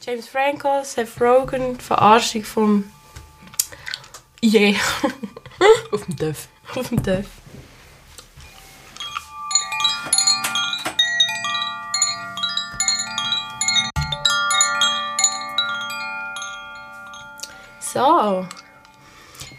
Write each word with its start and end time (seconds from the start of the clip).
James 0.00 0.28
Franco, 0.28 0.84
Seth 0.84 1.20
Rogen, 1.20 1.78
Verarschung 1.80 2.44
vom 2.44 2.84
Yeah. 4.44 4.74
Auf 5.92 6.04
dem 6.04 6.16
Dörf. 6.16 6.48
Auf 6.74 6.88
dem 6.88 7.02
Dörf. 7.02 7.26
So. 17.80 18.46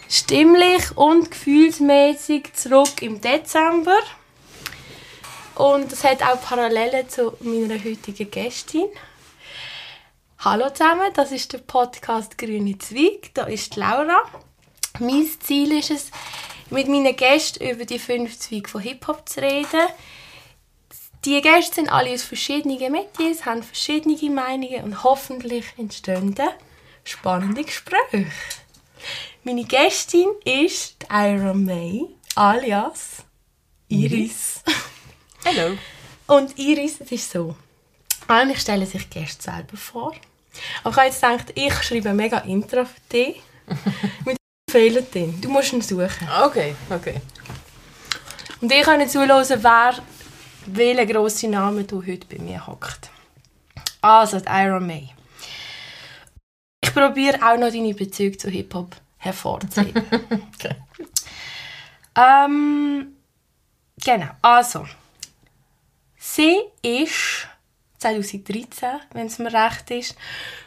Stimmlich 0.10 0.96
und 0.96 1.32
gefühlsmäßig 1.32 2.54
zurück 2.54 3.02
im 3.02 3.20
Dezember. 3.20 4.00
Und 5.55 5.92
das 5.92 6.04
hat 6.04 6.21
auch 6.24 6.42
Parallelen 6.42 7.08
zu 7.10 7.34
meiner 7.42 7.84
heutigen 7.84 8.30
Gästin. 8.30 8.90
Hallo 10.46 10.70
zusammen, 10.71 11.10
das 11.14 11.32
ist 11.32 11.54
der 11.54 11.59
Podcast 11.59 12.38
Grüne 12.38 12.77
Zweig. 12.77 13.34
Da 13.34 13.45
ist 13.45 13.77
Laura. 13.77 14.23
Mein 15.00 15.26
Ziel 15.40 15.72
ist 15.72 15.90
es, 15.90 16.12
mit 16.70 16.90
meinen 16.90 17.16
Gästen 17.16 17.66
über 17.66 17.86
die 17.86 17.98
fünf 17.98 18.38
Zweige 18.38 18.67
von 18.67 18.81
Hip-Hop 18.81 19.30
zu 19.30 19.41
reden. 19.41 19.88
Die 21.23 21.40
Gäste 21.40 21.76
sind 21.76 21.90
alle 21.90 22.12
aus 22.12 22.23
verschiedenen 22.23 22.91
Medien, 22.91 23.45
haben 23.45 23.64
verschiedene 23.64 24.17
Meinungen 24.31 24.84
und 24.84 25.03
hoffentlich 25.05 25.64
entstehen 25.77 26.36
spannende 27.05 27.64
Gespräche. 27.64 28.30
Meine 29.45 29.64
Gästin 29.64 30.28
ist 30.44 31.05
Ira 31.09 31.53
May, 31.53 32.03
alias 32.36 33.23
Iris. 33.88 34.62
Hallo. 35.45 35.78
Und 36.28 36.59
Iris, 36.59 37.00
es 37.00 37.14
ist 37.14 37.31
so. 37.31 37.55
Eigentlich 38.28 38.59
stellen 38.59 38.86
sich 38.86 39.09
Gäste 39.09 39.41
selber 39.41 39.78
vor. 39.78 40.14
Aber 40.84 40.91
ich 40.91 40.98
habe 40.98 41.07
jetzt 41.07 41.21
gedacht, 41.21 41.53
ich 41.55 41.73
schreibe 41.84 42.09
ein 42.09 42.16
mega 42.16 42.39
Intro 42.39 42.85
für 42.85 42.99
dich. 43.11 43.41
Mit 44.25 44.38
Fehlern 44.69 45.05
drin. 45.11 45.39
Du 45.41 45.50
musst 45.50 45.73
ihn 45.73 45.81
suchen. 45.81 46.28
Okay, 46.45 46.75
okay. 46.89 47.22
Und 48.61 48.72
ich 48.72 48.81
kann 48.83 49.08
zuhören, 49.08 49.63
wer, 49.63 49.95
welcher 50.66 51.05
grosse 51.05 51.47
Name 51.47 51.83
du 51.83 52.05
heute 52.05 52.25
bei 52.28 52.41
mir 52.41 52.66
hockt. 52.66 53.09
Also, 54.02 54.39
die 54.39 54.47
Iron 54.50 54.86
May. 54.88 55.09
Ich 56.81 56.94
probiere 56.94 57.38
auch 57.38 57.58
noch 57.58 57.72
deine 57.72 57.94
Bezüge 57.94 58.38
zu 58.38 58.50
Hip-Hop 58.50 58.95
hervorzuheben. 59.17 60.03
okay. 60.53 60.75
Ähm, 62.16 63.16
genau, 64.03 64.30
also. 64.41 64.85
Sie 66.17 66.58
ist 66.81 67.47
2013, 68.04 68.90
wenn 69.14 69.28
es 69.28 69.40
mir 69.40 69.54
recht 69.54 69.90
ist, 69.92 70.16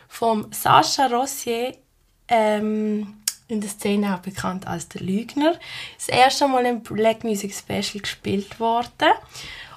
vom 0.09 0.51
Sascha 0.53 1.07
Rossier 1.07 1.77
ähm, 2.29 3.23
in 3.49 3.61
der 3.61 3.71
Szene 3.71 4.15
auch 4.15 4.21
bekannt 4.21 4.67
als 4.67 4.89
der 4.89 5.03
Lügner. 5.03 5.59
Das 5.97 6.09
erste 6.09 6.49
Mal 6.49 6.65
im 6.67 6.83
Black 6.83 7.25
Music 7.25 7.55
Special 7.55 8.01
gespielt 8.01 8.59
worden. 8.59 9.13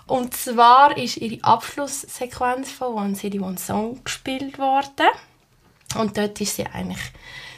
Und 0.08 0.36
zwar 0.36 0.98
ist 0.98 1.18
ihre 1.18 1.44
Abschlusssequenz 1.44 2.72
von 2.72 2.94
One 2.94 3.16
City 3.16 3.40
One 3.40 3.58
Song 3.58 4.04
gespielt 4.04 4.58
worden. 4.58 5.10
Und 5.96 6.18
dort 6.18 6.40
ist 6.42 6.56
sie 6.56 6.66
eigentlich 6.66 7.02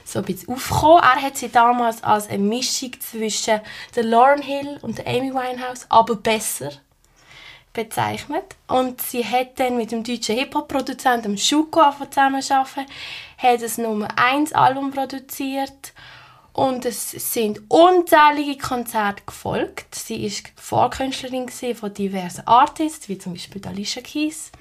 so 0.04 0.20
ein 0.20 0.26
bisschen 0.26 0.54
aufgekommen. 0.54 1.04
Er 1.04 1.22
hat 1.22 1.38
sie 1.38 1.50
damals 1.50 2.04
als 2.04 2.28
eine 2.28 2.44
Mischung 2.44 2.92
zwischen 3.00 3.62
der 3.96 4.04
Lauren 4.04 4.42
Hill 4.42 4.80
und 4.82 4.98
der 4.98 5.08
Amy 5.08 5.34
Winehouse, 5.34 5.86
aber 5.90 6.16
besser 6.16 6.72
bezeichnet. 7.74 8.56
Und 8.68 9.02
sie 9.02 9.26
hat 9.26 9.60
dann 9.60 9.78
mit 9.78 9.92
dem 9.92 10.04
deutschen 10.04 10.38
Hip-Hop-Produzenten 10.38 11.38
Schuko 11.38 11.82
zusammengearbeitet, 12.10 12.88
hat 13.38 13.64
ein 13.64 13.84
Nummer 13.84 14.08
1 14.18 14.54
Album 14.54 14.92
produziert 14.92 15.94
und 16.54 16.86
es 16.86 17.12
sind 17.12 17.62
unzählige 17.70 18.58
Konzerte 18.58 19.24
gefolgt. 19.26 19.96
Sie 19.96 20.24
war 20.24 20.52
Vorkünstlerin 20.56 21.50
von 21.50 21.94
diversen 21.94 22.46
Artists, 22.46 23.08
wie 23.08 23.18
zum 23.18 23.34
Beispiel 23.34 23.66
Alicia 23.66 24.02
Keys. 24.02 24.52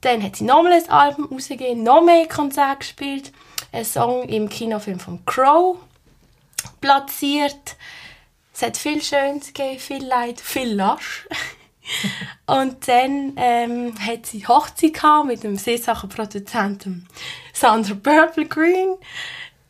Dann 0.00 0.22
hat 0.22 0.36
sie 0.36 0.44
nochmal 0.44 0.74
ein 0.74 0.90
Album 0.90 1.26
rausgegeben, 1.26 1.82
noch 1.82 2.02
mehr 2.02 2.26
Konzerte 2.28 2.78
gespielt, 2.78 3.32
einen 3.72 3.84
Song 3.84 4.28
im 4.28 4.48
Kinofilm 4.48 5.00
von 5.00 5.24
Crow 5.24 5.76
platziert. 6.80 7.76
Es 8.54 8.62
hat 8.62 8.76
viel 8.76 9.02
Schönes 9.02 9.52
gegeben, 9.52 9.78
viel 9.78 10.04
Leid, 10.04 10.40
viel 10.40 10.72
Lasch. 10.72 11.26
und 12.46 12.88
dann 12.88 13.32
ähm, 13.36 13.94
hat 13.98 14.26
sie 14.26 14.46
Hochzeit 14.46 15.00
mit 15.26 15.42
dem 15.42 15.56
Seesachen-Produzenten 15.56 17.08
Sandra 17.52 17.94
Purple 17.94 18.46
Green. 18.46 18.94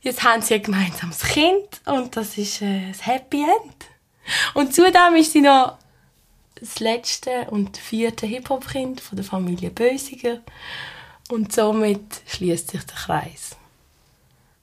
Jetzt 0.01 0.23
haben 0.25 0.43
sie 0.43 0.55
ein 0.55 0.63
gemeinsames 0.63 1.21
Kind 1.21 1.81
und 1.87 2.17
das 2.17 2.37
ist 2.37 2.63
äh, 2.63 2.89
das 2.89 3.07
Happy 3.07 3.43
End. 3.43 3.87
Und 4.55 4.75
zudem 4.75 5.15
ist 5.17 5.33
sie 5.33 5.41
noch 5.41 5.79
das 6.63 6.81
letzte 6.81 7.51
und 7.51 7.77
vierte 7.77 8.27
Hip-Hop-Kind 8.27 9.01
von 9.01 9.17
der 9.17 9.25
Familie 9.25 9.71
Bösiger. 9.71 10.41
Und 11.31 11.53
somit 11.53 12.23
schließt 12.27 12.71
sich 12.71 12.85
der 12.85 12.97
Kreis. 12.97 13.57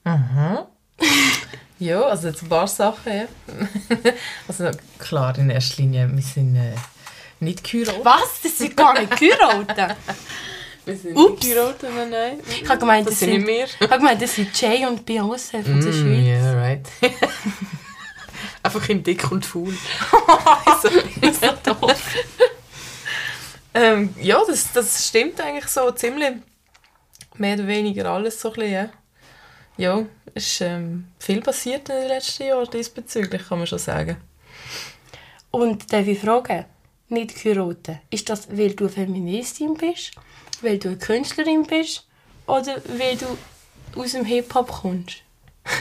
Mhm. 0.04 0.58
ja, 1.78 2.02
also 2.02 2.28
jetzt 2.28 2.42
ein 2.42 2.48
paar 2.48 2.68
Sachen. 2.68 3.28
Also 4.48 4.70
klar, 4.98 5.36
in 5.38 5.50
erster 5.50 5.82
Linie, 5.82 6.10
wir 6.10 6.22
sind 6.22 6.56
äh, 6.56 6.74
nicht 7.40 7.64
geheiratet. 7.64 8.04
Was? 8.04 8.40
Das 8.42 8.58
sind 8.58 8.76
gar 8.76 8.98
nicht 8.98 9.16
geheiratet? 9.18 9.96
Wir 10.86 10.96
sind 10.96 11.16
Ups. 11.16 11.42
nicht 11.42 11.54
geheiratet, 11.54 11.90
nein, 11.94 12.10
nein. 12.10 12.40
Ich 12.48 12.68
habe 12.68 12.78
gemeint, 12.78 13.06
das 13.06 13.12
das 13.14 13.20
sind 13.20 13.30
sind, 13.32 13.44
nicht 13.44 13.74
ich 13.74 13.80
wir. 13.80 13.88
habe 13.90 13.98
gemeint, 13.98 14.22
das 14.22 14.34
sind 14.34 14.60
Jay 14.60 14.86
und 14.86 15.06
Beyoncé 15.08 15.62
von 15.62 15.80
der 15.80 15.92
Mm, 15.92 15.92
Schweiz. 15.92 16.24
yeah, 16.26 16.52
right. 16.54 16.88
Einfach 18.62 18.88
in 18.88 19.02
dick 19.02 19.30
und 19.30 19.44
faul. 19.44 19.74
so 20.82 21.72
doof. 21.72 22.14
Ähm, 23.74 24.14
ja, 24.20 24.40
das, 24.46 24.72
das 24.72 25.06
stimmt 25.08 25.40
eigentlich 25.40 25.66
so 25.66 25.90
ziemlich. 25.92 26.32
Mehr 27.36 27.54
oder 27.54 27.66
weniger 27.66 28.06
alles 28.10 28.40
so 28.40 28.48
ein 28.48 28.54
bisschen, 28.54 28.72
ja. 28.72 28.88
Ja, 29.76 30.04
es 30.34 30.46
ist 30.46 30.60
ähm, 30.62 31.06
viel 31.18 31.40
passiert 31.40 31.88
in 31.88 31.96
den 31.96 32.08
letzten 32.08 32.44
Jahren 32.44 32.68
diesbezüglich, 32.70 33.48
kann 33.48 33.58
man 33.58 33.66
schon 33.66 33.78
sagen. 33.78 34.16
Und 35.50 35.90
darf 35.92 36.06
ich 36.06 36.18
fragen, 36.18 36.64
nicht 37.10 37.42
geheiratet, 37.42 37.98
ist 38.10 38.28
das, 38.28 38.48
weil 38.56 38.74
du 38.74 38.88
Feministin 38.88 39.74
bist, 39.74 40.12
weil 40.62 40.78
du 40.78 40.88
eine 40.88 40.98
Künstlerin 40.98 41.64
bist 41.64 42.06
oder 42.46 42.76
weil 42.98 43.16
du 43.16 43.26
aus 44.00 44.12
dem 44.12 44.24
Hip-Hop 44.24 44.68
kommst? 44.68 45.22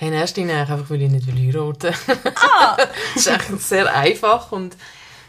Hey, 0.00 0.10
in 0.10 0.14
erster 0.14 0.42
Linie 0.42 0.58
einfach, 0.58 0.88
weil 0.90 1.02
ich 1.02 1.10
nicht 1.10 1.26
will 1.26 1.34
heiraten 1.34 1.92
ah. 2.36 2.76
Das 3.14 3.26
ist 3.26 3.28
eigentlich 3.28 3.60
sehr 3.62 3.92
einfach 3.92 4.52
und 4.52 4.76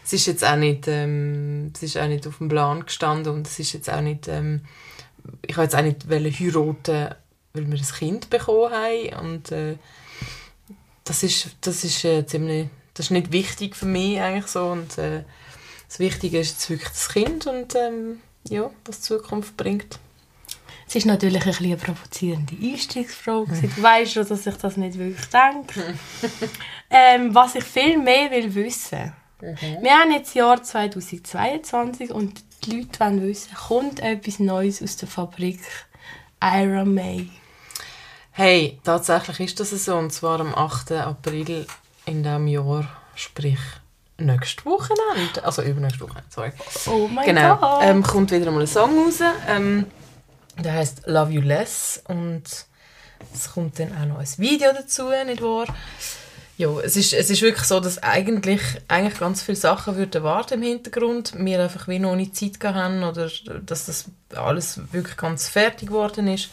es 0.04 0.12
ist 0.12 0.26
jetzt 0.26 0.44
auch 0.44 0.54
nicht, 0.54 0.86
ähm, 0.86 1.72
es 1.74 1.82
ist 1.82 1.98
auch 1.98 2.06
nicht 2.06 2.24
auf 2.28 2.38
dem 2.38 2.48
Plan 2.48 2.86
gestanden 2.86 3.32
und 3.32 3.48
es 3.48 3.58
ist 3.58 3.72
jetzt 3.72 3.90
auch 3.90 4.00
nicht, 4.00 4.28
ähm, 4.28 4.60
ich 5.44 5.56
habe 5.56 5.64
jetzt 5.64 5.74
auch 5.74 5.82
nicht 5.82 6.06
heiraten, 6.08 7.14
weil 7.52 7.68
wir 7.68 7.78
ein 7.78 7.84
Kind 7.98 8.30
bekommen 8.30 8.72
haben 8.72 9.26
und 9.26 9.50
äh, 9.50 9.74
das 11.02 11.24
ist, 11.24 11.56
das 11.62 11.82
ist 11.82 12.04
äh, 12.04 12.24
ziemlich, 12.24 12.68
das 12.94 13.06
ist 13.06 13.10
nicht 13.10 13.32
wichtig 13.32 13.76
für 13.76 13.86
mich 13.86 14.20
eigentlich 14.20 14.46
so 14.46 14.66
und 14.66 14.98
äh, 14.98 15.24
das 15.88 15.98
Wichtige 15.98 16.38
ist 16.38 16.52
jetzt 16.52 16.70
wirklich 16.70 16.88
das 16.88 17.08
Kind 17.08 17.46
und 17.46 17.74
ähm, 17.74 18.20
ja, 18.48 18.70
was 18.84 19.00
die 19.00 19.06
Zukunft 19.08 19.56
bringt. 19.56 19.98
Es 20.86 20.96
ist 20.96 21.06
natürlich 21.06 21.42
ein 21.42 21.48
bisschen 21.48 21.66
eine 21.66 21.76
provozierende 21.76 22.56
Einstiegsfrage. 22.60 23.52
Du 23.62 23.82
weißt 23.82 24.12
schon, 24.12 24.26
dass 24.26 24.46
ich 24.46 24.56
das 24.56 24.76
nicht 24.76 24.98
wirklich 24.98 25.26
denke. 25.26 25.94
ähm, 26.90 27.32
was 27.32 27.54
ich 27.54 27.62
viel 27.62 27.96
mehr 27.96 28.30
will 28.32 28.52
wissen. 28.54 29.12
Wir 29.40 29.92
haben 29.92 30.10
jetzt 30.12 30.30
das 30.30 30.34
Jahr 30.34 30.62
2022 30.62 32.10
und 32.10 32.42
die 32.64 32.76
Leute 32.76 33.00
wollen 33.00 33.22
wissen, 33.22 33.54
kommt 33.54 34.00
etwas 34.00 34.38
Neues 34.38 34.82
aus 34.82 34.96
der 34.96 35.08
Fabrik 35.08 35.60
Iron 36.42 36.94
May? 36.94 37.30
Hey, 38.32 38.78
tatsächlich 38.82 39.40
ist 39.40 39.60
das 39.60 39.70
so. 39.70 39.96
Und 39.96 40.12
zwar 40.12 40.40
am 40.40 40.54
8. 40.54 40.92
April 40.92 41.66
in 42.10 42.22
diesem 42.24 42.48
Jahr, 42.48 42.88
sprich 43.14 43.60
nächste 44.18 44.64
Wochenende. 44.64 45.44
Also 45.44 45.62
übernächste 45.62 46.00
Woche, 46.00 46.22
sorry. 46.28 46.52
Oh 46.86 47.08
mein 47.08 47.24
genau. 47.24 47.56
Gott! 47.56 47.80
Ähm, 47.82 48.02
kommt 48.02 48.32
wieder 48.32 48.50
mal 48.50 48.60
ein 48.60 48.66
Song 48.66 48.98
raus. 48.98 49.20
Ähm, 49.48 49.86
der 50.58 50.74
heißt 50.74 51.06
Love 51.06 51.32
You 51.32 51.40
Less. 51.40 52.02
Und 52.08 52.42
es 53.32 53.52
kommt 53.52 53.78
dann 53.78 53.96
auch 53.96 54.06
noch 54.06 54.18
ein 54.18 54.28
Video 54.38 54.72
dazu, 54.72 55.08
nicht 55.24 55.40
wahr? 55.40 55.66
Ja, 56.58 56.68
es 56.80 56.96
ist, 56.96 57.14
es 57.14 57.30
ist 57.30 57.40
wirklich 57.40 57.64
so, 57.64 57.80
dass 57.80 58.02
eigentlich, 58.02 58.60
eigentlich 58.86 59.18
ganz 59.18 59.42
viele 59.42 59.56
Sachen 59.56 59.96
würden 59.96 60.22
warten 60.22 60.54
im 60.54 60.62
Hintergrund. 60.62 61.32
Wir 61.36 61.62
einfach 61.62 61.88
wie 61.88 61.98
noch 61.98 62.16
nicht 62.16 62.36
Zeit 62.36 62.60
gehabt 62.60 62.76
haben 62.76 63.02
oder 63.02 63.30
dass 63.64 63.86
das 63.86 64.06
alles 64.34 64.80
wirklich 64.92 65.16
ganz 65.16 65.48
fertig 65.48 65.88
geworden 65.88 66.28
ist. 66.28 66.50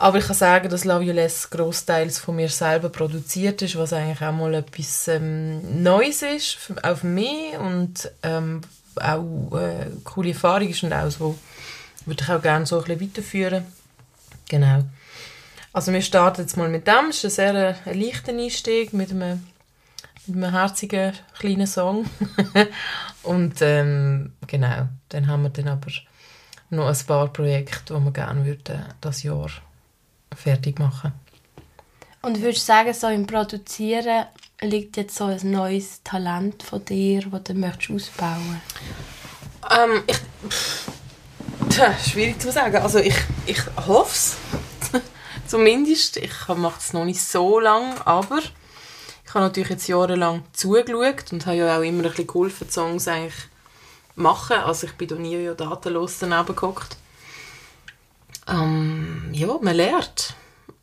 Aber 0.00 0.16
ich 0.16 0.26
kann 0.26 0.34
sagen, 0.34 0.70
dass 0.70 0.86
Love 0.86 1.04
You 1.04 1.12
Less 1.12 1.50
grossteils 1.50 2.18
von 2.18 2.34
mir 2.34 2.48
selber 2.48 2.88
produziert 2.88 3.60
ist, 3.60 3.76
was 3.76 3.92
eigentlich 3.92 4.22
auch 4.22 4.32
mal 4.32 4.54
etwas 4.54 5.08
ähm, 5.08 5.82
Neues 5.82 6.22
ist, 6.22 6.56
auch 6.82 6.96
für 6.96 7.06
mich 7.06 7.54
und 7.58 8.10
ähm, 8.22 8.62
auch 8.96 9.52
äh, 9.52 9.56
eine 9.56 9.90
coole 10.02 10.30
Erfahrung 10.30 10.70
ist 10.70 10.82
und 10.82 10.94
auch 10.94 11.10
so 11.10 11.38
würde 12.06 12.24
ich 12.24 12.30
auch 12.30 12.40
gerne 12.40 12.64
so 12.64 12.78
ein 12.78 12.84
bisschen 12.84 13.10
weiterführen. 13.10 13.66
Genau. 14.48 14.84
Also 15.74 15.92
wir 15.92 16.00
starten 16.00 16.40
jetzt 16.40 16.56
mal 16.56 16.70
mit 16.70 16.86
dem. 16.86 17.10
Es 17.10 17.22
ist 17.22 17.38
ein 17.38 17.52
sehr 17.52 17.76
ein 17.84 18.00
leichter 18.00 18.32
Einstieg 18.32 18.94
mit 18.94 19.10
einem, 19.10 19.46
mit 20.26 20.34
einem 20.34 20.50
herzigen 20.50 21.12
kleinen 21.38 21.66
Song. 21.66 22.06
Und 23.22 23.56
ähm, 23.60 24.32
genau, 24.46 24.88
dann 25.10 25.26
haben 25.26 25.42
wir 25.42 25.50
dann 25.50 25.68
aber 25.68 25.90
noch 26.70 26.88
ein 26.88 27.06
paar 27.06 27.30
Projekte, 27.30 27.92
die 27.92 28.00
wir 28.02 28.12
gerne 28.12 28.46
würden, 28.46 28.82
das 29.02 29.24
Jahr 29.24 29.50
fertig 30.36 30.78
machen 30.78 31.12
Und 32.22 32.40
würdest 32.40 32.62
du 32.62 32.66
sagen, 32.72 32.94
so 32.94 33.08
im 33.08 33.26
Produzieren 33.26 34.26
liegt 34.60 34.96
jetzt 34.96 35.16
so 35.16 35.24
ein 35.24 35.50
neues 35.50 36.02
Talent 36.02 36.62
von 36.62 36.84
dir, 36.84 37.22
das 37.30 37.44
du 37.44 37.54
möchtest 37.54 37.90
ausbauen 37.90 38.60
ähm, 39.70 40.02
ich, 40.06 40.18
Tja, 41.70 41.94
schwierig 41.96 42.40
zu 42.40 42.50
sagen. 42.50 42.76
Also 42.78 42.98
ich, 42.98 43.14
ich 43.46 43.60
hoffe 43.86 44.12
es. 44.12 44.36
Zumindest. 45.46 46.16
Ich 46.16 46.48
mache 46.48 46.80
es 46.80 46.92
noch 46.92 47.04
nicht 47.04 47.22
so 47.22 47.60
lange, 47.60 47.94
aber 48.04 48.38
ich 49.24 49.34
habe 49.34 49.44
natürlich 49.44 49.70
jetzt 49.70 49.86
jahrelang 49.86 50.42
zugeschaut 50.52 51.32
und 51.32 51.46
habe 51.46 51.58
ja 51.58 51.78
auch 51.78 51.82
immer 51.82 52.02
ein 52.02 52.10
bisschen 52.10 52.26
geholfen, 52.26 52.66
die 52.66 52.72
Songs 52.72 53.06
eigentlich 53.06 53.34
machen. 54.16 54.56
Also 54.56 54.88
ich 54.88 54.94
bin 54.94 55.08
da 55.08 55.14
nie 55.14 55.36
ja 55.36 55.54
datenlos 55.54 56.18
daneben 56.18 56.56
gehockt. 56.56 56.96
Ähm, 58.50 59.30
ja, 59.32 59.58
man 59.60 59.76
lernt. 59.76 60.34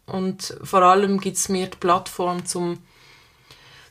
Und 0.06 0.58
vor 0.64 0.82
allem 0.82 1.20
gibt 1.20 1.38
es 1.38 1.50
mir 1.50 1.68
die 1.68 1.78
Plattform, 1.78 2.42
um 2.54 2.80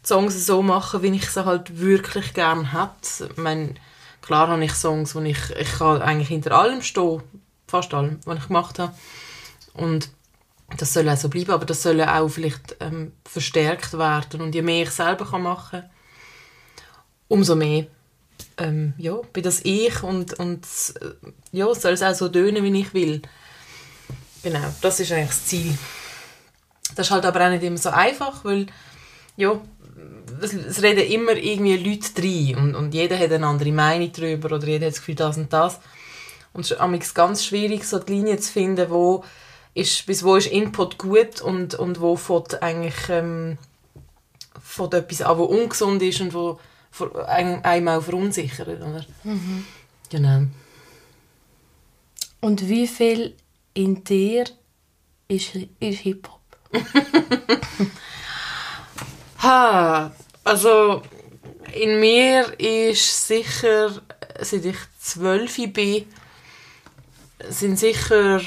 Songs 0.05 0.46
so 0.46 0.56
zu 0.56 0.62
machen, 0.62 1.02
wie 1.02 1.14
ich 1.14 1.28
sie 1.28 1.44
halt 1.44 1.78
wirklich 1.78 2.32
gerne 2.32 2.73
hätte. 2.73 3.28
Klar 4.23 4.49
habe 4.49 4.64
ich 4.64 4.73
Songs, 4.73 5.14
wo 5.14 5.20
ich, 5.20 5.50
ich 5.50 5.73
kann 5.78 6.02
eigentlich 6.02 6.28
hinter 6.28 6.52
allem 6.52 6.82
stehen, 6.82 7.23
fast 7.69 7.93
allem, 7.94 8.19
was 8.25 8.38
ich 8.38 8.46
gemacht 8.46 8.78
habe. 8.78 8.94
Und 9.75 10.08
das 10.78 10.93
soll 10.93 11.08
auch 11.08 11.17
so 11.17 11.28
bleiben, 11.28 11.52
aber 11.52 11.64
das 11.64 11.82
soll 11.82 12.00
auch 12.00 12.28
vielleicht 12.28 12.76
ähm, 12.81 13.12
verstärkt 13.25 13.96
werden. 13.99 14.40
Und 14.40 14.55
je 14.55 14.62
mehr 14.62 14.84
ich 14.84 14.90
selber 14.90 15.38
machen 15.38 15.82
kann, 15.82 15.90
umso 17.28 17.55
mehr 17.55 17.87
ähm, 18.58 18.94
ja, 18.99 19.14
bin 19.32 19.43
das 19.43 19.61
ich 19.64 20.02
und, 20.02 20.34
und 20.34 20.67
äh, 21.00 21.28
ja, 21.52 21.73
soll 21.75 21.93
es 21.93 22.02
auch 22.02 22.14
so 22.14 22.28
tönen, 22.28 22.64
wie 22.64 22.81
ich 22.81 22.94
will. 22.94 23.23
Genau, 24.43 24.65
das 24.81 25.00
ist 25.00 25.12
eigentlich 25.12 25.29
das 25.29 25.47
Ziel. 25.47 25.77
Das 26.94 27.06
ist 27.06 27.11
halt 27.11 27.25
aber 27.25 27.47
auch 27.47 27.50
nicht 27.50 27.65
immer 27.65 27.79
so 27.79 27.91
einfach, 27.91 28.44
weil 28.44 28.67
ja, 29.37 29.61
es, 30.41 30.83
reden 30.83 31.11
immer 31.11 31.33
irgendwie 31.33 31.77
Leute 31.77 32.23
rein 32.23 32.56
und, 32.56 32.75
und 32.75 32.94
jeder 32.94 33.19
hat 33.19 33.33
eine 33.33 33.47
andere 33.47 33.73
Meinung 33.73 34.12
darüber 34.12 34.55
oder 34.56 34.67
jeder 34.67 34.87
hat 34.87 34.93
das 34.93 35.00
Gefühl, 35.00 35.15
das 35.15 35.37
und 35.37 35.53
das. 35.53 35.81
Und 36.53 36.65
es 36.65 36.71
ist 36.71 37.15
ganz 37.15 37.44
schwierig, 37.44 37.85
so 37.85 37.99
die 37.99 38.15
Linie 38.15 38.38
zu 38.38 38.50
finden, 38.53 38.88
wo 38.91 39.25
ist, 39.75 40.06
bis 40.06 40.25
wo 40.25 40.37
ist 40.37 40.47
Input 40.47 40.97
gut 40.97 41.43
und, 41.43 41.75
und 41.75 42.00
wo 42.00 42.17
fängt 42.17 42.62
eigentlich 42.62 43.09
ähm, 43.11 43.59
von 44.62 44.91
etwas 44.93 45.21
an, 45.21 45.37
wo 45.37 45.44
ungesund 45.44 46.03
ist 46.03 46.21
und 46.23 46.33
wo 46.33 46.59
einem 47.27 47.88
auch 47.88 48.03
verunsichert. 48.03 48.69
Oder? 48.69 49.05
Mhm. 49.25 49.67
Genau. 50.09 50.47
Und 52.41 52.69
wie 52.69 52.87
viel 52.87 53.35
in 53.76 54.02
dir 54.02 54.44
ist, 55.28 55.55
ist 55.55 55.99
Hip-Hop? 56.00 56.40
ha, 59.38 60.12
also 60.44 61.02
in 61.73 62.00
mir 62.00 62.58
ist 62.58 63.26
sicher, 63.26 64.02
seit 64.40 64.64
ich 64.64 64.78
zwölf 64.99 65.56
bin, 65.73 66.06
sind 67.49 67.78
sicher 67.78 68.40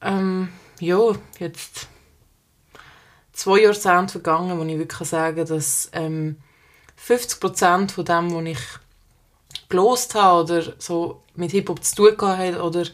ähm, 0.00 0.48
ja, 0.80 1.12
jetzt 1.38 1.88
zwei 3.34 3.60
Jahrzehnte 3.60 4.12
vergangen, 4.12 4.58
wo 4.58 4.64
ich 4.64 4.78
wirklich 4.78 5.08
sagen 5.08 5.46
dass 5.46 5.90
ähm, 5.92 6.38
50% 7.06 7.90
von 7.90 8.04
dem, 8.04 8.34
was 8.34 8.44
ich 8.44 9.68
gelost 9.68 10.14
habe 10.14 10.44
oder 10.44 10.74
so 10.78 11.22
mit 11.34 11.50
Hip-Hop 11.50 11.84
zu 11.84 12.16
tun 12.16 12.38
hatte 12.38 12.62
oder 12.62 12.86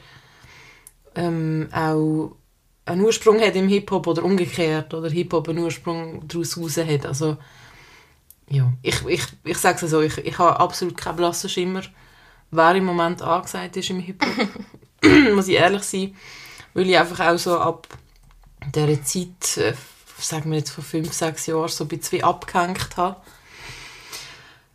ähm, 1.19 1.69
auch 1.73 2.37
einen 2.85 3.03
Ursprung 3.03 3.41
hat 3.41 3.57
im 3.57 3.69
Hip-Hop 3.69 4.07
oder 4.07 4.25
umgekehrt 4.25 4.95
oder 4.95 5.11
Hip-Hop 5.11 5.49
einen 5.49 5.59
Ursprung 5.59 6.27
daraus 6.27 6.57
raus 6.57 6.77
hat. 6.79 7.05
Also, 7.05 7.37
ja, 8.49 8.73
ich, 8.83 9.05
ich, 9.07 9.23
ich 9.45 9.59
sage 9.59 9.85
es 9.85 9.91
so, 9.91 10.01
ich, 10.01 10.17
ich 10.19 10.39
habe 10.39 10.59
absolut 10.59 10.97
keinen 10.97 11.17
blassen 11.17 11.51
Schimmer, 11.51 11.83
wer 12.51 12.75
im 12.75 12.85
Moment 12.85 13.21
angesagt 13.21 13.77
ist 13.77 13.91
im 13.91 14.01
Hip-Hop. 14.01 14.49
Muss 15.35 15.49
ich 15.49 15.57
ehrlich 15.57 15.83
sein. 15.83 16.15
Weil 16.73 16.89
ich 16.89 16.97
einfach 16.97 17.27
auch 17.27 17.39
so 17.39 17.59
ab 17.59 17.89
dieser 18.75 19.03
Zeit, 19.03 19.57
äh, 19.57 19.75
sagen 20.19 20.51
wir 20.51 20.59
jetzt 20.59 20.71
vor 20.71 20.85
fünf, 20.85 21.13
sechs 21.13 21.47
Jahren, 21.47 21.69
so 21.69 21.85
ein 21.85 21.89
bisschen 21.89 22.23
abgehängt 22.23 22.97
habe. 22.97 23.17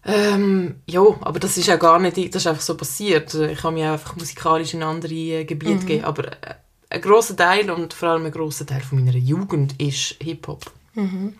Ähm, 0.05 0.75
ja, 0.85 1.01
aber 1.21 1.39
das 1.39 1.57
ist 1.57 1.67
ja 1.67 1.77
gar 1.77 1.97
nicht, 1.99 2.17
das 2.17 2.43
ist 2.43 2.47
einfach 2.47 2.61
so 2.61 2.75
passiert. 2.75 3.33
Ich 3.33 3.63
habe 3.63 3.73
mich 3.73 3.85
einfach 3.85 4.15
musikalisch 4.15 4.73
in 4.73 4.83
andere 4.83 5.13
äh, 5.13 5.45
Gebiete 5.45 5.75
mhm. 5.75 5.79
gegeben. 5.79 6.05
Aber 6.05 6.27
äh, 6.27 6.55
ein 6.89 7.01
grosser 7.01 7.35
Teil 7.35 7.71
und 7.71 7.93
vor 7.93 8.09
allem 8.09 8.25
ein 8.25 8.31
grosser 8.31 8.65
Teil 8.65 8.81
von 8.81 9.03
meiner 9.03 9.17
Jugend 9.17 9.79
ist 9.81 10.15
Hip-Hop. 10.21 10.71
Mhm. 10.95 11.35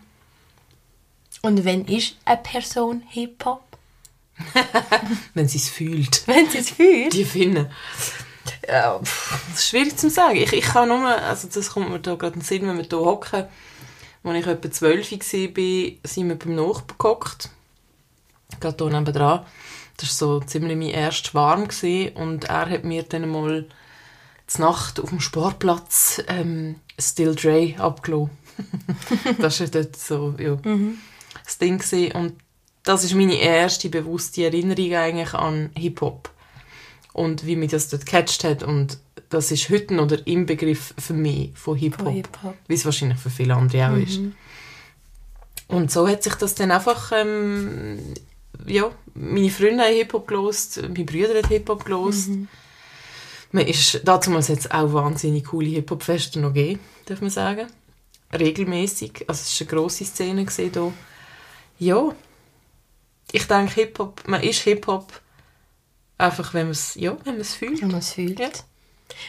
Und 1.42 1.64
wenn 1.64 1.84
ist 1.84 2.16
eine 2.24 2.38
Person 2.38 3.02
Hip-Hop? 3.08 3.62
wenn 5.34 5.46
sie 5.46 5.58
es 5.58 5.68
fühlt. 5.68 6.22
Wenn 6.26 6.50
sie 6.50 6.58
es 6.58 6.70
fühlt? 6.70 7.12
Die 7.12 7.24
finden. 7.24 7.68
Ja, 8.66 8.98
das 8.98 9.60
ist 9.60 9.68
schwierig 9.68 9.96
zu 9.96 10.10
sagen. 10.10 10.38
Ich, 10.38 10.52
ich 10.52 10.64
kann 10.64 10.88
nur, 10.88 11.06
also 11.06 11.46
das 11.52 11.70
kommt 11.70 11.90
mir 11.90 12.00
da 12.00 12.16
gerade 12.16 12.34
in 12.34 12.40
den 12.40 12.44
Sinn, 12.44 12.66
wenn 12.66 12.76
wir 12.76 12.84
hier 12.84 12.98
hocken. 12.98 13.44
Als 14.24 14.38
ich 14.38 14.46
etwa 14.46 14.70
zwölf 14.72 15.12
war, 15.12 15.20
sind 15.20 16.28
wir 16.28 16.36
beim 16.36 16.54
Nachbarn 16.56 16.98
gehockt. 16.98 17.50
Gerade 18.60 18.84
hier 18.84 19.00
nebenan. 19.00 19.40
Das 19.96 20.20
war 20.20 20.40
so 20.40 20.40
ziemlich 20.40 20.76
mein 20.76 20.88
erster 20.88 21.30
Schwarm. 21.30 21.68
Gewesen. 21.68 22.16
Und 22.16 22.44
er 22.44 22.68
hat 22.68 22.84
mir 22.84 23.02
dann 23.02 23.28
mal 23.28 23.66
zur 24.46 24.64
Nacht 24.66 25.00
auf 25.00 25.10
dem 25.10 25.20
Sportplatz 25.20 26.22
ähm, 26.28 26.76
Still 26.98 27.34
Dre 27.34 27.74
abgelassen. 27.78 28.30
das 29.38 29.60
war 29.60 29.66
dort 29.68 29.96
so, 29.96 30.34
ja, 30.38 30.56
mhm. 30.64 30.98
das 31.44 31.58
Ding. 31.58 31.78
Gewesen. 31.78 32.12
Und 32.12 32.34
das 32.84 33.02
ist 33.02 33.14
meine 33.14 33.36
erste 33.36 33.88
bewusste 33.88 34.44
Erinnerung 34.44 34.94
eigentlich 34.94 35.34
an 35.34 35.70
Hip-Hop 35.76 36.30
und 37.14 37.46
wie 37.46 37.56
mich 37.56 37.70
das 37.70 37.88
dort 37.88 38.04
gecatcht 38.04 38.44
hat 38.44 38.62
und 38.62 38.98
das 39.30 39.50
ist 39.50 39.70
heute 39.70 39.94
noch 39.94 40.06
der 40.06 40.26
Inbegriff 40.26 40.94
für 40.98 41.14
mich 41.14 41.50
von 41.54 41.76
Hip-Hop, 41.76 42.12
Hip 42.12 42.28
wie 42.68 42.74
es 42.74 42.84
wahrscheinlich 42.84 43.18
für 43.18 43.30
viele 43.30 43.54
andere 43.54 43.86
auch 43.86 43.92
mhm. 43.92 44.02
ist. 44.02 44.20
Und 45.66 45.90
so 45.90 46.06
hat 46.06 46.22
sich 46.22 46.34
das 46.34 46.54
dann 46.54 46.70
einfach, 46.70 47.10
ähm, 47.14 47.98
ja, 48.66 48.90
meine 49.14 49.50
Freunde 49.50 49.84
haben 49.84 49.94
Hip-Hop 49.94 50.26
gelost, 50.26 50.82
meine 50.82 51.04
Brüder 51.04 51.34
haben 51.34 51.48
Hip-Hop 51.48 51.84
gelost. 51.84 52.28
Mhm. 52.28 52.48
Man 53.52 53.66
ist, 53.66 54.00
damals 54.04 54.48
jetzt 54.48 54.72
auch 54.72 54.92
wahnsinnig 54.92 55.44
coole 55.44 55.68
Hip-Hop-Feste 55.68 56.40
noch 56.40 56.52
gegeben, 56.52 56.80
darf 57.06 57.20
man 57.20 57.30
sagen. 57.30 57.68
Regelmäßig, 58.32 59.24
also 59.28 59.42
es 59.42 59.60
war 59.60 59.68
eine 59.68 59.80
grosse 59.80 60.04
Szene 60.04 60.46
hier. 60.48 60.92
Ja, 61.78 62.14
ich 63.32 63.46
denke, 63.46 63.74
Hip-Hop, 63.74 64.22
man 64.26 64.42
ist 64.42 64.60
Hip-Hop 64.60 65.20
Einfach, 66.16 66.54
wenn 66.54 66.66
man 66.66 66.72
es 66.72 66.94
ja, 66.94 67.16
fühlt. 67.16 67.82
Wenn 67.82 67.88
man 67.88 67.98
es 67.98 68.12
fühlt. 68.12 68.38
Ja. 68.38 68.50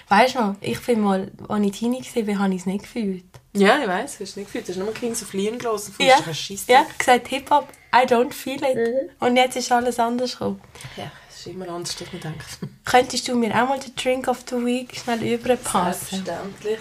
Weißt 0.09 0.35
du 0.35 0.55
ich 0.61 0.79
bin 0.81 1.01
mal, 1.01 1.31
als 1.47 1.65
ich 1.65 1.71
Teenie 1.71 2.03
war, 2.03 2.39
habe 2.39 2.53
ich 2.53 2.61
es 2.61 2.65
nicht 2.65 2.83
gefühlt. 2.83 3.23
Ja, 3.53 3.79
ich 3.79 3.87
weiß, 3.87 4.11
hast 4.11 4.19
du 4.19 4.23
es 4.23 4.35
nicht 4.35 4.47
gefühlt. 4.47 4.67
Du 4.67 4.73
hast 4.73 4.79
nur 4.79 4.93
Kings 4.93 5.23
of 5.23 5.33
Leon 5.33 5.57
gelesen 5.57 5.93
und 5.97 6.05
ja. 6.05 6.33
Scheiße. 6.33 6.71
Ja, 6.71 6.85
gesagt 6.97 7.27
Hip-Hop, 7.29 7.67
I 7.93 8.05
don't 8.05 8.33
feel 8.33 8.61
it. 8.63 8.75
Mhm. 8.75 9.09
Und 9.19 9.37
jetzt 9.37 9.55
ist 9.55 9.71
alles 9.71 9.99
anders 9.99 10.33
gekommen. 10.33 10.61
Ja, 10.97 11.11
es 11.29 11.39
ist 11.39 11.47
immer 11.47 11.69
anders, 11.69 11.95
als 11.99 12.11
man 12.11 12.21
denkt. 12.21 12.45
Könntest 12.85 13.27
du 13.27 13.35
mir 13.35 13.51
auch 13.51 13.69
mal 13.69 13.79
den 13.79 13.95
Drink 13.95 14.27
of 14.27 14.43
the 14.49 14.55
Week 14.57 14.95
schnell 14.95 15.23
überpassen? 15.23 16.23
Selbstverständlich. 16.25 16.79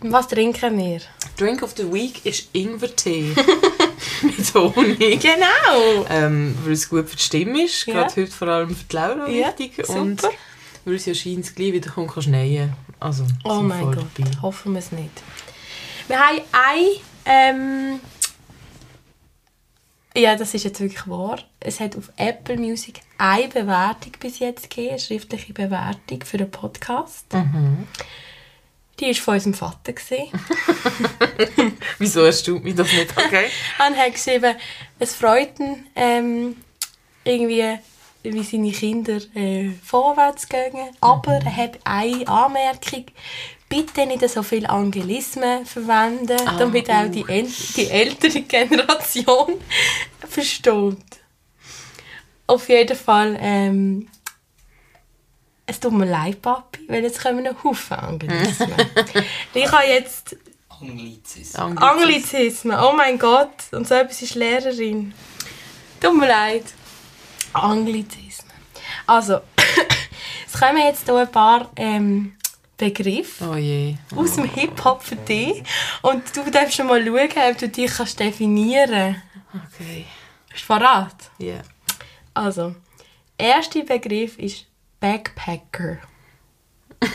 Was 0.00 0.28
trinken 0.28 0.78
wir? 0.78 1.00
Drink 1.36 1.62
of 1.62 1.74
the 1.76 1.92
Week 1.92 2.24
ist 2.24 2.48
Ingwertee. 2.52 3.34
mit 4.22 4.54
Honig. 4.54 5.20
Genau. 5.20 6.06
Ähm, 6.08 6.56
weil 6.64 6.72
es 6.72 6.88
gut 6.88 7.08
für 7.08 7.16
die 7.16 7.22
Stimme 7.22 7.64
ist. 7.64 7.86
Ja. 7.86 7.94
Gerade 7.94 8.16
heute 8.16 8.30
vor 8.30 8.48
allem 8.48 8.74
für 8.74 8.84
die 8.84 8.96
Laura 8.96 9.28
ja, 9.28 9.48
wichtig. 9.48 9.86
Super. 9.86 10.00
Und 10.00 10.22
weil 10.88 10.96
es 10.96 11.06
ja 11.06 11.14
scheint, 11.14 11.54
gleich 11.54 11.72
wieder 11.72 11.90
kommt, 11.90 12.12
kann 12.12 12.22
schneien. 12.22 12.72
Also, 12.98 13.24
oh 13.44 13.60
mein 13.60 13.84
Gott, 13.84 14.06
dabei. 14.16 14.30
hoffen 14.42 14.72
wir 14.72 14.80
es 14.80 14.92
nicht. 14.92 15.10
Wir 16.08 16.18
haben 16.18 16.40
ein... 16.52 16.86
Ähm, 17.24 18.00
ja, 20.16 20.34
das 20.34 20.54
ist 20.54 20.64
jetzt 20.64 20.80
wirklich 20.80 21.06
wahr. 21.06 21.38
Es 21.60 21.78
hat 21.78 21.96
auf 21.96 22.10
Apple 22.16 22.56
Music 22.56 23.00
eine 23.18 23.48
Bewertung 23.48 24.12
bis 24.18 24.38
jetzt 24.38 24.70
gegeben, 24.70 24.90
eine 24.90 24.98
schriftliche 24.98 25.52
Bewertung 25.52 26.24
für 26.24 26.38
den 26.38 26.50
Podcast. 26.50 27.32
Mhm. 27.32 27.86
Die 28.98 29.06
war 29.06 29.14
von 29.14 29.34
unserem 29.34 29.54
Vater. 29.54 29.92
Wieso 31.98 32.26
hast 32.26 32.48
du 32.48 32.58
mich 32.58 32.74
das 32.74 32.92
nicht? 32.92 33.16
Okay. 33.16 33.46
er 33.78 33.96
hat 33.96 34.14
geschrieben, 34.14 34.56
es 34.98 35.14
freut 35.14 35.60
ihn, 35.60 35.86
ähm, 35.94 36.56
irgendwie 37.22 37.78
wie 38.22 38.42
seine 38.42 38.72
Kinder 38.72 39.18
äh, 39.34 39.70
vorwärts 39.84 40.48
gehen. 40.48 40.90
Aber 41.00 41.34
er 41.34 41.56
hat 41.56 41.78
eine 41.84 42.26
Anmerkung. 42.28 43.06
Bitte 43.68 44.06
nicht 44.06 44.28
so 44.28 44.42
viel 44.42 44.66
Angelismen 44.66 45.66
verwenden, 45.66 46.38
Ah, 46.46 46.56
damit 46.58 46.90
auch 46.90 47.10
die, 47.10 47.24
äl 47.28 47.46
die 47.76 47.88
ältere 47.88 48.40
Generation 48.42 49.60
versteht. 50.28 50.96
Auf 52.46 52.68
jeden 52.70 52.96
Fall, 52.96 53.36
ähm, 53.40 54.08
es 55.66 55.78
tut 55.80 55.92
mir 55.92 56.06
leid, 56.06 56.40
Papi, 56.40 56.80
weil 56.88 57.02
jetzt 57.02 57.22
kommen 57.22 57.44
noch 57.44 57.62
Haufen 57.62 57.98
Angelismen. 57.98 58.72
ich 59.54 59.70
habe 59.70 59.86
jetzt 59.86 60.34
Anglizismus. 60.80 61.76
Anglizismen, 61.76 62.78
oh 62.80 62.92
mein 62.96 63.18
Gott. 63.18 63.50
Und 63.72 63.86
so 63.86 63.94
etwas 63.94 64.22
ist 64.22 64.34
Lehrerin. 64.34 65.12
Tut 66.00 66.16
mir 66.16 66.28
leid. 66.28 66.64
Anglizismen. 67.52 68.52
Also, 69.06 69.40
es 70.46 70.58
kommen 70.58 70.78
jetzt 70.78 71.04
hier 71.04 71.16
ein 71.16 71.30
paar 71.30 71.70
ähm, 71.76 72.36
Begriffe 72.76 73.50
Oh 73.50 73.56
je. 73.56 73.96
aus 74.14 74.34
dem 74.36 74.44
Hip-Hop 74.44 75.02
für 75.02 75.16
dich. 75.16 75.62
Und 76.02 76.36
du 76.36 76.50
darfst 76.50 76.76
schon 76.76 76.86
mal 76.86 77.04
schauen, 77.04 77.50
ob 77.50 77.58
du 77.58 77.68
dich 77.68 77.90
kannst 77.90 78.16
definieren 78.16 79.16
kannst. 79.52 79.74
Okay. 79.74 80.06
Bist 80.50 80.64
du 80.68 80.74
bereit? 80.74 81.30
Ja. 81.38 81.60
Also, 82.34 82.74
der 83.38 83.48
erste 83.56 83.82
Begriff 83.82 84.38
ist 84.38 84.66
Backpacker. 85.00 85.98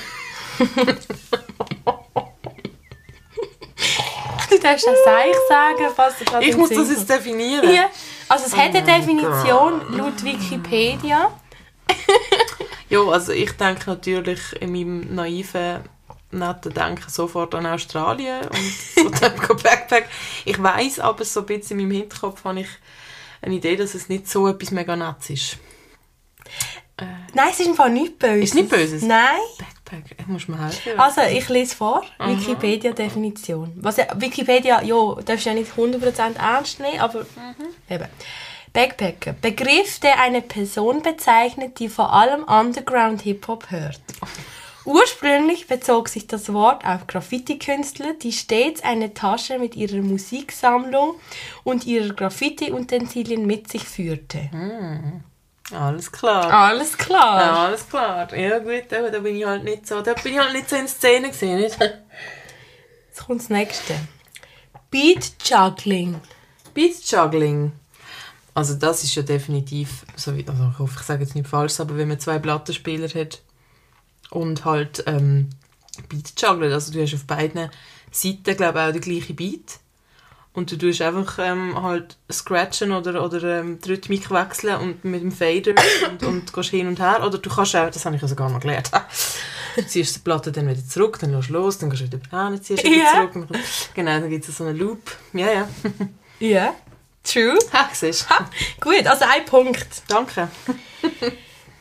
du 4.50 4.60
darfst 4.60 4.88
auch 4.88 5.06
Seich 5.06 5.36
sagen, 5.50 5.86
falls 5.96 6.18
du 6.20 6.26
gerade 6.26 6.46
Ich 6.46 6.56
muss 6.58 6.70
das 6.70 6.90
jetzt 6.90 7.10
definieren. 7.10 7.74
Ja, 7.74 7.90
also 8.30 8.46
es 8.46 8.56
hat 8.56 8.76
eine 8.76 8.82
mein 8.82 8.86
Definition 8.86 9.98
laut 9.98 10.24
Wikipedia. 10.24 11.32
Ja, 12.90 13.00
also 13.08 13.32
ich 13.32 13.52
denke 13.54 13.90
natürlich 13.90 14.40
in 14.62 14.72
meinem 14.72 15.16
naiven, 15.16 15.80
netten 16.30 16.74
Denken 16.76 17.10
sofort 17.10 17.56
an 17.56 17.66
Australien 17.66 18.42
und 18.46 19.18
so 19.18 19.56
Backpack. 19.56 20.08
Ich 20.46 20.62
weiß 20.62 21.00
aber 21.00 21.26
so 21.26 21.40
ein 21.40 21.48
bisschen 21.48 21.80
in 21.80 21.88
meinem 21.88 22.02
Hinterkopf 22.02 22.44
habe 22.44 22.60
ich 22.60 22.68
eine 23.42 23.56
Idee, 23.56 23.78
dass 23.78 23.96
es 23.96 24.10
nicht 24.10 24.30
so 24.30 24.48
etwas 24.48 24.70
mega 24.70 24.96
Netz 24.96 25.32
ist. 25.32 25.58
Nein, 27.34 27.48
es 27.50 27.60
ist 27.60 27.66
im 27.66 27.74
Fall 27.74 27.90
nicht 27.90 28.20
Böses. 28.20 28.44
Ist 28.44 28.56
nicht 28.56 28.70
Böses? 28.70 29.02
Nein. 29.02 29.40
Backpack, 29.58 30.16
ich 30.20 30.28
muss 30.28 30.48
mir 30.48 30.64
helfen. 30.64 31.00
Also, 31.00 31.22
ich 31.22 31.50
lese 31.50 31.76
vor, 31.76 32.04
Wikipedia-Definition. 32.20 33.74
Was 33.78 33.98
ja, 33.98 34.06
Wikipedia, 34.16 34.84
ja, 34.84 35.16
darfst 35.26 35.46
du 35.46 35.50
ja 35.50 35.56
nicht 35.56 35.72
100% 35.76 36.38
ernst 36.38 36.80
nehmen, 36.80 37.00
aber 37.00 37.26
eben. 37.90 38.08
Backpacker. 38.74 39.34
Begriff, 39.34 40.00
der 40.00 40.20
eine 40.20 40.42
Person 40.42 41.04
bezeichnet, 41.04 41.80
die 41.80 41.90
vor 41.90 42.12
allem 42.12 42.44
Underground-Hip-Hop 42.44 43.70
hört. 43.70 44.02
Ursprünglich 44.86 45.68
bezog 45.68 46.10
sich 46.10 46.28
das 46.28 46.52
Wort 46.52 46.84
auf 46.84 47.08
Graffiti-Künstler, 47.08 48.16
die 48.16 48.34
stets 48.34 48.84
eine 48.84 49.14
Tasche 49.14 49.58
mit 49.60 49.76
ihrer 49.76 50.02
Musiksammlung 50.02 51.16
und 51.64 51.86
ihrer 51.86 52.14
Graffiti-Utensilien 52.14 53.46
mit 53.46 53.72
sich 53.72 53.84
führte. 53.84 54.50
Alles 55.72 56.12
klar. 56.12 56.52
Alles 56.52 56.98
klar. 56.98 57.42
Ja, 57.42 57.66
alles 57.66 57.88
klar. 57.88 58.36
Ja 58.36 58.60
gut, 58.60 58.92
aber 58.92 59.10
da 59.10 59.20
bin 59.20 59.38
ich 59.38 59.46
halt 59.46 59.64
nicht 59.64 59.88
so, 59.88 60.02
da 60.02 60.14
bin 60.16 60.34
ich 60.34 60.40
halt 60.40 60.54
nicht 60.54 60.70
so 60.70 60.76
in 60.76 60.88
Szene 60.88 61.30
gesehen? 61.30 61.60
Jetzt 61.60 61.80
kommt 63.26 63.40
das 63.40 63.50
nächste. 63.50 63.96
Beat 64.92 65.32
Juggling. 65.46 66.20
Beat 66.74 67.04
Juggling. 67.06 67.72
Also 68.56 68.76
das 68.76 69.04
ist 69.04 69.16
ja 69.16 69.24
definitiv, 69.24 70.06
so 70.16 70.36
wie, 70.38 70.46
also 70.48 70.70
ich 70.72 70.80
hoffe, 70.80 70.98
ich 71.00 71.06
sage 71.06 71.24
jetzt 71.24 71.36
nicht 71.36 71.48
falsch, 71.48 71.80
aber 71.80 71.98
wenn 71.98 72.08
man 72.08 72.20
zwei 72.20 72.38
Plattenspieler 72.40 73.08
hat 73.10 73.42
und 74.30 74.64
halt 74.64 75.04
ähm, 75.08 75.50
Beat 76.10 76.40
juggelt, 76.40 76.72
also 76.74 76.92
du 76.92 77.02
hast 77.02 77.14
auf 77.16 77.26
beiden 77.26 77.70
Seiten, 78.12 78.56
glaube 78.56 78.80
ich, 78.80 78.86
auch 78.86 78.92
den 78.92 79.02
gleichen 79.02 79.36
Beat. 79.36 79.80
Und 80.56 80.72
du 80.72 80.78
tust 80.78 81.02
einfach 81.02 81.40
ähm, 81.40 81.82
halt 81.82 82.16
scratchen 82.32 82.92
oder, 82.92 83.26
oder 83.26 83.60
ähm, 83.62 83.80
die 83.84 83.90
Rhythmik 83.90 84.30
wechseln 84.30 84.80
und 84.80 85.04
mit 85.04 85.24
dem 85.24 85.32
Fader 85.32 85.74
und, 86.12 86.22
und 86.24 86.54
gehst 86.54 86.70
hin 86.70 86.88
und 86.88 87.00
her, 87.00 87.24
oder 87.26 87.40
du 87.40 87.50
kannst 87.50 87.76
auch, 87.76 87.90
das 87.90 88.06
habe 88.06 88.16
ich 88.18 88.22
ja 88.22 88.28
sogar 88.28 88.52
noch 88.52 88.60
gelernt, 88.60 88.92
ziehst 89.88 90.16
die 90.16 90.20
Platte 90.20 90.52
dann 90.52 90.68
wieder 90.68 90.86
zurück, 90.86 91.18
dann 91.20 91.32
lässt 91.32 91.50
los, 91.50 91.80
dann 91.80 91.90
gehst 91.90 92.04
du 92.04 92.06
wieder 92.12 92.48
hin, 92.50 92.62
ziehst 92.62 92.84
wieder 92.84 92.98
Ja. 92.98 93.32
zurück, 93.32 93.48
genau, 93.96 94.20
dann 94.20 94.30
gibt 94.30 94.48
es 94.48 94.56
so 94.56 94.64
einen 94.64 94.78
Loop, 94.78 95.02
ja, 95.34 95.52
ja, 95.52 95.68
Ja. 96.40 96.76
True. 97.24 97.58
ha, 97.72 97.90
siehst 97.94 98.28
du. 98.30 98.90
Gut, 98.90 99.08
also 99.08 99.26
ein 99.26 99.46
Punkt. 99.46 99.88
Danke. 100.08 100.50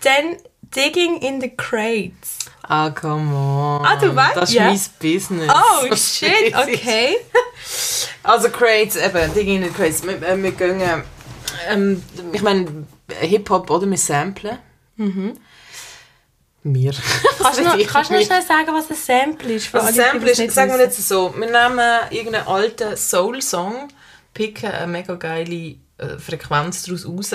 Dann 0.03 0.37
Digging 0.75 1.21
in 1.21 1.41
the 1.41 1.51
Crates. 1.51 2.39
Ah, 2.63 2.91
come 2.91 3.35
on. 3.35 3.85
Ah, 3.85 3.97
du 3.97 4.15
weißt, 4.15 4.37
Das 4.37 4.49
ist 4.49 4.55
ja. 4.55 4.65
mein 4.65 4.81
Business. 5.01 5.53
Oh, 5.53 5.95
shit, 5.97 6.55
okay. 6.55 7.17
Also 8.23 8.49
Crates, 8.49 8.97
eben, 8.97 9.35
gehen 9.35 9.63
in 9.63 9.75
Crates. 9.75 10.03
Wir, 10.05 10.23
äh, 10.23 10.43
wir 10.43 10.53
gehen, 10.53 10.81
äh, 10.81 11.03
ähm, 11.69 12.03
ich 12.33 12.43
meine, 12.43 12.87
Hip-Hop, 13.21 13.69
oder? 13.71 13.91
Wir 13.91 13.99
samplen. 13.99 14.59
Mhm. 14.97 15.39
Wir. 16.63 16.93
Kannst 17.43 17.59
du 17.59 17.65
noch, 17.65 17.77
kannst 17.89 18.09
schnell 18.09 18.43
sagen, 18.43 18.69
was 18.73 18.89
ein 18.89 18.97
Sample 18.97 19.55
ist? 19.55 19.67
für 19.67 19.81
Also 19.81 20.01
alle, 20.01 20.21
die 20.21 20.35
Sample 20.35 20.47
ist, 20.47 20.55
sagen 20.55 20.73
wir 20.73 20.81
jetzt 20.81 21.09
so, 21.09 21.35
wir 21.37 21.47
nehmen 21.51 21.81
irgendeinen 22.11 22.47
alten 22.47 22.97
Soul-Song, 22.97 23.89
picken 24.35 24.71
eine 24.71 24.87
mega 24.87 25.15
geile 25.15 25.77
äh, 25.99 26.19
Frequenz 26.19 26.85
daraus 26.85 27.07
raus, 27.07 27.35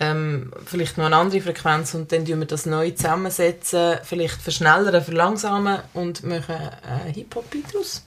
ähm, 0.00 0.52
vielleicht 0.66 0.98
noch 0.98 1.06
eine 1.06 1.16
andere 1.16 1.40
Frequenz 1.40 1.94
und 1.94 2.10
dann 2.10 2.24
tun 2.24 2.40
wir 2.40 2.46
das 2.46 2.66
neu 2.66 2.90
zusammensetzen, 2.90 3.98
vielleicht 4.02 4.40
verschnellern, 4.42 5.02
verlangsamen 5.02 5.80
und 5.94 6.24
machen 6.24 6.56
einen 6.56 7.14
Hip-Hop-Beat 7.14 7.72
daraus. 7.72 8.04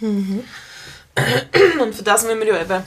Mhm. 0.00 0.44
Und 1.80 1.94
für 1.94 2.02
das 2.02 2.24
müssen 2.24 2.40
wir 2.40 2.46
ja 2.46 2.60
eben, 2.60 2.82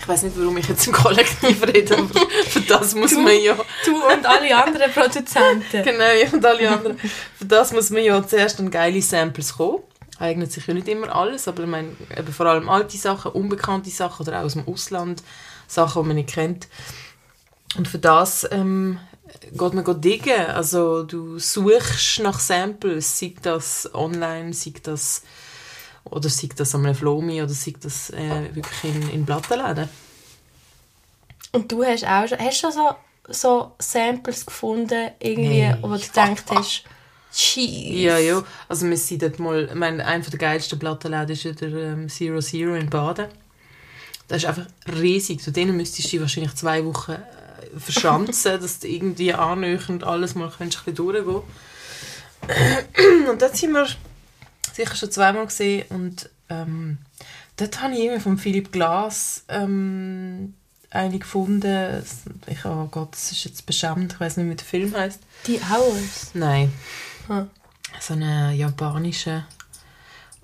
ich 0.00 0.08
weiß 0.08 0.22
nicht, 0.22 0.38
warum 0.38 0.56
ich 0.58 0.68
jetzt 0.68 0.86
im 0.86 0.92
Kollektiv 0.92 1.66
rede, 1.66 1.96
aber 1.96 2.08
für 2.48 2.60
das 2.60 2.94
muss 2.94 3.12
man 3.12 3.40
ja... 3.40 3.56
Du 3.84 3.96
und 4.06 4.26
alle 4.26 4.56
anderen 4.56 4.92
Produzenten. 4.92 5.82
Genau, 5.84 6.12
ich 6.22 6.32
und 6.32 6.44
alle 6.44 6.70
anderen. 6.70 6.98
Für 6.98 7.44
das 7.44 7.72
muss 7.72 7.90
man 7.90 8.02
ja 8.02 8.26
zuerst 8.26 8.58
an 8.60 8.70
geile 8.70 9.02
Samples 9.02 9.54
kommen. 9.54 9.82
Eignet 10.18 10.50
sich 10.52 10.66
ja 10.66 10.74
nicht 10.74 10.88
immer 10.88 11.14
alles, 11.14 11.46
aber 11.46 11.62
ich 11.62 11.68
meine, 11.68 11.90
eben 12.16 12.32
vor 12.32 12.46
allem 12.46 12.68
alte 12.68 12.96
Sachen, 12.96 13.32
unbekannte 13.32 13.90
Sachen 13.90 14.26
oder 14.26 14.40
auch 14.40 14.44
aus 14.44 14.54
dem 14.54 14.66
Ausland, 14.66 15.22
Sachen, 15.68 16.02
die 16.02 16.08
man 16.08 16.16
nicht 16.16 16.30
kennt. 16.30 16.66
Und 17.76 17.86
für 17.86 17.98
das 17.98 18.46
ähm, 18.50 18.98
geht 19.52 19.74
man 19.74 20.00
diggen. 20.00 20.46
Also 20.46 21.02
du 21.04 21.38
suchst 21.38 22.20
nach 22.20 22.40
Samples, 22.40 23.18
sei 23.18 23.34
das 23.42 23.88
online, 23.94 24.52
sei 24.54 24.72
das 24.82 25.22
oder 26.04 26.28
sei 26.28 26.48
das 26.56 26.74
an 26.74 26.86
einem 26.86 26.94
Flomi 26.94 27.42
oder 27.42 27.52
sei 27.52 27.74
das 27.80 28.10
äh, 28.10 28.54
wirklich 28.54 28.84
in, 28.94 29.10
in 29.10 29.26
Plattenläden. 29.26 29.88
Und 31.52 31.70
du 31.70 31.84
hast 31.84 32.04
auch 32.04 32.26
schon, 32.26 32.38
hast 32.38 32.62
du 32.62 32.70
schon 32.70 32.72
so, 32.72 32.94
so 33.28 33.72
Samples 33.78 34.46
gefunden, 34.46 35.10
irgendwie, 35.18 35.62
Hey. 35.62 35.76
wo 35.82 35.88
du 35.88 35.98
gedacht 35.98 36.44
hast, 36.50 36.84
Cheese. 37.32 37.98
Ja, 37.98 38.18
ja. 38.18 38.42
Also 38.68 38.88
wir 38.88 38.96
sind 38.96 39.22
dort 39.22 39.38
mal, 39.38 39.66
ich 39.66 39.74
meine, 39.74 40.04
einer 40.04 40.24
der 40.24 40.38
geilsten 40.38 40.78
Plattenläden 40.78 41.30
ist 41.30 41.44
ja 41.44 41.52
der 41.52 41.72
ähm, 41.72 42.08
Zero 42.08 42.40
Zero 42.40 42.74
in 42.74 42.90
Baden. 42.90 43.26
Das 44.28 44.38
ist 44.38 44.48
einfach 44.48 44.66
riesig. 44.86 45.40
Zu 45.40 45.50
denen 45.50 45.76
müsstest 45.76 46.12
du 46.12 46.20
wahrscheinlich 46.20 46.54
zwei 46.54 46.84
Wochen 46.84 47.12
äh, 47.12 47.78
verschanzen, 47.78 48.52
dass 48.60 48.80
du 48.80 48.88
irgendwie 48.88 49.32
annähernd 49.32 50.04
alles 50.04 50.34
mal 50.34 50.50
könntest, 50.56 50.86
ein 50.86 50.94
bisschen 50.94 51.06
durchgehen 51.06 51.42
Und 53.30 53.42
dort 53.42 53.56
sind 53.56 53.72
wir 53.72 53.86
sicher 54.72 54.94
schon 54.94 55.10
zweimal 55.10 55.46
gesehen 55.46 55.86
und 55.90 56.30
ähm, 56.48 56.98
dort 57.56 57.82
habe 57.82 57.94
ich 57.94 58.00
irgendwie 58.00 58.20
von 58.20 58.38
Philipp 58.38 58.72
Glass 58.72 59.44
ähm, 59.48 60.54
eine 60.90 61.18
gefunden. 61.18 62.02
Ich, 62.46 62.64
oh 62.64 62.88
Gott, 62.90 63.12
das 63.12 63.32
ist 63.32 63.44
jetzt 63.44 63.66
beschämend, 63.66 64.12
ich 64.14 64.20
weiß 64.20 64.36
nicht, 64.36 64.50
wie 64.50 64.54
der 64.54 64.64
Film 64.64 64.96
heißt. 64.96 65.20
Die 65.46 65.60
Hours. 65.60 66.30
Nein. 66.34 66.72
Hm. 67.28 67.50
So 68.00 68.14
eine 68.14 68.54
japanische. 68.54 69.44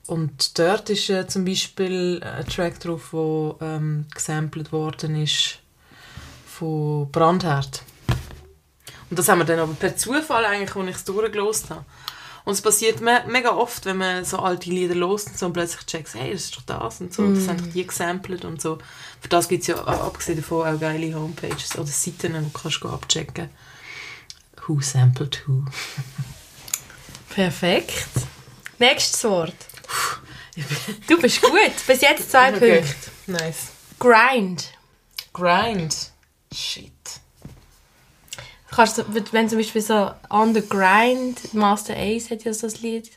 Und 0.06 0.58
dort 0.58 0.90
ist 0.90 1.08
äh, 1.10 1.26
zum 1.26 1.44
Beispiel 1.44 2.22
ein 2.22 2.46
Track 2.46 2.80
drauf, 2.80 3.10
der 3.12 3.56
ähm, 3.66 4.06
gesampelt 4.14 4.70
worden 4.70 5.20
ist 5.22 5.58
von 6.46 7.10
Brandherd. 7.10 7.82
Und 9.08 9.18
das 9.18 9.28
haben 9.28 9.38
wir 9.38 9.44
dann 9.44 9.60
aber 9.60 9.72
per 9.74 9.96
Zufall 9.96 10.44
eigentlich, 10.44 10.76
als 10.76 10.88
ich 10.88 10.96
es 10.96 11.04
durchgelost 11.04 11.70
habe. 11.70 11.84
Und 12.44 12.52
es 12.52 12.60
passiert 12.60 13.00
me 13.00 13.24
mega 13.26 13.50
oft, 13.50 13.86
wenn 13.86 13.96
man 13.96 14.24
so 14.26 14.38
alte 14.38 14.68
Lieder 14.68 14.94
lost 14.94 15.28
und 15.28 15.38
so 15.38 15.46
und 15.46 15.54
plötzlich 15.54 15.86
checkt, 15.86 16.12
hey, 16.14 16.32
das 16.32 16.44
ist 16.44 16.56
doch 16.56 16.62
das 16.62 17.00
und 17.00 17.14
so. 17.14 17.26
Das 17.32 17.48
haben 17.48 17.56
doch 17.56 17.72
die 17.72 17.86
gesampelt 17.86 18.44
und 18.44 18.60
so. 18.60 18.76
Für 19.20 19.28
das 19.28 19.48
gibt 19.48 19.62
es 19.62 19.68
ja, 19.68 19.76
abgesehen 19.76 20.36
davon, 20.36 20.66
auch 20.66 20.78
geile 20.78 21.14
Homepages 21.14 21.76
oder 21.76 21.86
Seiten, 21.86 22.34
wo 22.34 22.40
du 22.40 22.50
kannst 22.50 22.80
go 22.80 22.90
abchecken 22.90 23.48
Who 24.66 24.80
sampled 24.80 25.42
who. 25.46 25.64
Perfekt. 27.34 28.06
Nächstes 28.78 29.24
Wort. 29.24 29.54
Du 31.08 31.20
bist 31.20 31.42
gut. 31.42 31.72
Bis 31.86 32.00
jetzt 32.00 32.30
zwei 32.30 32.54
Okay. 32.54 32.80
Punkte. 32.80 33.10
Nice. 33.26 33.58
Grind. 33.98 34.70
Grind. 35.32 36.12
Shit. 36.54 36.92
Kannst 38.70 38.98
du, 38.98 39.04
wenn 39.32 39.48
zum 39.48 39.58
Beispiel 39.58 39.82
so 39.82 40.12
On 40.30 40.54
the 40.54 40.62
Grind, 40.68 41.54
Master 41.54 41.94
Ace 41.96 42.30
hat 42.30 42.44
ja 42.44 42.52
so 42.52 42.66
ein 42.66 42.74
Lied. 42.82 43.10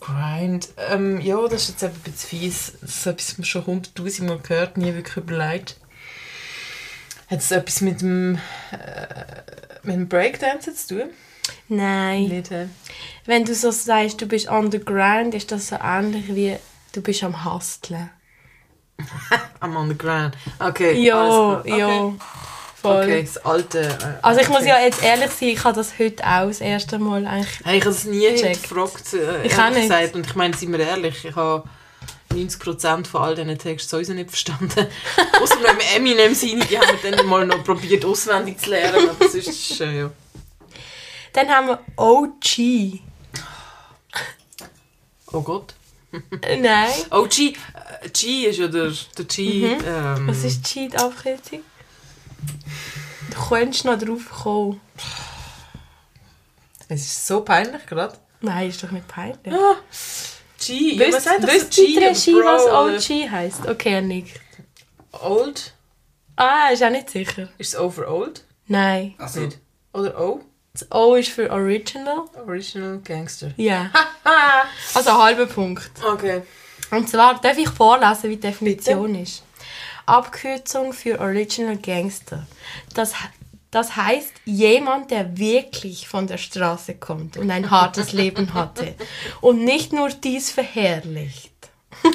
Grind. 0.00 0.68
Ähm, 0.90 1.20
ja, 1.20 1.46
das 1.48 1.62
ist 1.62 1.68
jetzt 1.70 1.82
eben 1.82 1.94
ein 1.94 2.00
bisschen 2.12 2.28
fies. 2.28 2.72
Das 2.80 2.90
ist 2.90 3.06
etwas, 3.06 3.28
was 3.30 3.38
man 3.38 3.44
schon 3.44 3.66
hunderttausend 3.66 4.28
Mal 4.28 4.38
gehört, 4.38 4.76
nie 4.76 4.94
wirklich 4.94 5.16
überlegt. 5.16 5.76
Hat 7.28 7.40
es 7.40 7.50
etwas 7.50 7.80
mit 7.82 8.00
dem, 8.00 8.36
äh, 8.72 9.42
mit 9.82 9.94
dem 9.96 10.08
Breakdance 10.08 10.74
zu 10.74 10.98
tun? 11.00 11.10
Nein. 11.68 12.24
Nicht? 12.28 12.50
Wenn 13.26 13.44
du 13.44 13.54
so 13.54 13.70
sagst, 13.70 14.20
du 14.20 14.26
bist 14.26 14.48
grind, 14.48 15.34
ist 15.34 15.52
das 15.52 15.68
so 15.68 15.76
ähnlich 15.82 16.34
wie 16.34 16.56
du 16.92 17.02
bist 17.02 17.22
am 17.24 17.44
Husteln. 17.44 18.10
I'm 19.60 19.76
on 19.76 19.88
the 19.88 19.96
ground. 19.96 20.34
Okay. 20.58 21.00
Ja, 21.00 21.62
klar. 21.62 21.66
ja. 21.66 22.04
Okay. 22.04 22.14
Voll. 22.80 23.02
Okay, 23.02 23.22
das 23.22 23.44
alte. 23.44 23.80
Äh, 23.80 24.18
Also 24.22 24.40
ich 24.40 24.48
muss 24.48 24.60
okay. 24.60 24.68
ja 24.68 24.80
jetzt 24.80 25.02
ehrlich 25.02 25.30
sein, 25.30 25.48
ich 25.48 25.64
habe 25.64 25.74
das 25.74 25.98
heute 25.98 26.22
auch 26.24 26.46
das 26.46 26.60
erste 26.60 26.98
Mal 27.00 27.26
eigentlich. 27.26 27.60
Hey, 27.64 27.78
ich 27.78 27.84
habe 27.84 27.94
es 27.94 28.04
nie 28.04 28.30
gefragt, 28.30 29.14
äh, 29.14 29.46
Ich 29.46 29.58
ehrlich 29.58 29.82
gesagt. 29.82 30.14
Und 30.14 30.26
ich 30.26 30.34
meine, 30.36 30.56
seien 30.56 30.72
wir 30.72 30.80
ehrlich, 30.80 31.24
ich 31.24 31.34
habe 31.34 31.64
90% 32.32 33.06
von 33.06 33.22
all 33.22 33.34
diesen 33.34 33.58
Texten 33.58 33.88
sowieso 33.90 34.12
nicht 34.12 34.30
verstanden. 34.30 34.86
Außer 35.42 35.56
mit 35.58 35.96
Eminem 35.96 36.34
seine, 36.34 36.64
die 36.66 36.78
haben 36.78 36.96
wir 37.02 37.10
dann 37.10 37.26
mal 37.26 37.44
noch 37.46 37.64
probiert 37.64 38.04
auswendig 38.04 38.58
zu 38.58 38.70
lernen. 38.70 39.10
Aber 39.10 39.28
sonst 39.28 39.48
ist 39.48 39.80
äh, 39.80 39.98
ja. 40.00 40.10
Dann 41.32 41.48
haben 41.48 41.68
wir 41.68 41.80
OG. 41.96 43.00
Oh 45.32 45.40
Gott. 45.42 45.74
Äh, 46.42 46.56
Nein. 46.60 46.92
Oh, 47.10 47.26
G. 47.28 47.54
G 48.12 48.46
ist 48.46 48.58
ja 48.58 48.68
der, 48.68 48.92
der 49.16 49.24
G. 49.26 49.72
Ähm, 49.72 50.28
Was 50.28 50.44
ist 50.44 50.64
G 50.64 50.88
die 50.88 50.96
Abkürzung? 50.96 51.60
Du 53.30 53.48
könntest 53.48 53.84
noch 53.84 53.98
drauf 53.98 54.30
kommen. 54.42 54.80
Es 56.88 57.02
ist 57.02 57.26
so 57.26 57.42
peinlich 57.42 57.84
gerade. 57.86 58.16
Nein, 58.40 58.70
ist 58.70 58.82
doch 58.82 58.90
nicht 58.90 59.06
peinlich. 59.06 59.52
Ah, 59.52 59.76
G. 60.58 60.94
Ja, 60.94 61.20
sagt 61.20 61.42
doch 61.44 61.48
so 61.48 61.54
Wisst 61.54 61.76
die 61.76 61.94
G, 61.94 62.06
Regie, 62.06 62.34
was 62.36 62.66
OG 62.66 63.30
heisst? 63.30 63.66
Okay, 63.66 63.94
er 63.94 64.02
nickt. 64.02 64.40
Old? 65.12 65.74
Ah, 66.36 66.68
ist 66.72 66.82
auch 66.82 66.90
nicht 66.90 67.10
sicher. 67.10 67.48
Ist 67.58 67.74
es 67.74 67.80
over 67.80 68.08
old? 68.10 68.44
Nein. 68.66 69.14
Also. 69.18 69.40
Nicht. 69.40 69.58
Oder 69.92 70.18
O? 70.20 70.40
Das 70.72 70.90
O 70.92 71.14
ist 71.14 71.30
für 71.30 71.50
Original. 71.50 72.24
Original 72.46 72.98
Gangster. 72.98 73.52
Ja. 73.56 73.90
Also 74.94 75.12
halber 75.12 75.46
Punkt. 75.46 75.90
Okay. 76.06 76.42
Und 76.90 77.08
zwar 77.08 77.40
darf 77.40 77.56
ich 77.56 77.68
vorlesen, 77.68 78.24
wie 78.24 78.36
die 78.36 78.40
Definition 78.40 79.14
ist. 79.14 79.42
Abkürzung 80.06 80.92
für 80.92 81.18
Original 81.20 81.76
Gangster. 81.76 82.46
Das, 82.94 83.12
das 83.70 83.96
heißt, 83.96 84.32
jemand, 84.44 85.10
der 85.10 85.38
wirklich 85.38 86.08
von 86.08 86.26
der 86.26 86.38
Straße 86.38 86.94
kommt 86.96 87.36
und 87.36 87.50
ein 87.50 87.70
hartes 87.70 88.12
Leben 88.12 88.52
hatte 88.54 88.94
und 89.40 89.64
nicht 89.64 89.92
nur 89.92 90.08
dies 90.08 90.50
verherrlicht. 90.50 91.52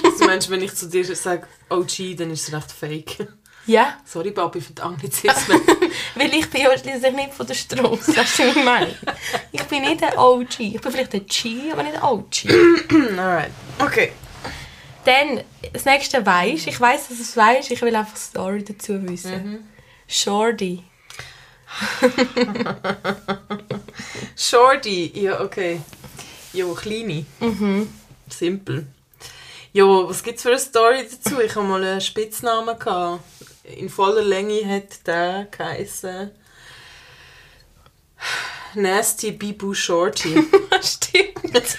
Also 0.03 0.25
meinst 0.25 0.47
du, 0.47 0.51
wenn 0.51 0.61
ich 0.63 0.75
zu 0.75 0.87
dir 0.87 1.03
sage 1.15 1.47
OG, 1.69 2.17
dann 2.17 2.31
ist 2.31 2.47
es 2.47 2.53
recht 2.53 2.71
fake. 2.71 3.27
Ja, 3.65 3.97
Sorry, 4.05 4.31
Papi, 4.31 4.59
für 4.59 4.73
die 4.73 4.81
Anglizismen. 4.81 5.61
weil 6.15 6.33
ich 6.33 6.49
bin 6.49 6.61
ja 6.61 6.77
schließlich 6.77 7.13
nicht 7.13 7.33
von 7.33 7.47
der 7.47 7.53
Straße, 7.53 8.13
das 8.13 8.39
ist 8.39 8.39
ich 8.39 8.63
meine. 8.63 8.95
Ich 9.51 9.63
bin 9.63 9.81
nicht 9.81 10.03
ein 10.03 10.17
OG. 10.17 10.59
Ich 10.59 10.81
bin 10.81 10.91
vielleicht 10.91 11.13
ein 11.13 11.25
G, 11.25 11.71
aber 11.71 11.83
nicht 11.83 11.95
ein 11.95 12.03
OG. 12.03 12.45
Alright. 13.17 13.51
Okay. 13.79 14.11
Dann, 15.05 15.43
das 15.73 15.85
nächste 15.85 16.25
weisst. 16.25 16.67
Ich 16.67 16.79
weiß, 16.79 17.09
dass 17.09 17.19
es 17.19 17.35
weisst. 17.35 17.71
Ich 17.71 17.81
will 17.81 17.95
einfach 17.95 18.15
Story 18.15 18.63
dazu 18.63 19.01
wissen. 19.07 19.67
Shorty. 20.07 20.83
Shorty. 24.37 25.11
Ja, 25.15 25.41
okay. 25.41 25.81
Jo, 26.53 26.73
kleine. 26.73 27.25
Mhm. 27.39 27.91
Simpel. 28.29 28.87
Jo, 29.73 30.07
was 30.07 30.23
gibt's 30.23 30.43
für 30.43 30.49
eine 30.49 30.59
Story 30.59 31.03
dazu? 31.09 31.41
Ich 31.41 31.55
hatte 31.55 31.65
mal 31.65 31.83
einen 31.83 31.99
Spitznamen. 31.99 32.77
Gehabt. 32.77 33.23
In 33.63 33.89
voller 33.89 34.23
Länge 34.23 34.67
hat 34.67 35.07
der 35.07 35.47
geheißen 35.49 36.31
Nasty 38.75 39.31
Bibu 39.31 39.73
Shorty. 39.73 40.43
Stimmt. 40.81 41.77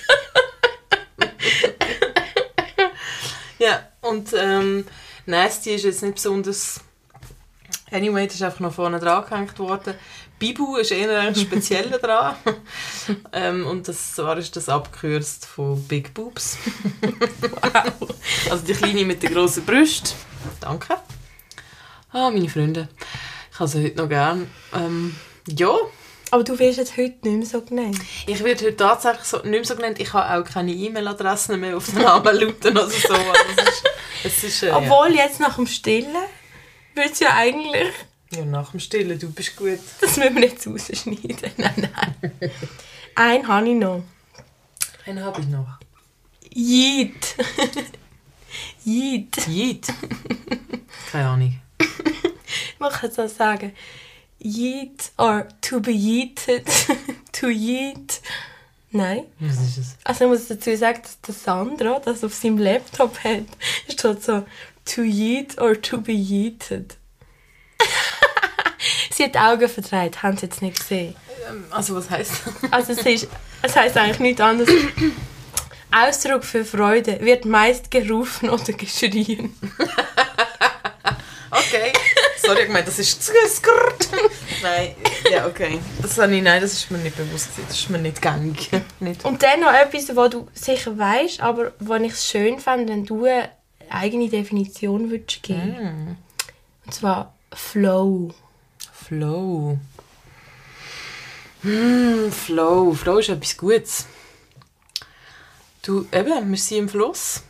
Ja, 3.58 3.88
und 4.00 4.32
ähm, 4.36 4.86
Nasty 5.26 5.74
ist 5.74 5.84
jetzt 5.84 6.02
nicht 6.02 6.14
besonders. 6.16 6.80
Anyway, 7.90 8.26
das 8.26 8.36
ist 8.36 8.42
einfach 8.42 8.60
noch 8.60 8.74
vorne 8.74 8.98
dran 8.98 9.24
gehängt 9.28 9.58
worden. 9.58 9.94
Bibu 10.38 10.76
ist 10.76 10.90
eher 10.90 11.20
ein 11.20 11.34
spezieller 11.34 11.98
dran. 11.98 12.36
ähm, 13.32 13.66
und 13.66 13.86
das 13.88 14.14
zwar 14.14 14.36
ist 14.36 14.56
das 14.56 14.68
abgekürzt 14.68 15.46
von 15.46 15.82
Big 15.84 16.12
Boobs. 16.14 16.58
Also 18.50 18.64
die 18.66 18.74
Kleine 18.74 19.04
mit 19.04 19.22
den 19.22 19.32
grossen 19.32 19.64
Brüsten. 19.64 20.10
Danke. 20.60 20.96
Ah, 22.14 22.30
meine 22.30 22.48
Freunde. 22.48 22.88
Ich 23.52 23.58
habe 23.58 23.68
sie 23.68 23.82
heute 23.86 23.96
noch 23.96 24.08
gern. 24.08 24.48
Ähm, 24.72 25.16
ja, 25.48 25.74
Aber 26.30 26.44
du 26.44 26.56
wirst 26.60 26.78
jetzt 26.78 26.96
heute 26.96 27.16
nicht 27.28 27.38
mehr 27.38 27.46
so 27.46 27.60
genannt. 27.60 27.98
ich 28.28 28.44
werde 28.44 28.66
heute 28.66 28.76
tatsächlich 28.76 29.24
so, 29.24 29.38
nicht 29.38 29.50
mehr 29.50 29.64
so 29.64 29.74
genannt. 29.74 29.98
Ich 29.98 30.12
habe 30.12 30.32
auch 30.32 30.48
keine 30.48 30.72
E-Mail-Adressen 30.72 31.58
mehr 31.58 31.76
auf 31.76 31.86
den 31.86 32.02
Namen 32.02 32.36
lauten 32.36 32.78
oder 32.78 32.88
so. 32.88 33.14
Es 33.14 33.68
ist, 33.68 33.84
es 34.22 34.44
ist, 34.44 34.62
äh, 34.62 34.68
ja. 34.68 34.76
Obwohl 34.76 35.12
jetzt 35.12 35.40
nach 35.40 35.56
dem 35.56 35.66
Stillen 35.66 36.14
wird 36.94 37.10
es 37.10 37.18
ja 37.18 37.34
eigentlich... 37.34 37.92
ja, 38.30 38.44
nach 38.44 38.70
dem 38.70 38.78
Stillen, 38.78 39.18
du 39.18 39.32
bist 39.32 39.56
gut. 39.56 39.80
Das 40.00 40.16
müssen 40.16 40.36
wir 40.36 40.42
jetzt 40.42 40.68
rausschneiden. 40.68 41.50
Nein, 41.56 41.74
nein. 41.76 42.50
Einen 43.16 43.48
habe 43.48 43.68
ich 43.68 43.74
noch. 43.74 44.04
Einen 45.04 45.24
habe 45.24 45.40
ich 45.40 45.48
noch. 45.48 45.66
Yeet. 46.54 47.34
Yeet. 48.84 49.48
Yeet. 49.48 49.88
Keine 51.10 51.28
Ahnung. 51.28 51.60
Man 52.78 52.90
kann 52.92 53.10
so 53.10 53.26
sagen. 53.28 53.72
Yeet 54.40 55.12
or 55.16 55.46
to 55.62 55.80
be 55.80 55.92
yeeted. 55.92 56.66
to 57.32 57.48
yeet. 57.48 58.20
Nein. 58.90 59.24
Was 59.40 59.56
ist 59.60 59.78
es? 59.78 59.96
Also 60.04 60.24
ich 60.24 60.30
muss 60.30 60.46
dazu 60.48 60.76
sagen, 60.76 61.00
dass 61.02 61.20
der 61.20 61.34
Sandro 61.34 62.00
das 62.04 62.22
auf 62.22 62.34
seinem 62.34 62.58
Laptop 62.58 63.18
hat. 63.24 63.44
Es 63.88 63.94
steht 63.94 64.22
so, 64.22 64.44
to 64.84 65.02
yeet 65.02 65.58
or 65.60 65.80
to 65.80 65.98
be 66.00 66.12
yeeted. 66.12 66.96
Sie 69.10 69.24
hat 69.24 69.34
die 69.34 69.38
Augen 69.38 69.68
verdreht, 69.68 70.22
haben 70.22 70.36
sie 70.36 70.46
jetzt 70.46 70.60
nicht 70.62 70.78
gesehen. 70.78 71.14
Ähm, 71.48 71.64
Also 71.70 71.94
was 71.96 72.10
heisst 72.10 72.32
das? 72.44 72.72
Also 72.72 72.92
es, 72.92 73.06
ist, 73.06 73.28
es 73.62 73.76
heisst 73.76 73.96
eigentlich 73.96 74.20
nichts 74.20 74.40
anderes. 74.40 74.70
Ausdruck 75.90 76.44
für 76.44 76.64
Freude 76.64 77.20
wird 77.20 77.44
meist 77.44 77.90
gerufen 77.90 78.50
oder 78.50 78.72
geschrien. 78.74 79.56
Okay. 81.56 81.92
Sorry, 82.46 82.62
ich 82.62 82.68
meine, 82.68 82.84
das 82.84 82.98
ist 82.98 83.22
zu 83.22 83.32
skrrt. 83.48 84.08
Nein, 84.62 84.94
ja, 85.30 85.46
okay. 85.46 85.80
Das 86.02 86.18
habe 86.18 86.34
ich, 86.34 86.42
nein, 86.42 86.60
das 86.60 86.72
ist 86.72 86.90
mir 86.90 86.98
nicht 86.98 87.16
bewusst. 87.16 87.50
Das 87.66 87.76
ist 87.78 87.90
mir 87.90 87.98
nicht 87.98 88.20
gängig. 88.20 88.70
Nicht. 89.00 89.24
Und 89.24 89.42
dann 89.42 89.60
noch 89.60 89.72
etwas, 89.72 90.14
wo 90.14 90.28
du 90.28 90.48
sicher 90.52 90.96
weißt, 90.96 91.40
aber 91.40 91.72
wo 91.78 91.94
ich 91.94 92.12
es 92.12 92.26
schön 92.26 92.58
fände, 92.58 92.92
wenn 92.92 93.04
du 93.04 93.24
eine 93.24 93.50
eigene 93.88 94.28
Definition 94.28 95.10
würdest 95.10 95.42
geben. 95.42 96.18
Und 96.84 96.94
zwar 96.94 97.34
Flow. 97.52 98.34
Flow. 98.92 99.78
Hm, 101.62 102.30
Flow. 102.30 102.94
Flow 102.94 103.18
ist 103.18 103.28
etwas 103.30 103.56
Gutes. 103.56 104.06
Du, 105.82 106.06
eben, 106.12 106.50
wir 106.50 106.58
sind 106.58 106.78
im 106.78 106.88
Fluss. 106.88 107.42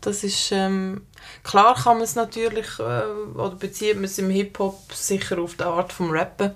Das 0.00 0.22
ist, 0.22 0.52
ähm, 0.52 1.06
klar 1.42 1.74
kann 1.74 1.96
man 1.96 2.04
es 2.04 2.14
natürlich, 2.14 2.78
äh, 2.78 2.82
oder 2.82 3.56
bezieht 3.56 3.96
man 3.96 4.04
es 4.04 4.18
im 4.18 4.30
Hip-Hop 4.30 4.92
sicher 4.92 5.38
auf 5.38 5.54
die 5.56 5.64
Art 5.64 5.92
vom 5.92 6.10
Rappen. 6.10 6.52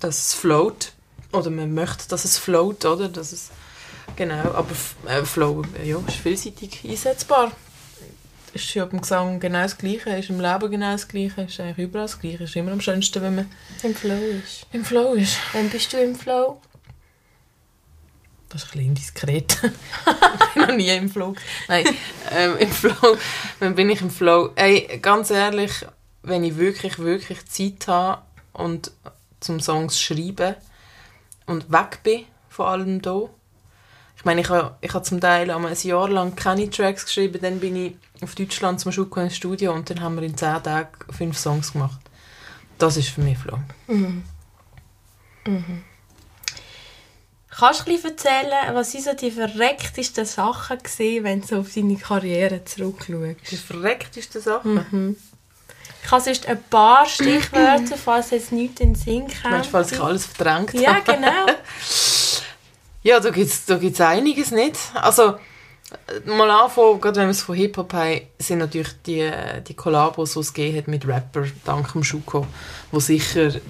Dass 0.00 0.18
es 0.18 0.34
float. 0.34 0.92
Oder 1.32 1.50
man 1.50 1.74
möchte, 1.74 2.08
dass 2.08 2.24
es 2.24 2.38
float, 2.38 2.84
oder? 2.84 3.08
Dass 3.08 3.32
es, 3.32 3.50
genau, 4.16 4.52
aber 4.54 4.70
äh, 5.06 5.22
Flow, 5.24 5.62
ja, 5.84 5.98
ist 6.06 6.16
vielseitig 6.16 6.80
einsetzbar. 6.88 7.52
Ist 8.54 8.72
ja 8.74 8.86
beim 8.86 9.02
Gesang 9.02 9.38
genau 9.38 9.62
das 9.62 9.76
Gleiche, 9.76 10.08
ist 10.10 10.30
im 10.30 10.40
Leben 10.40 10.70
genau 10.70 10.92
das 10.92 11.06
Gleiche, 11.06 11.42
ist 11.42 11.60
eigentlich 11.60 11.86
überall 11.86 12.06
das 12.06 12.18
Gleiche. 12.18 12.44
Ist 12.44 12.56
immer 12.56 12.72
am 12.72 12.80
schönsten, 12.80 13.22
wenn 13.22 13.34
man 13.34 13.50
Im 13.82 13.94
Flow 13.94 14.18
ist. 14.42 14.66
im 14.72 14.84
Flow 14.84 15.12
ist. 15.12 15.36
Wann 15.52 15.68
bist 15.68 15.92
du 15.92 15.98
im 15.98 16.14
Flow? 16.16 16.58
Das 18.48 18.62
ist 18.62 18.68
ein 18.68 18.72
bisschen 18.72 18.86
indiskret. 18.88 19.58
ich 19.62 20.54
bin 20.54 20.62
noch 20.62 20.74
nie 20.74 20.88
im 20.88 21.10
Flow. 21.10 21.34
Nein, 21.68 21.84
ähm, 22.30 22.56
im 22.58 22.70
Flow, 22.70 23.16
wann 23.58 23.74
bin 23.74 23.90
ich 23.90 24.00
im 24.00 24.10
Flow? 24.10 24.50
Ey, 24.54 24.98
ganz 25.02 25.30
ehrlich, 25.30 25.86
wenn 26.22 26.44
ich 26.44 26.56
wirklich, 26.56 26.98
wirklich 26.98 27.46
Zeit 27.46 27.86
habe 27.88 28.22
und 28.52 28.90
zum 29.40 29.60
Songs 29.60 30.00
schreiben 30.00 30.54
und 31.46 31.70
weg 31.70 32.00
bin 32.02 32.24
von 32.48 32.66
allem 32.66 33.02
da. 33.02 33.28
Ich 34.16 34.24
meine, 34.24 34.40
ich 34.40 34.48
habe, 34.48 34.76
ich 34.80 34.92
habe 34.92 35.04
zum 35.04 35.20
Teil 35.20 35.50
ein 35.50 35.76
Jahr 35.82 36.08
lang 36.08 36.34
keine 36.34 36.68
Tracks 36.68 37.04
geschrieben, 37.04 37.40
dann 37.40 37.60
bin 37.60 37.76
ich 37.76 37.94
auf 38.20 38.34
Deutschland 38.34 38.80
zum 38.80 38.90
Schulko 38.90 39.20
ins 39.20 39.36
Studio 39.36 39.72
und 39.72 39.88
dann 39.90 40.00
haben 40.00 40.16
wir 40.16 40.24
in 40.24 40.36
zehn 40.36 40.60
Tagen 40.62 40.90
fünf 41.10 41.38
Songs 41.38 41.72
gemacht. 41.72 42.00
Das 42.78 42.96
ist 42.96 43.10
für 43.10 43.20
mich 43.20 43.38
Flo. 43.38 43.58
Kannst 47.58 47.88
du 47.88 47.92
erzählen, 47.92 48.72
was 48.74 48.92
sind 48.92 49.04
so 49.04 49.14
die 49.14 49.32
verrecktesten 49.32 50.24
Sachen 50.24 50.78
gewesen, 50.78 51.24
wenn 51.24 51.40
du 51.40 51.58
auf 51.60 51.74
deine 51.74 51.96
Karriere 51.96 52.64
zurückschaust? 52.64 53.50
Die 53.50 53.56
verreckteste 53.56 54.40
Sache. 54.40 54.84
Ich 56.04 56.10
habe 56.12 56.22
sonst 56.22 56.46
ein 56.46 56.62
paar 56.70 57.04
Stichwörter, 57.06 57.96
falls 58.04 58.30
jetzt 58.30 58.52
nichts 58.52 58.80
in 58.80 58.92
den 58.92 58.94
Sinn 58.94 59.26
kommt. 59.26 59.50
Meinst 59.50 59.66
du, 59.66 59.70
falls 59.72 59.92
ich 59.92 60.00
alles 60.00 60.26
verdrängt 60.26 60.72
Ja, 60.74 60.94
habe? 60.94 61.12
genau. 61.12 61.46
Ja, 63.02 63.20
da 63.20 63.30
gibt 63.30 63.48
es 63.48 63.64
da 63.64 63.76
gibt's 63.76 64.00
einiges 64.00 64.50
nicht. 64.50 64.76
Also, 64.94 65.38
mal 66.26 66.50
anfangen, 66.50 67.00
gerade 67.00 67.20
wenn 67.20 67.26
wir 67.28 67.32
es 67.32 67.42
von 67.42 67.54
Hip-Hop 67.56 67.92
haben, 67.94 68.20
sind 68.38 68.58
natürlich 68.58 68.92
die, 69.06 69.30
die 69.66 69.74
Kollabos, 69.74 70.34
die 70.34 70.40
es 70.40 70.52
gegeben 70.52 70.78
hat 70.78 70.88
mit 70.88 71.06
Rapper, 71.06 71.44
dank 71.64 71.92
dem 71.92 72.04
Schuko, 72.04 72.46
wo 72.90 73.00
sicher 73.00 73.46
äh, 73.54 73.60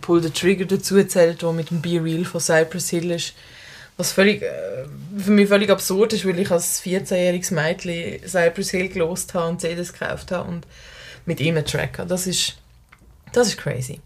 Pull 0.00 0.22
the 0.22 0.30
Trigger 0.30 0.64
dazu 0.64 1.02
zählt, 1.04 1.42
der 1.42 1.52
mit 1.52 1.70
dem 1.70 1.80
Be 1.80 2.02
Real 2.02 2.24
von 2.24 2.40
Cypress 2.40 2.90
Hill 2.90 3.10
ist. 3.12 3.34
Was 3.96 4.12
völlig, 4.12 4.42
äh, 4.42 4.84
für 5.16 5.30
mich 5.30 5.48
völlig 5.48 5.70
absurd 5.70 6.12
ist, 6.12 6.26
weil 6.26 6.38
ich 6.40 6.50
als 6.50 6.82
14-jähriges 6.82 7.54
Mädchen 7.54 8.26
Cypress 8.26 8.70
Hill 8.70 8.88
gelost 8.88 9.34
habe 9.34 9.48
und 9.48 9.60
CDs 9.60 9.92
gekauft 9.92 10.32
habe 10.32 10.48
und 10.48 10.66
mit 11.24 11.40
ihm 11.40 11.56
einen 11.56 11.66
Track 11.66 11.98
habe. 11.98 12.08
Das 12.08 12.26
ist, 12.26 12.56
das 13.32 13.48
ist 13.48 13.58
crazy. 13.58 14.00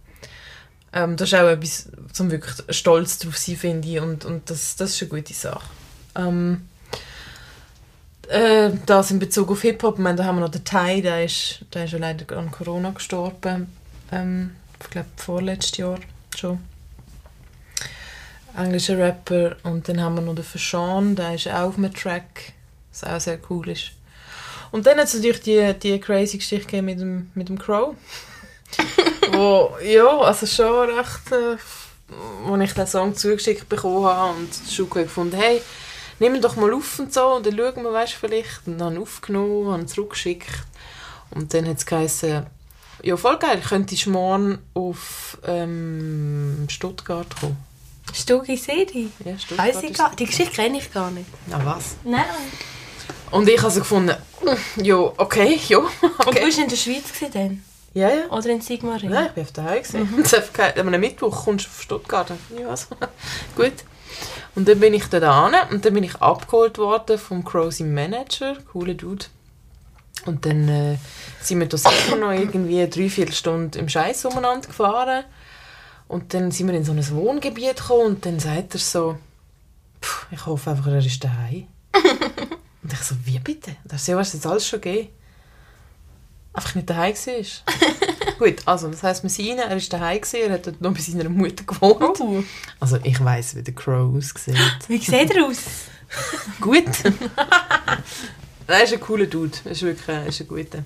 Ähm, 0.93 1.17
das 1.17 1.29
ist 1.29 1.35
auch 1.35 1.49
etwas, 1.49 1.89
zum 2.13 2.31
wirklich 2.31 2.55
stolz 2.77 3.19
drauf 3.19 3.39
sein, 3.39 3.57
finde 3.57 3.89
ich. 3.89 4.01
Und, 4.01 4.25
und 4.27 4.51
das, 4.51 4.77
das 4.77 4.91
ist 4.91 5.03
eine 5.03 5.11
gute 5.11 5.33
Sache. 5.33 5.69
Ähm, 6.15 6.69
äh, 8.29 8.71
das 8.87 9.11
in 9.11 9.19
Bezug 9.19 9.51
auf 9.51 9.63
Hip-Hop, 9.63 9.95
ich 9.95 10.03
meine, 10.03 10.17
da 10.17 10.25
haben 10.25 10.37
wir 10.37 10.43
noch 10.43 10.51
den 10.51 10.65
Thai, 10.65 11.01
der 11.01 11.25
ist, 11.25 11.61
der 11.73 11.85
ist 11.85 11.93
ja 11.93 11.99
leider 11.99 12.37
an 12.37 12.51
Corona 12.51 12.91
gestorben. 12.91 13.73
Ähm, 14.13 14.57
ich 14.81 14.91
glaube, 14.91 15.09
vorletztes 15.17 15.77
Jahr 15.79 15.99
schon. 16.37 16.59
Englischer 18.57 18.99
Rapper. 18.99 19.57
Und 19.63 19.89
dann 19.89 20.01
haben 20.01 20.17
wir 20.17 20.23
noch 20.23 20.35
den 20.35 20.45
Fashawn, 20.45 21.17
der 21.17 21.35
ist 21.35 21.49
auch 21.49 21.69
auf 21.69 21.79
einem 21.79 21.93
Track, 21.93 22.53
was 22.91 23.05
auch 23.05 23.21
sehr 23.21 23.39
cool 23.51 23.69
ist. 23.69 23.93
Und 24.71 24.87
dann 24.87 24.99
hat 24.99 25.07
es 25.07 25.15
natürlich 25.15 25.41
die, 25.41 25.75
die 25.75 26.01
crazy 26.01 26.39
Geschichte 26.39 26.83
mit 26.83 27.01
dem, 27.01 27.31
mit 27.35 27.49
dem 27.49 27.59
Crow. 27.59 27.95
wo, 29.33 29.77
ja, 29.83 30.19
also 30.19 30.47
schon 30.47 30.91
recht, 30.91 31.33
äh, 31.33 31.57
wo 32.45 32.57
ich 32.57 32.73
den 32.73 32.87
Song 32.87 33.15
zugeschickt 33.15 33.69
bekommen 33.69 34.05
habe 34.05 34.39
und 34.39 34.49
Schuko 34.71 34.99
hat 34.99 35.07
gefunden, 35.07 35.37
hey, 35.37 35.63
nimm 36.19 36.41
doch 36.41 36.57
mal 36.57 36.73
auf 36.75 36.99
und 36.99 37.13
so 37.13 37.35
und 37.35 37.47
dann 37.47 37.57
schauen 37.57 37.83
wir, 37.83 37.93
weißt 37.93 38.15
vielleicht. 38.15 38.67
Und 38.67 38.79
dann 38.79 38.99
aufgenommen, 38.99 39.71
habe 39.71 39.83
ihn 39.83 39.89
zurückgeschickt. 39.89 40.49
Und 41.31 41.53
dann 41.55 41.67
hat 41.69 41.79
es 41.79 41.87
geheißen, 41.87 42.47
ja, 43.03 43.17
voll 43.17 43.39
geil, 43.39 43.61
könntest 43.67 44.07
du 44.07 44.11
morgen 44.11 44.59
auf 44.75 45.37
ähm, 45.47 46.67
Stuttgart 46.71 47.27
kommen. 47.41 47.57
Stuggi 48.13 48.57
Sedi. 48.57 49.11
Ja, 49.25 49.39
Stuttgart 49.39 49.67
Weiss 49.69 49.83
ich 49.83 49.91
ist- 49.91 49.99
gar 49.99 50.15
Die 50.15 50.27
Geschichte 50.27 50.55
kenne 50.55 50.79
ich 50.79 50.93
gar 50.93 51.11
nicht. 51.11 51.27
Na 51.47 51.65
was? 51.65 51.97
Nein. 52.05 52.25
Und 53.31 53.49
ich 53.49 53.59
habe 53.61 53.71
so 53.73 53.81
gefunden, 53.81 54.15
ja, 54.77 54.97
okay, 54.97 55.59
ja, 55.69 55.79
Und 55.79 55.89
du 56.03 56.07
okay. 56.27 56.45
warst 56.45 56.59
in 56.59 56.69
der 56.69 56.77
Schweiz 56.77 57.05
dann? 57.33 57.65
Ja, 57.95 58.09
ja. 58.09 58.27
Oder 58.31 58.51
in 58.51 58.61
Sigmaringen? 58.61 59.13
Nein, 59.13 59.27
ich 59.27 59.33
bin 59.33 59.45
auf 59.45 59.53
der 59.53 59.65
Heim. 59.65 59.83
Mhm. 59.93 60.15
Und 60.15 60.95
Am 60.95 61.01
Mittwoch 61.01 61.45
kommst 61.45 61.67
du 61.67 61.71
auf 61.71 61.83
Stuttgart. 61.83 62.31
Ich, 62.57 62.65
was? 62.65 62.89
Gut. 63.57 63.73
Und 64.55 64.69
dann 64.69 64.79
bin 64.81 64.95
ich 64.95 65.07
da 65.07 65.49
hin 65.49 65.57
und 65.71 65.85
dann 65.85 65.95
bin 65.95 66.05
ich 66.05 66.17
abgeholt 66.17 66.79
worden 66.79 67.19
vom 67.19 67.45
Crows 67.45 67.81
im 67.81 67.93
Manager. 67.93 68.57
Cooler 68.73 68.95
Dude. 68.95 69.27
Und 70.27 70.47
dann 70.47 70.69
äh, 70.69 70.97
sind 71.41 71.61
wir 71.61 71.69
da 71.69 71.77
sicher 71.77 72.17
noch 72.17 72.31
irgendwie 72.31 72.79
eine 72.79 72.89
Dreiviertelstunde 72.89 73.79
im 73.79 73.89
Scheiß 73.89 74.25
umeinander 74.27 74.69
gefahren. 74.69 75.25
Und 76.07 76.35
dann 76.35 76.51
sind 76.51 76.69
wir 76.69 76.75
in 76.75 76.85
so 76.85 76.93
ein 76.93 77.11
Wohngebiet 77.11 77.77
gekommen 77.77 78.07
und 78.07 78.27
dann 78.27 78.39
sagt 78.39 78.75
er 78.75 78.81
so, 78.81 79.19
«Pff, 80.01 80.27
ich 80.31 80.47
hoffe 80.47 80.71
einfach, 80.71 80.87
er 80.87 80.99
ist 80.99 81.25
daheim. 81.25 81.67
und 82.83 82.93
ich 82.93 82.99
so, 83.01 83.15
wie 83.25 83.39
bitte? 83.39 83.77
Er 83.89 83.99
so, 83.99 84.13
ja, 84.13 84.23
du 84.23 84.23
jetzt 84.23 84.47
alles 84.47 84.67
schon 84.67 84.81
gegeben? 84.81 85.09
Einfach 86.55 86.75
nicht 86.77 86.89
daheim 86.89 87.15
war. 87.15 88.39
Gut, 88.39 88.57
also 88.65 88.89
das 88.89 89.03
heisst, 89.03 89.23
wir 89.25 89.31
sind 89.31 89.51
rein, 89.51 89.59
er 89.59 89.71
war 89.71 89.89
daheim, 89.91 90.21
gewesen, 90.21 90.41
er 90.41 90.53
hat 90.53 90.67
dort 90.67 90.81
noch 90.81 90.95
bei 90.95 91.01
seiner 91.01 91.29
Mutter 91.29 91.65
gewohnt. 91.65 92.21
Oh. 92.21 92.43
Also 92.79 92.99
ich 93.03 93.23
weiss, 93.23 93.57
wie 93.57 93.63
der 93.63 93.75
Crow 93.75 94.15
aussieht. 94.17 94.57
Wie 94.89 94.99
sieht 94.99 95.31
er 95.33 95.47
aus? 95.47 95.59
Gut. 96.61 96.85
er 98.69 98.85
ist 98.85 98.93
ein 98.93 99.01
cooler 99.01 99.27
Dude, 99.27 99.59
er 99.65 99.71
ist 99.73 99.83
wirklich 99.83 100.09
er 100.09 100.27
ist 100.27 100.41
ein 100.41 100.49
guter. 100.49 100.85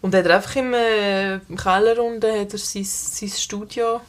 Und 0.00 0.14
er 0.14 0.24
hat 0.24 0.30
einfach 0.30 0.56
im, 0.56 0.74
äh, 0.74 1.34
im 1.34 1.56
Keller 1.56 2.02
unten 2.02 2.40
hat 2.40 2.52
er 2.52 2.58
sein, 2.58 2.84
sein 2.84 3.28
Studio 3.28 4.00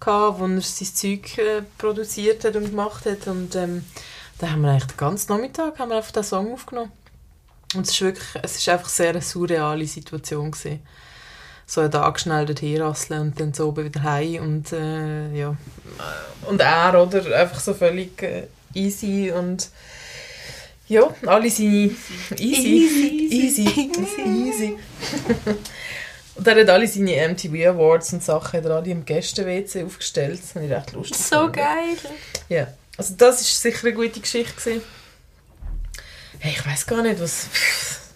gehabt, 0.00 0.40
wo 0.40 0.46
er 0.46 0.60
sein 0.60 0.88
Zeug 0.94 1.38
äh, 1.38 1.62
produziert 1.78 2.44
hat 2.44 2.56
und 2.56 2.70
gemacht 2.70 3.06
hat. 3.06 3.26
Und 3.26 3.54
ähm, 3.54 3.84
da 4.38 4.50
haben 4.50 4.62
wir 4.62 4.70
eigentlich 4.70 4.86
den 4.86 4.96
ganzen 4.96 5.32
Nachmittag 5.32 5.78
haben 5.78 5.90
wir 5.90 5.96
einfach 5.96 6.12
den 6.12 6.24
Song 6.24 6.52
aufgenommen. 6.52 6.92
Und 7.74 7.86
es 7.86 7.90
ist 7.92 8.00
wirklich, 8.00 8.28
es 8.42 8.56
ist 8.56 8.68
einfach 8.68 8.88
sehr 8.88 9.10
eine 9.10 9.22
surreale 9.22 9.86
Situation 9.86 10.50
gewesen. 10.50 10.80
So 11.66 11.80
einen 11.80 11.90
Tag 11.90 12.20
schnell 12.20 12.46
dorthin 12.46 12.80
rasseln 12.80 13.20
und 13.22 13.40
dann 13.40 13.52
so 13.52 13.68
oben 13.68 13.86
wieder 13.86 14.02
heim 14.04 14.42
und 14.42 14.72
äh, 14.72 15.34
ja. 15.36 15.56
Und 16.46 16.60
er, 16.60 17.02
oder? 17.02 17.36
Einfach 17.36 17.58
so 17.58 17.74
völlig 17.74 18.22
äh, 18.22 18.46
easy 18.72 19.32
und 19.36 19.68
ja, 20.88 21.12
alle 21.26 21.50
seine... 21.50 21.90
Easy. 22.38 23.26
Easy. 23.28 23.64
Easy. 23.64 23.64
Easy. 24.24 24.76
und 26.36 26.46
er 26.46 26.60
hat 26.60 26.68
alle 26.68 26.86
seine 26.86 27.28
MTV 27.30 27.70
Awards 27.70 28.12
und 28.12 28.22
Sachen 28.22 28.58
hat 28.58 28.64
er 28.64 28.76
alle 28.76 28.90
im 28.90 29.04
Gäste-WC 29.04 29.82
aufgestellt. 29.82 30.38
Das 30.40 30.54
habe 30.54 30.66
ich 30.66 30.70
recht 30.70 30.92
lustig 30.92 31.16
So 31.16 31.50
gefunden. 31.50 31.52
geil. 31.54 31.96
Ja, 32.48 32.68
also 32.96 33.14
das 33.18 33.40
ist 33.40 33.60
sicher 33.60 33.88
eine 33.88 33.96
gute 33.96 34.20
Geschichte 34.20 34.54
gewesen. 34.54 34.82
Hey, 36.38 36.52
ich 36.52 36.66
weiß 36.66 36.86
gar 36.86 37.02
nicht, 37.02 37.20
was... 37.20 37.48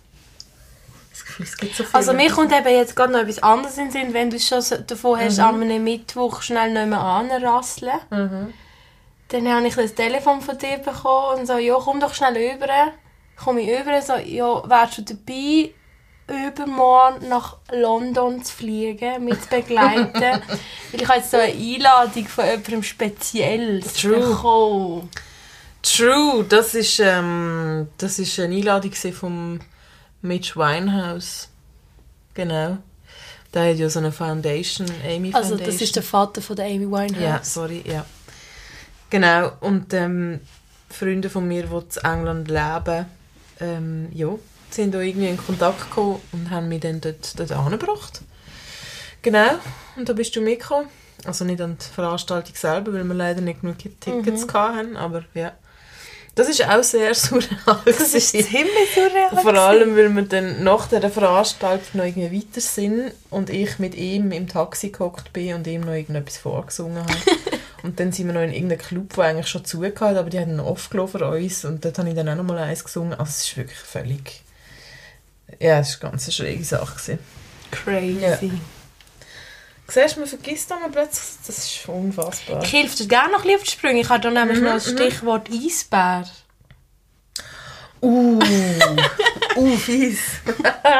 Gefühl, 1.24 1.46
es 1.46 1.56
gibt 1.56 1.76
so. 1.76 1.84
Also 1.92 2.12
mir 2.12 2.30
kommt 2.30 2.52
eben 2.52 2.68
jetzt 2.68 2.96
gerade 2.96 3.12
noch 3.12 3.20
etwas 3.20 3.42
anderes 3.42 3.78
in 3.78 3.84
den 3.84 3.92
Sinn, 3.92 4.14
wenn 4.14 4.30
du 4.30 4.38
schon 4.40 4.62
davon 4.86 5.18
hast, 5.20 5.38
Mhm. 5.38 5.44
an 5.44 5.62
einem 5.62 5.84
Mittwoch 5.84 6.42
schnell 6.42 6.72
nicht 6.72 6.86
mehr 6.88 7.00
anrasseln. 7.00 7.98
Mhm. 8.10 8.52
Dann 9.28 9.48
habe 9.48 9.66
ich 9.68 9.74
das 9.76 9.94
Telefon 9.94 10.40
von 10.40 10.58
dir 10.58 10.78
bekommen 10.78 11.40
und 11.40 11.46
so, 11.46 11.56
ja, 11.58 11.76
komm 11.78 12.00
doch 12.00 12.14
schnell 12.14 12.36
rüber. 12.36 12.92
Komm 13.36 13.58
ich 13.58 13.68
rüber, 13.70 14.02
so, 14.02 14.14
ja, 14.16 14.68
wärst 14.68 14.98
du 14.98 15.02
dabei, 15.02 15.72
übermorgen 16.28 17.28
nach 17.28 17.56
London 17.70 18.44
zu 18.44 18.52
fliegen, 18.54 19.24
mit 19.24 19.40
zu 19.42 19.48
begleiten? 19.48 20.12
Weil 20.92 21.00
ich 21.00 21.08
habe 21.08 21.18
jetzt 21.18 21.30
so 21.30 21.36
eine 21.36 21.52
Einladung 21.52 22.26
von 22.26 22.44
jemandem 22.44 22.82
Spezielles 22.82 23.94
True. 23.94 24.18
bekommen. 24.18 25.08
True, 25.82 26.44
das 26.48 26.74
ist, 26.74 27.00
ähm, 27.00 27.88
das 27.98 28.18
ist 28.18 28.38
eine 28.38 28.54
Einladung 28.54 28.92
vom 28.92 29.60
Mitch 30.22 30.56
Winehouse. 30.56 31.48
Genau. 32.34 32.78
Der 33.52 33.70
hat 33.70 33.78
ja 33.78 33.88
so 33.88 33.98
eine 33.98 34.12
Foundation, 34.12 34.86
Amy 35.04 35.32
Also 35.32 35.50
Foundation. 35.50 35.58
das 35.72 35.82
ist 35.82 35.96
der 35.96 36.02
Vater 36.02 36.40
von 36.42 36.56
der 36.56 36.66
Amy 36.66 36.86
Winehouse. 36.86 37.20
Ja, 37.20 37.40
sorry, 37.42 37.82
ja. 37.84 38.04
Genau, 39.08 39.52
und 39.60 39.92
ähm, 39.92 40.40
Freunde 40.88 41.28
von 41.30 41.48
mir, 41.48 41.64
die 41.64 41.74
in 41.74 42.04
England 42.04 42.48
leben, 42.48 43.06
ähm, 43.58 44.08
ja, 44.12 44.28
sind 44.70 44.94
da 44.94 45.00
irgendwie 45.00 45.28
in 45.28 45.36
Kontakt 45.36 45.88
gekommen 45.88 46.20
und 46.32 46.50
haben 46.50 46.68
mich 46.68 46.80
dann 46.80 47.00
dort, 47.00 47.38
dort 47.38 47.50
angebracht. 47.50 48.20
Genau, 49.22 49.58
und 49.96 50.08
da 50.08 50.12
bist 50.12 50.36
du 50.36 50.40
mitgekommen. 50.40 50.88
Also 51.24 51.44
nicht 51.44 51.60
an 51.60 51.76
die 51.76 51.84
Veranstaltung 51.94 52.54
selber, 52.54 52.92
weil 52.94 53.04
wir 53.04 53.14
leider 53.14 53.40
nicht 53.40 53.60
genug 53.60 53.76
Tickets 53.78 54.46
hatten, 54.54 54.96
aber 54.96 55.24
ja. 55.34 55.52
Das 56.40 56.48
ist 56.48 56.66
auch 56.66 56.82
sehr 56.82 57.14
surreal. 57.14 57.82
Das 57.84 58.14
ist 58.14 58.30
ziemlich 58.30 58.94
surreal. 58.94 59.42
Vor 59.42 59.54
allem, 59.54 59.94
weil 59.94 60.08
wir 60.08 60.22
dann 60.22 60.64
nach 60.64 60.88
dieser 60.88 61.10
Veranstaltung 61.10 61.86
noch 61.92 62.04
irgendwie 62.04 62.38
weiter 62.38 62.62
sind 62.62 63.12
und 63.28 63.50
ich 63.50 63.78
mit 63.78 63.94
ihm 63.94 64.32
im 64.32 64.48
Taxi 64.48 64.88
gehockt 64.88 65.34
bin 65.34 65.52
und 65.52 65.66
ihm 65.66 65.82
noch 65.82 65.92
irgendetwas 65.92 66.38
vorgesungen 66.38 67.02
habe. 67.02 67.12
und 67.82 68.00
dann 68.00 68.10
sind 68.12 68.28
wir 68.28 68.32
noch 68.32 68.40
in 68.40 68.54
irgendeinem 68.54 68.78
Club, 68.78 69.12
der 69.16 69.24
eigentlich 69.24 69.48
schon 69.48 69.66
zugehört 69.66 70.00
hat, 70.00 70.16
aber 70.16 70.30
die 70.30 70.40
hatten 70.40 70.56
noch 70.56 70.64
aufgelaufen 70.64 71.20
für 71.20 71.28
uns 71.28 71.66
und 71.66 71.84
dort 71.84 71.98
habe 71.98 72.08
ich 72.08 72.14
dann 72.14 72.30
auch 72.30 72.36
noch 72.36 72.44
mal 72.44 72.56
eins 72.56 72.84
gesungen. 72.84 73.12
Also 73.12 73.24
es 73.24 73.42
ist 73.42 73.56
wirklich 73.58 73.78
völlig... 73.78 74.42
Ja, 75.58 75.80
es 75.80 76.00
war 76.00 76.08
eine 76.08 76.12
ganz 76.12 76.32
schräge 76.32 76.64
Sache. 76.64 76.94
Gewesen. 76.94 77.18
Crazy. 77.70 78.46
Ja. 78.46 78.79
Siehst 79.90 80.16
du, 80.16 80.20
man 80.20 80.28
vergisst 80.28 80.70
dann 80.70 80.90
plötzlich, 80.92 81.46
das 81.46 81.58
ist 81.58 81.88
unfassbar. 81.88 82.62
Ich 82.62 82.72
helfe 82.72 82.96
dir 82.96 83.08
gerne 83.08 83.32
noch 83.32 83.40
ein 83.40 83.42
bisschen 83.42 83.56
auf 83.56 83.64
die 83.64 83.70
Sprünge. 83.70 84.00
Ich 84.00 84.08
habe 84.08 84.20
da 84.20 84.30
nämlich 84.30 84.60
noch 84.60 84.74
das 84.74 84.90
Stichwort 84.90 85.48
Eisbär. 85.50 86.24
Uh, 88.02 88.40
uh, 89.56 89.76
fies. 89.76 90.20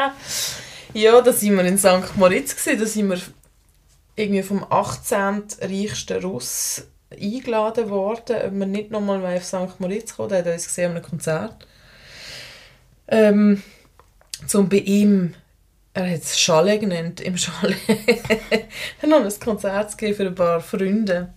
ja, 0.92 1.20
da 1.20 1.32
sind 1.32 1.56
wir 1.56 1.64
in 1.64 1.78
St. 1.78 2.16
Moritz 2.16 2.56
gewesen. 2.56 2.80
Da 2.80 2.86
sind 2.86 3.08
wir 3.08 3.20
irgendwie 4.16 4.42
vom 4.42 4.66
18. 4.68 5.44
reichsten 5.62 6.22
Russ 6.22 6.82
eingeladen 7.10 7.90
worden, 7.90 8.36
ob 8.44 8.52
wir 8.52 8.66
nicht 8.66 8.90
nochmal 8.90 9.24
auf 9.24 9.44
St. 9.44 9.78
Moritz 9.78 10.16
kommen. 10.16 10.28
Der 10.30 10.38
hat 10.38 10.46
uns 10.46 10.66
gesehen 10.66 10.90
an 10.90 10.96
einem 10.96 11.04
Konzert. 11.04 11.66
Ähm, 13.08 13.62
um 14.52 14.68
bei 14.68 14.78
ihm 14.78 15.34
er 15.94 16.10
hat 16.10 16.22
es 16.22 16.38
Chalet 16.38 16.80
genannt, 16.80 17.20
im 17.20 17.36
Chalet. 17.36 17.76
er 17.88 18.60
hat 19.02 19.08
noch 19.08 19.24
ein 19.24 19.40
Konzert 19.40 19.94
für 19.98 20.26
ein 20.26 20.34
paar 20.34 20.60
Freunde. 20.60 21.32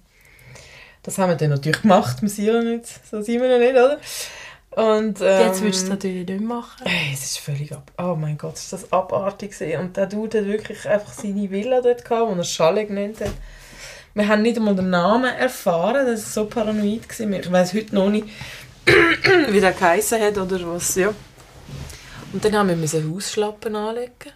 Das 1.02 1.18
haben 1.18 1.30
wir 1.30 1.36
dann 1.36 1.50
natürlich 1.50 1.82
gemacht, 1.82 2.22
wir 2.22 2.30
sind 2.30 2.46
ja 2.46 2.62
nicht, 2.62 2.86
so 3.10 3.22
sind 3.22 3.42
wir 3.42 3.50
noch 3.50 3.60
nicht, 3.60 3.72
oder? 3.72 4.00
Und, 4.76 5.22
ähm, 5.22 5.48
Jetzt 5.48 5.62
würdest 5.62 5.82
du 5.82 5.86
es 5.86 5.90
natürlich 5.90 6.28
nicht 6.28 6.42
machen. 6.42 6.86
Ey, 6.86 7.14
es 7.14 7.24
ist 7.24 7.40
völlig 7.40 7.72
ab. 7.74 7.92
Oh 7.98 8.16
mein 8.16 8.38
Gott, 8.38 8.56
ist 8.56 8.74
das 8.74 8.92
abartig 8.92 9.52
gewesen. 9.52 9.80
Und 9.82 9.98
der 9.98 10.08
Dude 10.08 10.40
hat 10.40 10.48
wirklich 10.48 10.88
einfach 10.88 11.14
seine 11.14 11.52
Villa 11.52 11.82
dort 11.82 12.06
gehabt, 12.06 12.32
die 12.34 12.38
er 12.40 12.44
Chalet 12.44 12.88
genannt 12.88 13.20
hat. 13.22 13.34
Wir 14.16 14.28
haben 14.28 14.42
nicht 14.44 14.58
einmal 14.58 14.76
den 14.76 14.90
Namen 14.90 15.32
erfahren, 15.34 16.06
das 16.06 16.36
war 16.36 16.44
so 16.44 16.50
paranoid. 16.50 17.08
Gewesen. 17.08 17.34
Ich 17.34 17.52
weiß 17.52 17.74
heute 17.74 17.96
noch 17.96 18.10
nicht, 18.10 18.28
wie 19.50 19.60
der 19.60 19.74
geheissen 19.74 20.22
hat 20.22 20.38
oder 20.38 20.60
was, 20.68 20.96
ja. 20.96 21.14
Und 22.32 22.44
dann 22.44 22.56
haben 22.56 22.70
wir 22.70 22.76
müssen 22.76 23.14
Hausschlappen 23.14 23.76
anlegen. 23.76 24.32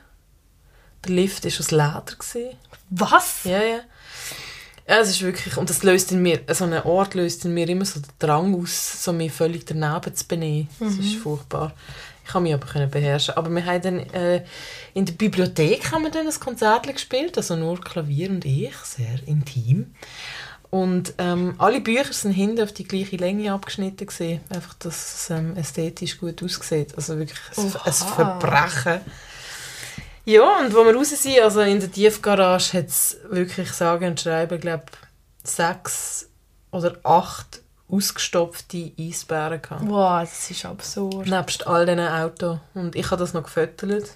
Der 1.08 1.16
Lift 1.16 1.46
war 1.46 1.52
aus 1.52 1.72
Leder. 1.72 2.18
Gewesen. 2.18 2.58
Was? 2.90 3.44
Ja, 3.44 3.62
ja. 3.62 3.80
Ja, 4.88 5.00
es 5.00 5.10
ist 5.10 5.22
wirklich, 5.22 5.58
und 5.58 5.70
das 5.70 5.84
löst 5.84 6.14
in 6.14 6.22
mir, 6.22 6.40
so 6.54 6.64
ein 6.64 6.74
Ort 6.84 7.14
löst 7.14 7.44
in 7.44 7.54
mir 7.54 7.68
immer 7.68 7.84
so 7.84 8.00
den 8.00 8.10
Drang 8.20 8.56
aus, 8.56 9.04
so 9.04 9.12
mich 9.12 9.34
völlig 9.34 9.66
daneben 9.66 10.16
zu 10.16 10.26
benehmen. 10.26 10.70
Das 10.80 10.94
ist 10.94 11.16
furchtbar. 11.16 11.74
Ich 12.24 12.32
kann 12.32 12.44
mich 12.44 12.54
aber 12.54 12.68
können 12.68 12.90
beherrschen. 12.90 13.36
Aber 13.36 13.50
wir 13.50 13.66
haben 13.66 13.82
dann, 13.82 14.00
äh, 14.00 14.44
in 14.94 15.06
der 15.06 15.14
Bibliothek 15.14 15.92
haben 15.92 16.04
wir 16.04 16.12
dann 16.12 16.28
ein 16.28 16.40
Konzert 16.40 16.88
gespielt, 16.88 17.38
also 17.38 17.56
nur 17.56 17.82
Klavier 17.82 18.30
und 18.30 18.46
ich, 18.46 18.76
sehr 18.78 19.20
intim. 19.26 19.94
Und 20.70 21.14
ähm, 21.18 21.56
alle 21.58 21.80
Bücher 21.82 22.12
sind 22.12 22.34
hinten 22.34 22.62
auf 22.62 22.74
die 22.74 22.84
gleiche 22.84 23.16
Länge 23.16 23.54
abgeschnitten 23.54 24.08
gewesen. 24.08 24.42
Einfach, 24.50 24.74
dass 24.76 25.16
es 25.16 25.30
ähm, 25.30 25.56
ästhetisch 25.56 26.18
gut 26.18 26.44
aussieht. 26.44 26.96
Also 26.96 27.18
wirklich 27.18 27.40
ein, 27.58 27.66
ein. 27.66 27.94
Verbrechen. 27.94 29.02
Ja, 30.28 30.60
und 30.60 30.76
wo 30.76 30.84
wir 30.84 30.94
raus 30.94 31.10
sind, 31.12 31.40
also 31.40 31.62
in 31.62 31.80
der 31.80 31.90
Tiefgarage, 31.90 32.80
hat 32.80 32.88
es 32.88 33.16
wirklich 33.30 33.72
sagen 33.72 34.08
und 34.08 34.20
schreiben, 34.20 34.60
glaube 34.60 34.84
sechs 35.42 36.28
oder 36.70 36.98
acht 37.04 37.62
ausgestopfte 37.90 38.92
Eisbären 39.00 39.62
gehabt. 39.62 39.84
Wow, 39.88 40.20
das 40.20 40.52
ist 40.52 40.66
absurd. 40.66 41.28
Nebst 41.28 41.66
all 41.66 41.86
diesen 41.86 42.02
Autos. 42.02 42.60
Und 42.74 42.98
ich 42.98 43.06
habe 43.10 43.22
das 43.22 43.34
noch 43.34 43.44
gefüttert. 43.44 44.12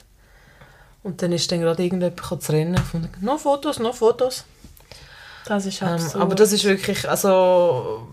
Und 1.01 1.21
dann 1.21 1.31
ist 1.31 1.49
dann 1.49 1.61
gerade 1.61 1.81
irgendjemand 1.81 2.43
zu 2.43 2.51
rennen. 2.51 2.77
Von, 2.77 3.07
noch 3.21 3.39
Fotos, 3.39 3.79
noch 3.79 3.95
Fotos. 3.95 4.43
Das 5.45 5.65
ist 5.65 5.81
Ähm, 5.81 5.87
absurd. 5.87 6.21
aber 6.21 6.35
das 6.35 6.51
ist 6.51 6.65
wirklich, 6.65 7.09
also... 7.09 8.05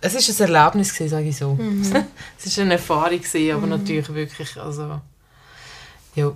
Es 0.00 0.14
ist 0.14 0.40
ein 0.40 0.50
Erlebnis 0.54 0.94
gewesen, 0.94 1.10
sage 1.10 1.28
ich 1.28 1.36
so. 1.36 1.58
es 2.38 2.46
ist 2.46 2.58
eine 2.58 2.72
Erfahrung 2.72 3.20
gewesen, 3.20 3.54
aber 3.54 3.66
natürlich 3.66 4.08
wirklich, 4.14 4.56
also... 4.56 5.02
Ja, 6.14 6.32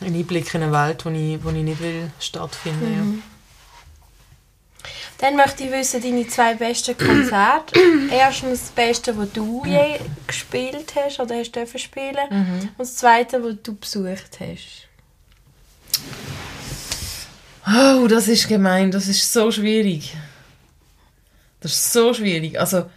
ein 0.00 0.14
Einblick 0.14 0.52
in 0.54 0.62
eine 0.62 0.72
Welt, 0.72 1.04
wo 1.04 1.10
ich, 1.10 1.42
wo 1.42 1.48
ich 1.50 1.62
nicht 1.62 1.80
will 1.80 2.10
stattfinden 2.20 3.22
Dann 5.18 5.36
möchte 5.36 5.64
ich 5.64 5.70
wissen, 5.72 6.02
deine 6.02 6.26
zwei 6.28 6.54
besten 6.54 6.96
Konzerte. 6.96 7.78
Erstens 8.10 8.60
das 8.60 8.70
Beste, 8.70 9.14
das 9.14 9.32
du 9.32 9.64
je 9.64 9.98
gespielt 10.26 10.94
hast 10.96 11.20
oder 11.20 11.36
hast 11.36 11.52
dürfen 11.52 11.78
spielen. 11.78 12.28
Und 12.30 12.78
das 12.78 12.96
Zweite, 12.96 13.40
das 13.40 13.56
du 13.62 13.74
besucht 13.74 14.40
hast. 14.40 14.88
ja. 17.66 18.02
Oh, 18.02 18.06
das 18.06 18.28
ist 18.28 18.46
gemein, 18.48 18.90
das 18.90 19.08
ist 19.08 19.32
so 19.32 19.50
schwierig. 19.50 20.14
Das 21.60 21.72
ist 21.72 21.92
so 21.92 22.12
schwierig. 22.12 22.60
Also, 22.60 22.90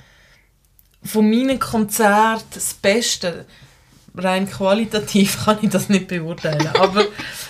von 1.04 1.30
meinen 1.30 1.58
Konzerten 1.58 2.46
das 2.54 2.74
Beste, 2.74 3.46
rein 4.18 4.50
qualitativ 4.50 5.38
kann 5.46 5.60
ich 5.62 5.70
das 5.70 5.90
nicht 5.90 6.08
beurteilen. 6.08 6.68
Aber, 6.76 7.06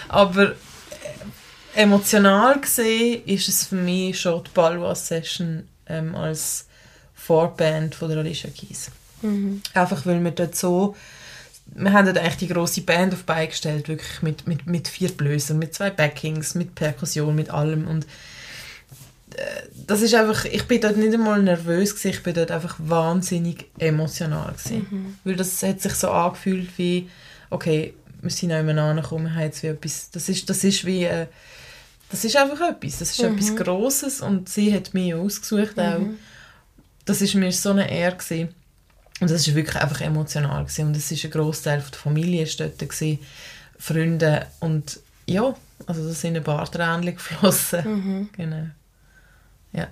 aber 0.07 0.55
emotional 1.75 2.59
gesehen 2.59 3.23
ist 3.25 3.47
es 3.47 3.67
für 3.67 3.75
mich 3.75 4.19
schon 4.19 4.43
die 4.43 4.51
Balwas 4.53 5.07
Session 5.07 5.67
ähm, 5.87 6.15
als 6.15 6.67
Vorband 7.15 7.95
von 7.95 8.09
der 8.09 8.19
Alicia 8.19 8.49
Keys. 8.49 8.91
Einfach 9.73 10.05
weil 10.05 10.23
wir 10.23 10.31
dort 10.31 10.55
so 10.55 10.95
wir 11.75 11.93
haben 11.93 12.05
dort 12.05 12.17
eigentlich 12.17 12.37
die 12.37 12.47
grosse 12.47 12.81
Band 12.81 13.13
auf 13.13 13.19
die 13.19 13.25
Beine 13.25 13.47
gestellt, 13.47 13.87
wirklich 13.87 14.21
mit, 14.21 14.47
mit, 14.47 14.67
mit 14.67 14.87
vier 14.87 15.09
Blösern, 15.09 15.59
mit 15.59 15.73
zwei 15.73 15.89
Backings, 15.89 16.55
mit 16.55 16.75
Perkussion, 16.75 17.35
mit 17.35 17.49
allem 17.49 17.87
und 17.87 18.05
das 19.85 20.01
ist 20.01 20.15
einfach, 20.15 20.45
ich 20.45 20.63
bin 20.63 20.81
dort 20.81 20.97
nicht 20.97 21.13
einmal 21.13 21.41
nervös 21.41 21.95
gewesen, 21.95 22.09
ich 22.09 22.23
bin 22.23 22.33
dort 22.33 22.51
einfach 22.51 22.75
wahnsinnig 22.79 23.65
emotional 23.77 24.53
gewesen. 24.53 25.17
Weil 25.23 25.35
das 25.35 25.61
hat 25.63 25.81
sich 25.81 25.93
so 25.93 26.09
angefühlt 26.09 26.69
wie, 26.77 27.09
okay, 27.49 27.93
wir 28.21 28.31
sind 28.31 28.51
auch 28.51 28.59
immer 28.59 28.81
angekommen, 28.81 29.25
wir 29.25 29.35
haben 29.35 29.43
jetzt 29.43 29.63
wie 29.63 29.67
etwas, 29.67 30.09
das 30.11 30.27
ist, 30.29 30.49
das 30.49 30.63
ist 30.63 30.85
wie, 30.85 31.03
äh, 31.03 31.27
das 32.09 32.23
ist 32.23 32.35
einfach 32.35 32.69
etwas, 32.69 32.99
das 32.99 33.11
ist 33.11 33.19
etwas 33.21 33.55
Grosses 33.55 34.21
und 34.21 34.49
sie 34.49 34.73
hat 34.73 34.93
mich 34.93 35.13
ausgesucht 35.13 35.79
auch. 35.79 36.01
Das 37.05 37.21
ist 37.21 37.35
mir 37.35 37.51
so 37.51 37.71
eine 37.71 37.89
Ehre 37.89 38.17
gewesen. 38.17 38.49
Und 39.19 39.31
das 39.31 39.47
war 39.47 39.55
wirklich 39.55 39.75
einfach 39.81 40.01
emotional. 40.01 40.63
Gewesen. 40.63 40.87
Und 40.87 40.97
es 40.97 41.11
war 41.11 41.17
ein 41.23 41.31
Großteil 41.31 41.83
der 41.91 41.99
Familie 41.99 42.43
ist 42.43 42.59
dort, 42.59 42.77
gewesen, 42.77 43.19
Freunde. 43.79 44.45
Und 44.59 44.99
ja, 45.25 45.55
also 45.85 46.07
da 46.07 46.13
sind 46.13 46.37
ein 46.37 46.43
paar 46.43 46.69
Tränen 46.69 47.05
geflossen. 47.15 48.29
Genau. 48.35 48.67
Ja. 49.73 49.87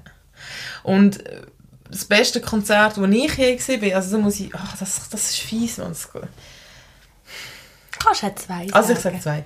Und 0.84 1.26
äh, 1.26 1.42
das 1.90 2.06
beste 2.06 2.42
Konzert, 2.42 2.98
das 2.98 3.10
ich 3.10 3.38
je 3.38 3.56
gesehen 3.56 3.80
bin, 3.80 3.94
also 3.94 4.18
da 4.18 4.22
muss 4.22 4.40
ich, 4.40 4.54
ach, 4.54 4.78
das, 4.78 5.10
das 5.10 5.30
ist 5.30 5.40
fies, 5.40 5.78
man. 5.78 5.90
Das, 5.90 6.10
Kannst 6.12 8.24
du 8.24 8.28
auch 8.28 8.36
zwei 8.36 8.68
also 8.72 8.94
ich 8.94 9.00
sagen. 9.00 9.22
sage 9.22 9.22
zwei. 9.22 9.46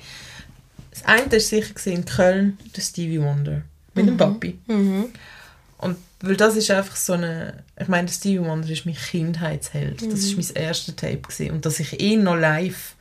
Das 0.91 1.05
eine 1.05 1.31
war 1.31 1.39
sicher 1.39 1.91
in 1.91 2.05
Köln, 2.05 2.57
der 2.75 2.81
Stevie 2.81 3.21
Wonder. 3.21 3.61
Mit 3.93 4.07
dem 4.07 4.17
Papi. 4.17 4.59
Mhm. 4.67 5.05
Und 5.77 5.97
weil 6.21 6.35
das 6.35 6.55
ist 6.55 6.71
einfach 6.71 6.95
so 6.95 7.13
eine, 7.13 7.63
ich 7.79 7.87
meine, 7.87 8.07
der 8.07 8.13
Stevie 8.13 8.41
Wonder 8.41 8.69
ist 8.69 8.85
mein 8.85 8.95
Kindheitsheld. 8.95 10.01
Das 10.01 10.19
ist 10.19 10.35
mein 10.35 10.55
erstes 10.55 10.95
Tape 10.95 11.19
gewesen. 11.19 11.51
und 11.51 11.65
dass 11.65 11.79
ich 11.79 12.01
ihn 12.01 12.23
noch 12.23 12.35
live 12.35 12.95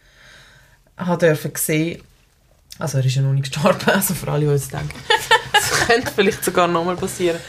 habe 0.97 1.27
dürfen 1.27 1.53
sehen, 1.57 2.03
also 2.79 2.99
er 2.99 3.05
ist 3.05 3.15
ja 3.15 3.23
noch 3.23 3.33
nicht 3.33 3.53
gestorben, 3.53 3.81
also 3.87 4.15
für 4.15 4.31
alle, 4.31 4.47
die 4.47 4.53
jetzt 4.53 4.73
denken, 4.73 4.95
könnte 5.87 6.13
vielleicht 6.15 6.45
sogar 6.45 6.69
nochmal 6.69 6.97
passieren. 6.97 7.41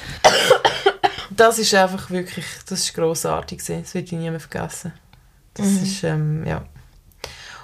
Das 1.30 1.60
ist 1.60 1.74
einfach 1.74 2.10
wirklich, 2.10 2.46
das 2.68 2.80
ist 2.82 2.94
grossartig 2.94 3.60
gewesen. 3.60 3.84
Das 3.84 3.94
werde 3.94 4.06
ich 4.06 4.12
nie 4.14 4.30
mehr 4.30 4.40
vergessen. 4.40 4.94
Das 5.54 5.68
ist, 5.68 6.04
ähm, 6.04 6.46
ja. 6.46 6.66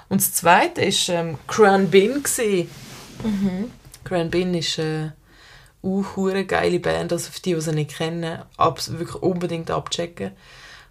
Und 0.08 0.20
das 0.20 0.32
zweite 0.34 0.82
ist 0.82 1.08
ähm, 1.08 1.38
Cran 1.46 1.90
Bin 1.90 2.22
gewesen. 2.22 2.70
Cran 4.04 4.30
Bin 4.30 4.54
ist 4.54 4.78
äh, 4.78 5.10
eine 5.82 6.16
hure 6.16 6.44
geile 6.44 6.78
Band, 6.80 7.12
also 7.12 7.30
für 7.30 7.40
die, 7.40 7.54
die 7.54 7.60
sie 7.60 7.72
nicht 7.72 7.96
kennen, 7.96 8.38
abs 8.56 8.92
wirklich 8.92 9.22
unbedingt 9.22 9.70
abchecken. 9.70 10.32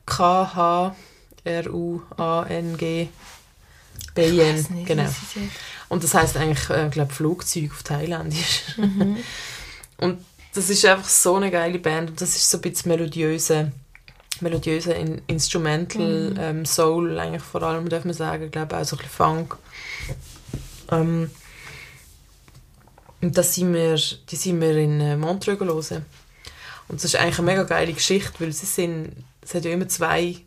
K-H-R-U-A-N-G 0.06 0.96
B-I-N, 4.14 4.66
nicht, 4.70 4.88
genau. 4.88 5.10
Und 5.90 6.04
das 6.04 6.14
heißt 6.14 6.38
eigentlich, 6.38 6.70
äh, 6.70 6.90
glaube 6.90 7.14
Flugzeug 7.14 7.72
auf 7.72 7.84
Thailändisch. 7.84 8.64
und 9.98 10.20
das 10.54 10.70
ist 10.70 10.86
einfach 10.86 11.08
so 11.08 11.36
eine 11.36 11.52
geile 11.52 11.80
Band 11.80 12.12
und 12.12 12.22
das 12.22 12.36
ist 12.36 12.50
so 12.50 12.58
ein 12.58 12.62
bisschen 12.62 12.90
melodiöse, 12.90 13.72
melodiöse 14.40 14.94
in 14.94 15.22
Instrumental, 15.28 16.36
ähm, 16.40 16.66
Soul 16.66 17.20
eigentlich 17.20 17.44
vor 17.44 17.62
allem, 17.64 17.90
darf 17.90 18.06
man 18.06 18.14
sagen, 18.14 18.52
glaube 18.52 18.78
auch 18.78 18.86
so 18.86 18.96
ein 18.96 19.00
bisschen 19.00 19.14
Funk. 19.14 19.58
Ähm, 20.92 21.30
und 23.22 23.38
das 23.38 23.56
sind 23.56 23.74
wir, 23.74 23.96
die 23.96 24.36
sind 24.36 24.62
wir 24.62 24.78
in 24.78 25.02
äh, 25.02 25.18
Montreux 25.18 25.60
hören. 25.60 26.06
Und 26.88 27.04
das 27.04 27.06
ist 27.06 27.16
eigentlich 27.16 27.40
eine 27.40 27.48
mega 27.48 27.64
geile 27.64 27.94
Geschichte, 27.94 28.34
weil 28.40 28.52
sie 28.54 28.66
sind, 28.66 29.26
es 29.42 29.56
hat 29.56 29.66
ja 29.66 29.72
immer 29.72 29.88
zwei 29.88 30.38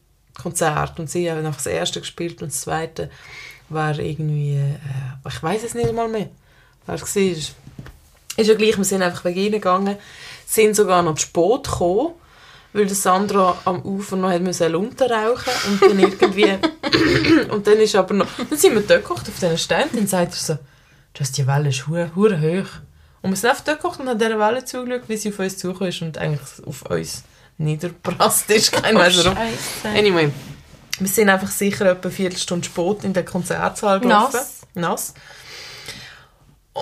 Konzerte 0.40 1.02
und 1.02 1.11
sie 1.11 1.30
haben 1.30 1.44
einfach 1.44 1.56
das 1.56 1.66
erste 1.66 2.00
gespielt 2.00 2.40
und 2.40 2.52
das 2.52 2.61
zweite 2.61 3.11
war 3.68 3.98
irgendwie, 3.98 4.54
äh, 4.54 5.28
ich 5.28 5.42
weiß 5.42 5.64
es 5.64 5.74
nicht 5.74 5.92
mal 5.92 6.08
mehr, 6.08 6.30
wer 6.87 6.94
es 6.94 7.16
war. 7.16 7.54
Ist 8.38 8.46
ja 8.46 8.55
gleich, 8.55 8.79
wir 8.79 8.85
sind 8.85 9.03
einfach 9.03 9.24
wegen 9.24 9.40
ihnen 9.40 9.53
gegangen, 9.53 9.96
sind 10.46 10.77
sogar 10.77 11.03
noch 11.03 11.16
zu 11.16 11.22
spät 11.22 11.64
gekommen, 11.64 12.14
weil 12.72 12.87
der 12.87 12.94
Sandro 12.94 13.57
am 13.64 13.83
Ufer 13.83 14.16
noch 14.16 14.31
hat 14.31 14.42
müssen 14.42 14.72
rauchen 14.72 15.53
und 15.66 15.83
dann 15.83 15.98
irgendwie, 15.98 16.57
und 17.51 17.66
dann 17.66 17.79
ist 17.79 17.96
aber 17.96 18.14
noch, 18.14 18.29
dann 18.48 18.59
sind 18.59 18.74
wir 18.74 18.83
dort 18.83 19.03
gekocht 19.03 19.29
auf 19.29 19.35
diesen 19.40 19.59
Ständen, 19.59 19.96
dann 19.96 20.07
sagt 20.07 20.35
er 20.35 20.38
so, 20.38 20.59
«Just 21.16 21.37
die 21.37 21.46
Welle 21.46 21.70
ist 21.70 21.88
hure 21.88 22.11
hure 22.14 22.40
hoch.» 22.40 22.70
Und 23.22 23.31
wir 23.31 23.37
sind 23.37 23.51
einfach 23.51 23.64
dort 23.64 23.83
gekocht 23.83 24.01
und 24.01 24.09
haben 24.09 24.18
dieser 24.18 24.38
Welle 24.38 24.64
zugeschaut, 24.64 25.09
wie 25.09 25.16
sie 25.16 25.31
auf 25.31 25.38
uns 25.40 25.59
zugekommen 25.59 25.88
ist 25.88 26.03
und 26.03 26.18
eigentlich 26.18 26.66
auf 26.66 26.83
uns 26.88 27.24
niederprasst 27.59 28.48
ist, 28.51 28.70
kein 28.70 28.94
warum. 28.94 29.11
Scheisse. 29.11 29.88
Anyway, 29.88 30.31
wir 31.01 31.09
sind 31.09 31.29
einfach 31.29 31.51
sicher 31.51 31.87
etwa 31.87 32.09
eine 32.09 32.12
Viertelstunde 32.12 32.64
spät 32.64 33.03
in 33.03 33.12
den 33.12 33.24
Konzertsaal 33.24 33.98
gelaufen. 33.98 34.37
Nass. 34.37 34.61
Nass. 34.74 35.14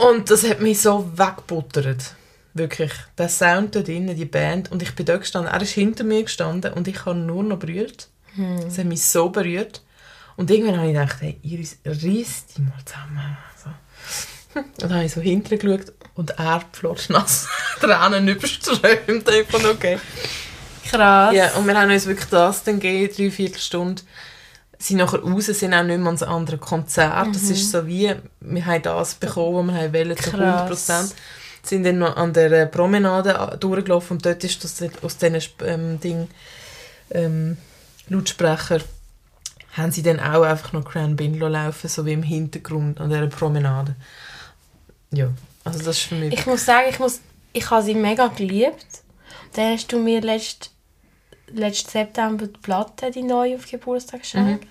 Und 0.03 0.31
das 0.31 0.49
hat 0.49 0.61
mich 0.61 0.81
so 0.81 1.11
weggebuttert. 1.17 2.15
Wirklich. 2.55 2.93
Der 3.19 3.29
Sound 3.29 3.75
dort 3.75 3.89
drinnen, 3.89 4.17
die 4.17 4.25
Band. 4.25 4.73
Und 4.73 4.83
ich 4.83 4.95
bin 4.95 5.07
dort 5.07 5.21
gestanden. 5.21 5.53
Er 5.53 5.61
ist 5.61 5.73
hinter 5.73 6.05
mir 6.05 6.23
gestanden 6.23 6.73
und 6.73 6.89
ich 6.89 7.05
habe 7.05 7.19
nur 7.19 7.43
noch 7.43 7.59
berührt. 7.59 8.09
Das 8.37 8.79
hat 8.79 8.85
mich 8.85 9.03
so 9.03 9.31
berührt. 9.31 9.83
Und 10.37 10.51
irgendwann 10.51 10.77
habe 10.79 10.89
ich 10.89 10.95
gedacht, 10.95 11.17
hey, 11.21 11.39
Iris, 11.43 11.79
reiss 11.85 12.47
dich 12.47 12.59
mal 12.59 12.73
zusammen. 12.85 13.39
So. 13.63 14.61
Und 14.61 14.83
dann 14.83 14.95
habe 14.95 15.05
ich 15.05 15.13
so 15.13 15.21
hinten 15.21 15.59
geschaut 15.59 15.93
und 16.15 16.31
er 16.39 16.63
flotschnass 16.73 17.47
Tränen 17.81 18.27
überströmt. 18.29 19.29
Fand, 19.49 19.65
okay. 19.67 19.99
Krass. 20.89 21.35
Ja, 21.35 21.53
und 21.57 21.67
wir 21.67 21.79
haben 21.79 21.91
uns 21.91 22.07
wirklich 22.07 22.29
das 22.31 22.65
dann 22.65 22.81
gegeben, 22.81 23.15
drei 23.15 23.31
Viertelstunde. 23.31 24.03
Sind 24.79 24.99
nachher 24.99 25.21
raus, 25.21 25.47
sind 25.47 25.75
auch 25.75 25.83
nicht 25.83 25.99
mehr 25.99 26.07
ans 26.07 26.23
andere 26.23 26.59
Konzert. 26.59 27.35
Das 27.35 27.45
ist 27.45 27.71
so 27.71 27.87
wie, 27.87 28.15
wir 28.41 28.67
haben 28.67 28.83
das 28.83 29.15
bekommen, 29.15 29.69
was 29.69 29.93
wir 29.93 29.93
wollen, 29.93 30.17
zu 30.17 30.31
Krass. 30.31 30.91
100%. 30.91 31.13
Sind 31.63 31.85
dann 31.85 31.99
noch 31.99 32.17
an 32.17 32.33
der 32.33 32.53
äh, 32.53 32.67
Promenade 32.67 33.57
durchgelaufen 33.59 34.19
und 34.19 34.27
dort 34.27 34.45
ist 34.45 34.63
das 34.63 34.81
aus 35.03 35.17
diesen 35.17 35.43
ähm, 35.65 35.99
Ding, 36.01 36.29
ähm, 37.11 37.57
Lautsprecher 38.09 38.81
haben 39.73 39.93
sie 39.93 40.03
dann 40.03 40.21
auch 40.21 40.43
einfach 40.43 40.73
noch 40.73 40.85
Grand 40.85 41.17
Binlo 41.17 41.49
laufen, 41.49 41.89
so 41.89 42.07
wie 42.07 42.13
im 42.13 42.23
Hintergrund 42.23 43.01
an 43.01 43.11
dieser 43.11 43.27
Promenade. 43.27 43.95
Ja, 45.11 45.29
also 45.65 45.79
das 45.79 45.99
ist 45.99 46.05
für 46.05 46.15
mich... 46.15 46.33
Ich 46.33 46.47
muss 46.47 46.65
sagen, 46.65 46.87
ich, 46.89 46.99
muss, 46.99 47.21
ich 47.53 47.71
habe 47.71 47.83
sie 47.83 47.95
mega 47.95 48.29
geliebt. 48.29 48.87
Dann 49.55 49.75
hast 49.75 49.93
du 49.93 49.99
mir 49.99 50.21
letzt, 50.21 50.71
letzten 51.53 51.91
September 51.91 52.47
die 52.47 52.59
Platte, 52.59 53.11
die 53.11 53.23
neue, 53.23 53.57
auf 53.57 53.71
Geburtstag 53.71 54.21
geschenkt. 54.23 54.67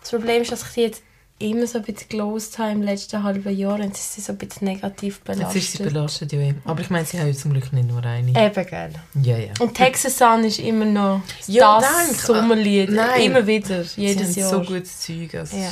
Das 0.00 0.10
Problem 0.10 0.42
ist, 0.42 0.52
dass 0.52 0.62
ich 0.62 0.68
sie 0.68 0.80
jetzt 0.82 1.02
immer 1.38 1.66
so 1.66 1.78
ein 1.78 1.84
bisschen 1.84 2.08
gelost 2.10 2.58
habe 2.58 2.72
im 2.72 2.82
letzten 2.82 3.22
halben 3.22 3.56
Jahr 3.56 3.76
und 3.76 3.84
jetzt 3.84 3.98
ist 3.98 4.14
sie 4.14 4.20
so 4.20 4.32
ein 4.32 4.38
bisschen 4.38 4.68
negativ 4.68 5.20
belastet. 5.20 5.54
Jetzt 5.54 5.64
ist 5.64 5.72
sie 5.78 5.82
belastet, 5.82 6.32
ja. 6.32 6.52
Aber 6.66 6.80
ich 6.82 6.90
meine, 6.90 7.06
sie 7.06 7.18
haben 7.18 7.34
zum 7.34 7.52
Glück 7.52 7.72
nicht 7.72 7.88
nur 7.88 8.04
eine. 8.04 8.28
Eben, 8.28 8.66
gell. 8.66 8.92
Ja, 9.22 9.38
ja. 9.38 9.52
Und 9.58 9.74
Texas 9.74 10.18
Sun 10.18 10.44
ist 10.44 10.58
immer 10.58 10.84
noch 10.84 11.22
Ja, 11.46 11.80
das 11.80 11.90
danke. 11.90 12.26
Sommerlied. 12.26 12.90
Nein. 12.90 13.22
Immer 13.22 13.46
wieder, 13.46 13.84
sie 13.84 14.02
jedes 14.02 14.28
haben 14.36 14.40
Jahr. 14.40 14.50
so 14.50 14.60
gutes 14.62 15.00
Zeug. 15.00 15.34
Also 15.34 15.56
Ja. 15.56 15.70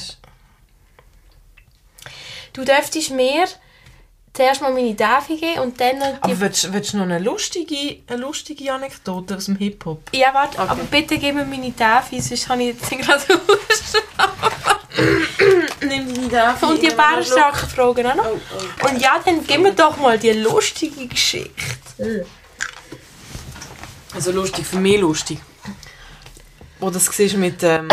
Du 2.54 2.64
dürftest 2.64 3.10
mir 3.10 3.44
zuerst 4.38 4.62
mal 4.62 4.72
meine 4.72 4.94
geben 4.94 5.60
und 5.62 5.80
dann 5.80 5.98
noch 5.98 6.12
die... 6.12 6.22
Aber 6.22 6.40
willst, 6.40 6.72
willst 6.72 6.92
du 6.92 6.98
noch 6.98 7.04
eine 7.04 7.18
lustige, 7.18 7.98
eine 8.06 8.20
lustige 8.20 8.72
Anekdote 8.72 9.36
aus 9.36 9.46
dem 9.46 9.56
Hip-Hop? 9.56 10.10
Ja, 10.12 10.32
warte, 10.32 10.60
Okay. 10.60 10.70
aber 10.70 10.82
bitte 10.84 11.18
gib 11.18 11.34
mir 11.34 11.44
meine 11.44 11.72
Davi, 11.72 12.20
sonst 12.20 12.48
habe 12.48 12.62
ich 12.62 12.76
jetzt 12.76 12.88
gerade 12.88 13.24
Lust. 13.48 13.96
Nimm 15.80 16.14
deine 16.14 16.28
Daffy. 16.28 16.66
Und 16.66 16.80
die 16.80 16.90
bärenstarken 16.90 17.68
Fragen 17.68 18.06
auch 18.06 18.14
noch. 18.14 18.26
Oh, 18.26 18.38
oh. 18.84 18.88
Und 18.88 19.00
ja, 19.00 19.20
dann 19.24 19.44
gib 19.44 19.60
mir 19.60 19.72
doch 19.72 19.96
mal 19.96 20.16
die 20.16 20.30
lustige 20.30 21.08
Geschichte. 21.08 22.24
Also 24.14 24.30
lustig, 24.30 24.64
für 24.66 24.78
mich 24.78 25.00
lustig. 25.00 25.40
Wo 26.78 26.90
das 26.90 27.06
siehst 27.06 27.36
mit 27.36 27.60
ähm, 27.64 27.88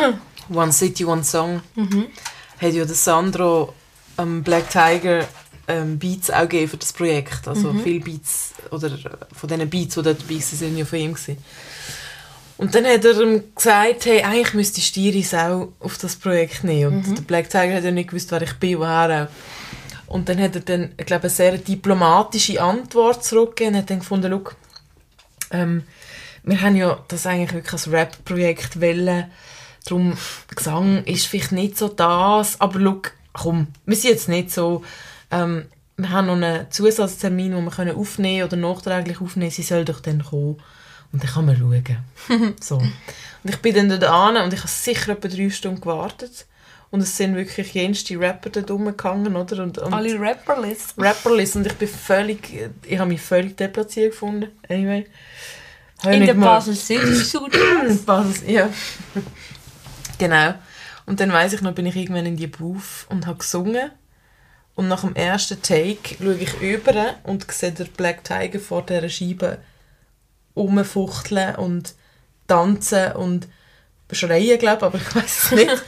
One 0.50 0.72
City, 0.72 1.04
One 1.04 1.24
Song, 1.24 1.60
hat 1.76 2.72
ja 2.72 2.86
der 2.86 2.94
Sandro 2.94 3.74
ähm, 4.18 4.42
Black 4.42 4.70
Tiger 4.70 5.26
ähm, 5.70 5.98
Beats 5.98 6.30
auch 6.30 6.42
gegeben 6.42 6.68
für 6.68 6.76
das 6.76 6.92
Projekt. 6.92 7.46
Also 7.46 7.72
viele 7.74 8.00
Beats, 8.00 8.52
oder 8.70 8.88
äh, 8.88 9.34
von 9.34 9.48
diesen 9.48 9.70
Beats, 9.70 9.94
die 9.94 10.02
dort 10.02 10.20
dabei 10.20 10.34
waren, 10.34 10.40
sind 10.40 10.76
ja 10.76 10.84
von 10.84 10.98
ihm. 10.98 11.14
Gewesen. 11.14 11.38
Und 12.58 12.74
dann 12.74 12.84
hat 12.84 13.04
er 13.04 13.18
ihm 13.20 13.42
gesagt, 13.54 14.04
hey, 14.04 14.22
eigentlich 14.22 14.54
müsste 14.54 14.80
die 14.80 15.08
Iris 15.08 15.32
auch 15.32 15.68
auf 15.80 15.96
das 15.96 16.16
Projekt 16.16 16.62
nehmen. 16.62 16.98
Und 16.98 17.16
der 17.16 17.22
Black 17.22 17.48
Tiger 17.48 17.74
hat 17.74 17.84
ja 17.84 17.90
nicht 17.90 18.10
gewusst, 18.10 18.30
wer 18.32 18.42
ich 18.42 18.52
bin, 18.54 18.78
woher 18.78 19.28
auch. 19.28 20.12
Und 20.12 20.28
dann 20.28 20.40
hat 20.40 20.56
er 20.56 20.60
dann, 20.60 20.92
ich 20.98 21.06
glaube, 21.06 21.22
eine 21.22 21.30
sehr 21.30 21.56
diplomatische 21.56 22.60
Antwort 22.60 23.24
zurückgegeben 23.24 23.74
und 23.74 23.80
hat 23.80 23.90
dann 23.90 24.00
gefunden, 24.00 24.30
schau, 24.30 24.52
ähm, 25.52 25.84
wir 26.42 26.60
haben 26.60 26.76
ja 26.76 26.98
das 27.08 27.26
eigentlich 27.26 27.52
wirklich 27.54 27.72
als 27.72 27.90
Rap-Projekt 27.90 28.80
wollen. 28.80 29.30
Darum, 29.84 30.14
Gesang 30.54 31.04
ist 31.04 31.26
vielleicht 31.26 31.52
nicht 31.52 31.78
so 31.78 31.88
das, 31.88 32.60
aber 32.60 32.80
schau, 32.80 33.02
komm, 33.32 33.68
wir 33.86 33.96
sind 33.96 34.10
jetzt 34.10 34.28
nicht 34.28 34.50
so, 34.50 34.84
ähm, 35.30 35.66
wir 35.96 36.10
haben 36.10 36.26
noch 36.26 36.34
einen 36.34 36.70
Zusatztermin, 36.70 37.52
den 37.52 37.64
wir 37.64 37.70
können 37.70 37.96
aufnehmen 37.96 38.44
oder 38.44 38.56
nachträglich 38.56 39.20
aufnehmen, 39.20 39.50
sie 39.50 39.62
soll 39.62 39.84
doch 39.84 40.00
dann 40.00 40.24
kommen. 40.24 40.60
Und 41.12 41.22
dann 41.22 41.30
kann 41.30 41.46
man 41.46 41.56
schauen. 41.56 42.54
so. 42.60 42.76
Und 42.76 43.50
ich 43.50 43.56
bin 43.58 43.74
dann 43.74 43.88
dort 43.88 44.04
an 44.04 44.36
und 44.36 44.52
ich 44.52 44.60
habe 44.60 44.68
sicher 44.68 45.12
etwa 45.12 45.28
drei 45.28 45.50
Stunden 45.50 45.80
gewartet. 45.80 46.46
Und 46.90 47.00
es 47.00 47.16
sind 47.16 47.36
wirklich 47.36 47.72
jenste 47.72 48.18
Rapper 48.18 48.50
dort 48.50 48.70
rumgegangen, 48.70 49.36
oder? 49.36 49.62
Und, 49.62 49.78
und 49.78 49.92
Alle 49.92 50.18
Rapperlist. 50.18 50.94
Rapperlist 50.98 51.56
und 51.56 51.66
ich 51.66 51.74
bin 51.74 51.88
völlig, 51.88 52.70
ich 52.84 52.98
habe 52.98 53.08
mich 53.08 53.20
völlig 53.20 53.56
deplatziert 53.56 54.12
gefunden. 54.12 54.50
Anyway. 54.68 55.06
In 56.04 56.26
der 56.26 56.34
Basel 56.34 56.74
City 56.74 57.14
Studio. 57.14 57.60
Basel, 58.06 58.50
ja. 58.50 58.70
genau. 60.18 60.54
Und 61.06 61.20
dann 61.20 61.32
weiß 61.32 61.52
ich 61.52 61.60
noch, 61.60 61.74
bin 61.74 61.86
ich 61.86 61.96
irgendwann 61.96 62.24
in 62.24 62.36
die 62.36 62.46
Booth 62.46 63.06
und 63.08 63.26
habe 63.26 63.38
gesungen. 63.38 63.90
Und 64.80 64.88
nach 64.88 65.02
dem 65.02 65.14
ersten 65.14 65.60
Take 65.60 66.16
schaue 66.18 66.36
ich 66.36 66.58
über 66.62 67.16
und 67.24 67.52
sehe 67.52 67.70
den 67.70 67.86
Black 67.88 68.24
Tiger 68.24 68.58
vor 68.58 68.80
dieser 68.80 69.10
Scheibe 69.10 69.58
rumfuchteln 70.56 71.56
und 71.56 71.94
tanzen 72.46 73.12
und 73.12 73.46
schreien, 74.10 74.58
glaube 74.58 74.78
ich, 74.78 74.82
aber 74.84 74.96
ich 74.96 75.14
weiß 75.14 75.44
es 75.44 75.50
nicht. 75.54 75.82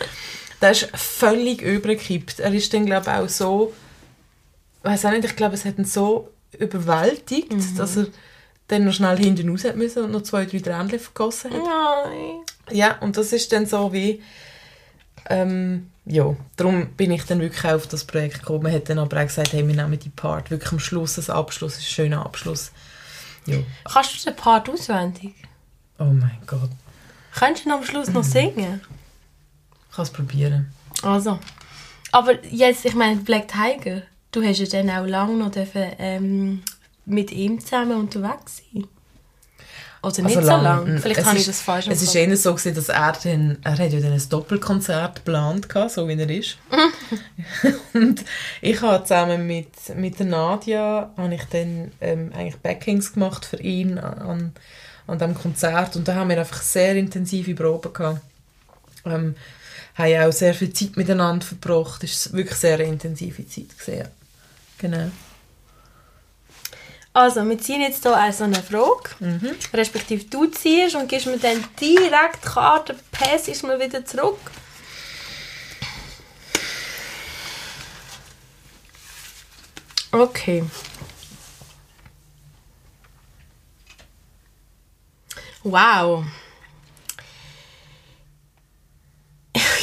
Der 0.61 0.73
ist 0.73 0.91
völlig 0.93 1.63
übergekippt. 1.63 2.41
Er 2.41 2.53
ist 2.53 2.75
dann, 2.75 2.85
glaube 2.85 3.07
ich, 3.11 3.17
auch 3.17 3.29
so, 3.31 3.73
weiß 4.83 5.07
auch 5.07 5.13
nicht, 5.13 5.25
ich 5.25 5.37
glaube, 5.37 5.55
es 5.55 5.65
hat 5.65 5.79
ihn 5.79 5.87
so 5.87 6.29
überwältigt, 6.59 7.51
dass 7.79 7.97
er 7.97 8.09
dann 8.69 8.85
noch 8.85 8.93
schnell 8.93 9.17
hinten 9.17 9.49
raus 9.49 9.65
hat 9.65 9.77
müssen 9.77 10.05
und 10.05 10.13
noch 10.13 10.23
zwei, 10.23 10.45
drei 10.45 10.59
Tränchen 10.59 11.01
vergossen 11.01 11.51
hat. 11.55 11.63
Nein. 11.65 12.43
Ja, 12.71 12.99
und 12.99 13.17
das 13.17 13.33
ist 13.33 13.53
dann 13.53 13.65
so 13.65 13.91
wie, 13.95 14.23
ähm, 15.31 15.92
ja, 16.05 16.35
darum 16.57 16.88
bin 16.97 17.11
ich 17.12 17.25
dann 17.25 17.41
wirklich 17.41 17.65
auf 17.65 17.87
das 17.87 18.05
Projekt 18.05 18.41
gekommen. 18.41 18.65
Man 18.65 18.73
hat 18.73 18.88
dann 18.88 18.99
aber 18.99 19.19
auch 19.19 19.27
gesagt, 19.27 19.53
hey, 19.53 19.67
wir 19.67 19.75
nehmen 19.75 19.99
die 19.99 20.09
Part 20.09 20.51
wirklich 20.51 20.73
am 20.73 20.81
Schluss, 20.81 21.17
als 21.17 21.31
Abschluss, 21.31 21.77
ein 21.77 21.83
schöner 21.83 22.25
Abschluss. 22.25 22.73
Ja. 23.47 23.59
Kannst 23.85 24.21
du 24.27 24.31
den 24.31 24.37
Part 24.37 24.69
auswendig? 24.69 25.35
Oh 25.99 26.05
mein 26.05 26.38
Gott, 26.47 26.71
Könntest 27.35 27.65
du 27.65 27.71
ihn 27.71 27.75
am 27.75 27.85
Schluss 27.85 28.09
noch 28.09 28.25
singen? 28.25 28.81
ich 29.88 29.97
kann 29.97 30.03
es 30.03 30.11
probieren. 30.11 30.73
Also. 31.03 31.38
Aber 32.11 32.45
jetzt, 32.45 32.85
ich 32.85 32.95
meine, 32.95 33.21
Black 33.21 33.49
Tiger, 33.49 34.03
du 34.33 34.43
hast 34.43 34.59
ja 34.59 34.67
dann 34.67 34.91
auch 34.91 35.07
lange 35.07 35.37
noch 35.37 35.51
dürfen, 35.51 35.93
ähm, 35.99 36.62
mit 37.07 37.31
ihm 37.33 37.59
zusammen 37.61 37.99
unterwegs 37.99 38.59
sein. 38.73 38.87
Oder 40.03 40.23
nicht 40.23 40.37
Also 40.37 40.41
so 40.41 40.47
lang. 40.57 40.62
lange. 40.65 40.99
Vielleicht 41.01 41.21
Es 41.21 41.27
habe 41.27 41.37
ist- 41.37 41.43
ich 41.43 41.47
das 41.47 41.61
falsch 41.61 41.87
Es 41.87 42.07
war 42.07 42.15
eher 42.21 42.37
so, 42.37 42.55
gewesen, 42.55 42.75
dass 42.75 42.88
er 42.88 43.12
dann, 43.23 43.59
er 43.62 43.79
hat 43.79 43.93
ja 43.93 44.01
dann 44.01 44.12
ein 44.12 44.29
Doppelkonzert 44.29 45.17
geplant, 45.17 45.69
gehabt, 45.69 45.93
so 45.93 46.09
wie 46.09 46.19
er 46.19 46.29
ist. 46.29 46.59
und 47.95 48.25
ich 48.61 48.81
habe 48.83 49.05
zusammen 49.05 49.47
mit, 49.47 49.69
mit 49.97 50.19
der 50.19 50.27
Nadia, 50.27 51.11
habe 51.17 51.35
ich 51.35 51.45
dann 51.45 51.93
ähm, 52.01 52.33
eigentlich 52.35 52.57
Backings 52.57 53.12
gemacht 53.12 53.45
für 53.45 53.59
ihn 53.61 53.99
an, 53.99 54.53
an 55.07 55.19
diesem 55.19 55.35
Konzert 55.37 55.95
und 55.97 56.09
da 56.09 56.17
haben 56.17 56.31
wir 56.31 56.38
einfach 56.38 56.62
sehr 56.62 56.97
intensive 56.97 57.55
Proben 57.55 57.93
gehabt. 57.93 58.21
Ähm, 59.05 59.37
haben 59.95 60.17
auch 60.29 60.33
sehr 60.33 60.55
viel 60.55 60.73
Zeit 60.73 60.97
miteinander 60.97 61.45
verbracht. 61.47 62.03
Es 62.03 62.31
war 62.33 62.38
wirklich 62.38 62.59
sehr 62.59 62.81
intensive 62.81 63.47
Zeit. 63.47 63.79
Gewesen, 63.79 63.99
ja. 63.99 64.05
Genau. 64.79 65.11
Also, 67.14 67.46
wir 67.46 67.59
ziehen 67.59 67.83
jetzt 67.83 68.03
hier 68.05 68.16
also 68.16 68.44
eine 68.44 68.62
Frage. 68.62 69.11
Mhm. 69.20 69.55
Respektive 69.75 70.25
du 70.25 70.46
ziehst 70.46 70.94
und 70.94 71.09
gibst 71.09 71.27
mir 71.27 71.38
dann 71.38 71.62
direkt 71.81 72.42
Karte, 72.42 72.96
Pass 73.11 73.48
ist 73.48 73.62
mir 73.64 73.79
wieder 73.79 74.05
zurück. 74.05 74.38
Okay. 80.11 80.64
Wow. 85.64 86.25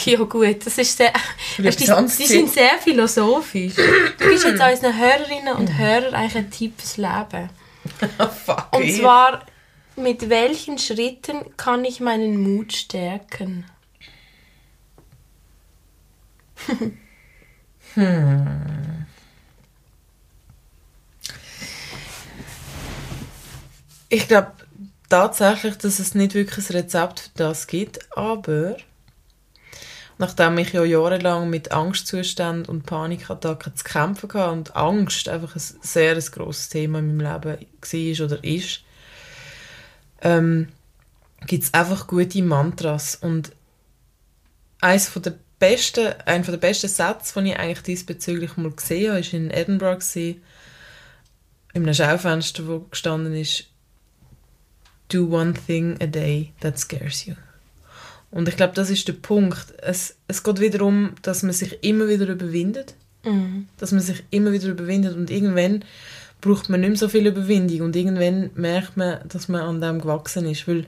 Ja 0.05 0.19
gut, 0.23 0.65
das 0.65 0.77
ist 0.77 0.97
sehr... 0.97 1.13
Vielleicht 1.55 1.79
die, 1.79 1.85
die 1.85 2.26
sind 2.26 2.51
sehr 2.51 2.78
philosophisch. 2.80 3.76
Du 3.76 4.30
gibst 4.30 4.45
jetzt 4.45 4.61
unseren 4.61 4.97
Hörerinnen 4.97 5.55
und 5.55 5.78
Hörern 5.78 6.13
eigentlich 6.13 6.36
einen 6.36 6.51
Tipp 6.51 6.74
fürs 6.78 6.97
Leben. 6.97 7.49
Fuck 8.45 8.67
Und 8.76 8.91
zwar, 8.91 9.45
mit 9.95 10.30
welchen 10.30 10.78
Schritten 10.78 11.55
kann 11.57 11.86
ich 11.86 11.99
meinen 11.99 12.41
Mut 12.41 12.74
stärken? 12.74 13.65
Ich 24.09 24.28
glaube 24.28 24.51
tatsächlich, 25.09 25.78
dass 25.78 25.99
es 25.99 26.15
nicht 26.15 26.34
wirklich 26.34 26.69
ein 26.69 26.76
Rezept 26.76 27.19
für 27.19 27.30
das 27.36 27.67
gibt, 27.67 27.99
aber 28.17 28.78
nachdem 30.20 30.57
ich 30.57 30.74
ja 30.74 30.84
jahrelang 30.84 31.49
mit 31.49 31.72
Angstzuständen 31.72 32.65
und 32.65 32.86
Panikattacken 32.86 33.76
zu 33.76 33.84
kämpfen 33.86 34.32
hatte 34.34 34.51
und 34.51 34.76
Angst 34.76 35.30
einfach 35.30 35.55
ein 35.55 35.61
sehr 35.82 36.13
ein 36.13 36.24
grosses 36.32 36.67
Thema 36.67 36.99
in 36.99 37.17
meinem 37.17 37.41
Leben 37.41 37.67
war 38.20 38.26
oder 38.26 38.43
ist, 38.43 38.84
ähm, 40.22 40.67
gibt 41.47 41.63
es 41.63 41.74
einfach 41.74 42.05
gute 42.05 42.43
Mantras 42.43 43.15
und 43.15 43.53
eins 44.82 45.07
von 45.07 45.22
der 45.22 45.36
besten, 45.57 46.07
einer 46.26 46.43
der 46.43 46.57
besten 46.57 46.89
Sätze, 46.89 47.41
die 47.41 47.51
ich 47.51 47.57
eigentlich 47.57 47.84
diesbezüglich 47.84 48.57
mal 48.57 48.72
gesehen 48.72 49.11
habe, 49.11 49.22
ist 49.22 49.34
in 49.34 49.49
Edinburgh 49.51 50.03
in 51.74 51.84
einem 51.84 51.93
Schaufenster, 51.93 52.67
wo 52.67 52.80
gestanden 52.80 53.34
ist 53.36 53.65
Do 55.07 55.26
one 55.26 55.53
thing 55.53 55.97
a 56.01 56.05
day 56.05 56.53
that 56.59 56.78
scares 56.78 57.26
you. 57.26 57.36
Und 58.32 58.47
ich 58.47 58.55
glaube, 58.55 58.73
das 58.73 58.89
ist 58.89 59.07
der 59.07 59.13
Punkt. 59.13 59.73
Es, 59.82 60.15
es 60.27 60.43
geht 60.43 60.59
wieder 60.59 60.77
darum, 60.77 61.13
dass 61.21 61.43
man 61.43 61.53
sich 61.53 61.84
immer 61.84 62.07
wieder 62.07 62.27
überwindet. 62.27 62.93
Mhm. 63.23 63.67
Dass 63.77 63.91
man 63.91 64.01
sich 64.01 64.23
immer 64.30 64.51
wieder 64.51 64.69
überwindet 64.69 65.15
und 65.15 65.30
irgendwann 65.30 65.84
braucht 66.41 66.69
man 66.69 66.80
nicht 66.80 66.89
mehr 66.89 66.97
so 66.97 67.09
viel 67.09 67.27
Überwindung 67.27 67.82
und 67.82 67.95
irgendwann 67.95 68.51
merkt 68.55 68.95
man, 68.95 69.19
dass 69.27 69.49
man 69.49 69.61
an 69.61 69.82
dem 69.82 69.99
gewachsen 69.99 70.45
ist, 70.45 70.67
weil 70.67 70.86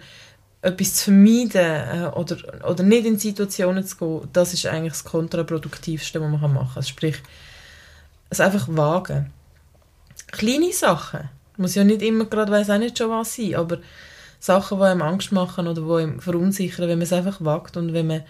etwas 0.62 0.96
zu 0.96 1.06
vermeiden 1.06 1.56
äh, 1.56 2.10
oder, 2.16 2.38
oder 2.70 2.84
nicht 2.84 3.06
in 3.06 3.20
Situationen 3.20 3.84
zu 3.84 3.98
gehen, 3.98 4.30
das 4.32 4.54
ist 4.54 4.66
eigentlich 4.66 4.94
das 4.94 5.04
Kontraproduktivste, 5.04 6.22
was 6.22 6.32
man 6.32 6.54
machen 6.54 6.74
kann. 6.74 6.84
Sprich, 6.84 7.18
es 8.30 8.40
einfach 8.40 8.68
wagen. 8.70 9.32
Kleine 10.28 10.72
Sachen. 10.72 11.30
Muss 11.58 11.76
ja 11.76 11.84
nicht 11.84 12.02
immer 12.02 12.26
gerade, 12.26 12.52
weiß 12.52 12.70
auch 12.70 12.78
nicht 12.78 12.98
schon 12.98 13.10
was 13.10 13.36
sein, 13.36 13.56
aber 13.56 13.80
Sachen, 14.42 14.80
die 14.80 14.84
einem 14.86 15.04
Angst 15.04 15.32
machen 15.32 15.68
oder 15.68 15.82
die 15.82 16.04
einem 16.04 16.20
verunsichern, 16.20 16.90
wenn 16.90 16.98
man 16.98 17.04
es 17.04 17.14
einfach 17.14 17.40
wagt 17.46 17.78
und 17.78 17.94
wenn 17.94 18.08
man, 18.08 18.24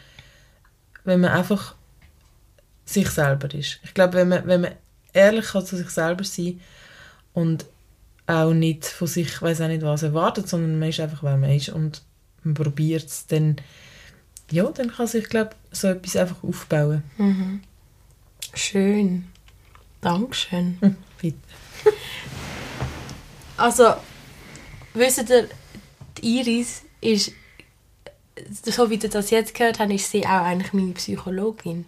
wenn 1.06 1.22
man 1.22 1.32
einfach 1.32 1.74
sich 2.86 3.10
selber 3.10 3.52
ist. 3.54 3.80
Ich 3.84 3.94
glaube, 3.94 4.16
wenn 4.16 4.28
man, 4.28 4.46
wenn 4.46 4.62
man 4.62 4.72
ehrlich 5.14 5.46
kann 5.46 5.66
zu 5.66 5.78
sich 5.78 5.90
selber 5.90 6.26
sein 6.26 6.60
und 7.34 7.66
auch 8.28 8.54
nicht 8.54 8.86
von 8.86 9.08
sich, 9.08 9.42
weiß 9.42 9.62
auch 9.62 9.68
nicht 9.70 9.84
was 9.84 10.04
erwartet, 10.04 10.50
sondern 10.50 10.80
man 10.80 10.90
ist 10.90 11.00
einfach, 11.00 11.24
wer 11.24 11.38
man 11.38 11.50
ist 11.50 11.70
und 11.70 12.02
man 12.44 12.56
probiert 12.56 13.06
es, 13.06 13.26
dann, 13.28 13.56
ja, 14.52 14.66
dann 14.70 14.92
kann 14.92 15.08
sich, 15.08 15.30
glaube 15.30 15.52
so 15.72 15.88
etwas 15.88 16.18
einfach 16.18 16.44
aufbauen. 16.44 17.04
Mhm. 17.18 17.62
Schön. 18.54 19.28
Dankeschön. 20.02 20.78
Hm, 20.82 20.98
bitte. 21.22 21.38
Also, 23.56 23.94
wisst 24.94 25.30
ihr, 25.30 25.48
die 26.22 26.40
Iris 26.40 26.84
ist, 27.02 27.32
so 28.64 28.90
wie 28.90 28.96
ihr 28.96 29.10
das 29.10 29.30
jetzt 29.30 29.54
gehört 29.54 29.80
habt, 29.80 29.92
ist 29.92 30.12
sie 30.12 30.26
auch 30.26 30.44
eigentlich 30.44 30.74
meine 30.74 30.94
Psychologin. 30.94 31.86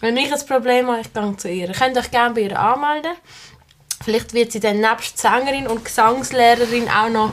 Wenn 0.00 0.16
ich 0.16 0.32
ein 0.32 0.46
Problem 0.46 0.88
habe, 0.88 1.00
ich 1.00 1.12
gehe 1.12 1.36
zu 1.36 1.48
ihr. 1.48 1.68
Ihr 1.68 1.74
könnt 1.74 1.96
euch 1.96 2.10
gerne 2.10 2.34
bei 2.34 2.42
ihr 2.42 2.58
anmelden. 2.58 3.12
Vielleicht 4.04 4.34
wird 4.34 4.52
sie 4.52 4.60
dann 4.60 4.80
nebst 4.80 5.16
Sängerin 5.18 5.66
und 5.66 5.84
Gesangslehrerin 5.84 6.88
auch 6.88 7.08
noch, 7.08 7.32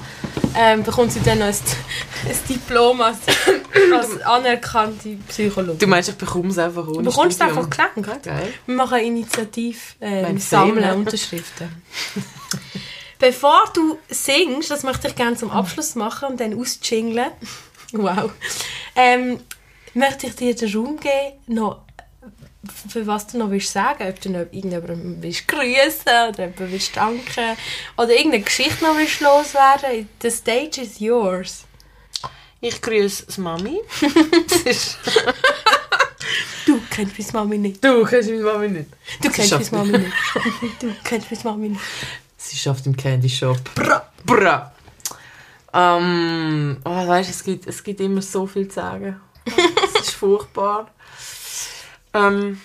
ähm, 0.55 0.83
bekommt 0.83 1.11
sie 1.11 1.19
dann 1.21 1.39
noch 1.39 1.47
ein, 1.47 1.53
ein 1.53 2.37
Diplom 2.47 3.01
als, 3.01 3.17
als 3.93 4.21
anerkannte 4.21 5.17
Psychologin. 5.27 5.79
Du 5.79 5.87
meinst, 5.87 6.09
ich 6.09 6.15
bekomme 6.15 6.49
es 6.49 6.57
einfach 6.57 6.87
ohne 6.87 7.03
Du 7.03 7.09
bekommst 7.09 7.41
es 7.41 7.47
einfach 7.47 7.69
geschenkt. 7.69 8.25
Wir 8.65 8.75
machen 8.75 8.93
eine 8.93 9.05
Initiative, 9.05 9.79
äh, 9.99 10.37
sammeln. 10.37 10.99
Unterschriften. 10.99 11.83
Bevor 13.21 13.71
du 13.75 13.99
singst, 14.09 14.71
das 14.71 14.81
möchte 14.81 15.07
ich 15.07 15.15
gerne 15.15 15.37
zum 15.37 15.51
Abschluss 15.51 15.93
machen 15.93 16.29
und 16.29 16.39
dann 16.39 16.59
ausjingeln. 16.59 17.31
Wow. 17.93 18.31
Ähm, 18.95 19.41
möchte 19.93 20.27
ich 20.27 20.35
dir 20.37 20.55
den 20.55 20.73
Raum 20.73 20.97
geben, 20.97 21.35
noch, 21.47 21.81
für 22.87 23.05
was 23.05 23.27
du 23.27 23.37
noch 23.37 23.49
willst 23.49 23.73
sagen 23.73 24.07
Ob 24.07 24.21
du 24.21 24.29
noch 24.29 24.39
irgendjemandem 24.39 25.17
willst 25.21 25.45
grüßen 25.45 26.29
oder 26.29 26.31
jemandem 26.37 26.71
willst 26.71 26.95
danken 26.95 27.57
oder 27.97 28.11
irgendeine 28.11 28.45
Geschichte 28.45 28.81
noch 28.81 28.95
willst 28.95 29.19
loswerden. 29.19 30.07
The 30.21 30.31
stage 30.31 30.81
is 30.83 31.01
yours. 31.01 31.65
Ich 32.61 32.81
grüße 32.81 33.41
Mami. 33.41 33.81
Du 36.65 36.79
kennst 36.89 37.33
meine 37.33 37.47
Mami 37.47 37.57
nicht. 37.57 37.83
du 37.83 38.05
kennst 38.05 38.29
meine 38.29 38.43
Mami 38.43 38.69
nicht. 38.69 38.89
Du 39.21 39.29
kennst 39.29 39.71
meine 39.73 39.91
Mami 39.91 39.97
nicht. 39.97 40.13
Du 40.79 40.95
kennst 41.03 41.29
meine 41.43 41.43
Mami 41.43 41.69
nicht. 41.69 41.81
Sie 42.43 42.57
schafft 42.57 42.87
im 42.87 42.97
Candy 42.97 43.29
Shop. 43.29 43.59
Bra. 43.75 44.11
Bra. 44.25 44.73
Ähm, 45.73 46.77
oh, 46.83 47.07
weißt, 47.07 47.29
es 47.29 47.43
gibt, 47.43 47.67
es 47.67 47.83
gibt 47.83 48.01
immer 48.01 48.21
so 48.23 48.47
viel 48.47 48.67
zu 48.67 48.75
sagen. 48.75 49.21
Es 49.45 50.01
ist 50.01 50.11
furchtbar. 50.11 50.89
Ähm, 52.13 52.59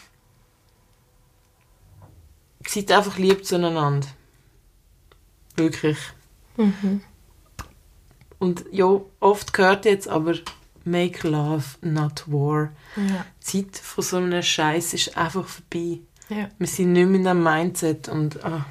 seid 2.67 2.91
einfach 2.91 3.17
lieb 3.17 3.47
zueinander. 3.47 4.09
Wirklich. 5.55 5.99
Und 8.41 8.65
ja, 8.73 9.01
oft 9.21 9.53
gehört 9.53 9.85
jetzt 9.85 10.09
aber 10.09 10.35
Make 10.83 11.29
love, 11.29 11.65
not 11.81 12.25
war. 12.27 12.73
Ja. 12.97 13.25
Die 13.53 13.71
Zeit 13.71 13.77
von 13.77 14.03
so 14.03 14.17
einem 14.17 14.43
Scheiß 14.43 14.95
ist 14.95 15.17
einfach 15.17 15.47
vorbei. 15.47 16.01
Ja. 16.29 16.49
Wir 16.59 16.67
sind 16.67 16.93
nicht 16.93 17.07
mehr 17.07 17.21
in 17.21 17.23
diesem 17.23 17.43
Mindset 17.45 18.09
und 18.09 18.45
ah. 18.45 18.67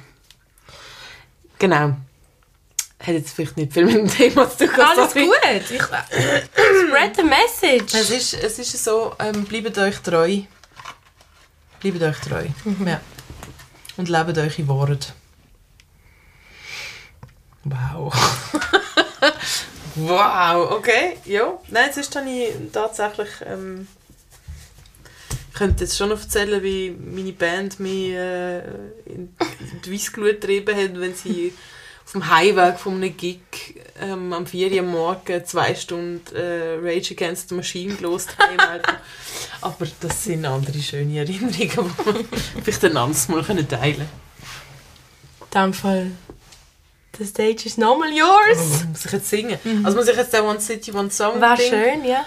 Genau. 1.58 1.96
Hat 2.98 3.14
jetzt 3.14 3.30
vielleicht 3.30 3.56
nicht 3.56 3.72
viel 3.72 3.84
mit 3.84 3.94
dem 3.94 4.08
Thema 4.08 4.48
zu 4.48 4.66
tun. 4.66 4.80
Alles 4.80 5.12
sorry. 5.12 5.26
gut. 5.26 5.70
Ich, 5.70 5.82
spread 5.82 7.16
the 7.16 7.22
message. 7.22 7.94
Es 7.94 8.10
ist, 8.10 8.34
es 8.34 8.58
ist 8.58 8.82
so, 8.82 9.14
ähm, 9.18 9.44
bleibt 9.44 9.76
euch 9.78 9.98
treu. 9.98 10.40
Bleibt 11.80 12.02
euch 12.02 12.18
treu. 12.20 12.44
Ja. 12.84 13.00
Und 13.96 14.08
lebt 14.08 14.38
eure 14.38 14.68
Worte. 14.68 15.08
Wow. 17.64 18.14
wow, 19.96 20.70
okay. 20.72 21.18
Ja, 21.24 21.58
nein, 21.68 21.90
jetzt 21.94 22.16
habe 22.16 22.30
ich 22.30 22.54
tatsächlich... 22.72 23.28
Ähm, 23.44 23.88
könnte 25.56 25.84
jetzt 25.84 25.96
schon 25.96 26.10
erzählen, 26.10 26.62
wie 26.62 26.90
meine 26.90 27.32
Band 27.32 27.80
mich 27.80 28.10
äh, 28.10 28.58
in 29.06 29.34
die 29.84 29.92
Weissglut 29.92 30.40
getrieben 30.40 30.76
hat, 30.76 31.00
wenn 31.00 31.14
sie 31.14 31.52
auf 32.04 32.12
dem 32.12 32.28
Heimweg 32.30 32.78
von 32.78 32.94
einem 32.94 33.16
Gig 33.16 33.40
ähm, 34.00 34.32
am 34.32 34.46
4 34.46 34.70
Uhr 34.72 34.82
Morgen 34.82 35.44
zwei 35.44 35.74
Stunden 35.74 36.22
äh, 36.36 36.76
Rage 36.80 37.14
Against 37.14 37.48
the 37.48 37.54
Machine 37.56 37.94
gelost 37.94 38.36
haben. 38.38 38.60
Alter. 38.60 39.00
Aber 39.62 39.86
das 40.00 40.22
sind 40.24 40.44
andere 40.44 40.78
schöne 40.78 41.18
Erinnerungen, 41.18 41.58
die 41.58 41.74
wir 41.74 42.62
vielleicht 42.62 42.84
ein 42.84 42.96
anderes 42.96 43.26
Mal 43.28 43.42
können 43.42 43.68
teilen 43.68 44.06
In 45.40 45.50
dem 45.62 45.72
Fall. 45.74 46.10
The 47.18 47.24
stage 47.24 47.62
is 47.64 47.78
normal 47.78 48.10
yours. 48.12 48.78
können. 48.78 48.90
Muss 48.92 49.06
ich 49.06 49.12
jetzt 49.12 49.30
singen? 49.30 49.58
Also 49.82 49.96
muss 49.96 50.06
ich 50.06 50.16
jetzt 50.16 50.32
den 50.32 50.42
One 50.42 50.60
City, 50.60 50.92
One 50.92 51.10
Song 51.10 51.40
Wäre 51.40 51.56
Ding- 51.56 51.70
schön, 51.70 52.04
ja. 52.04 52.24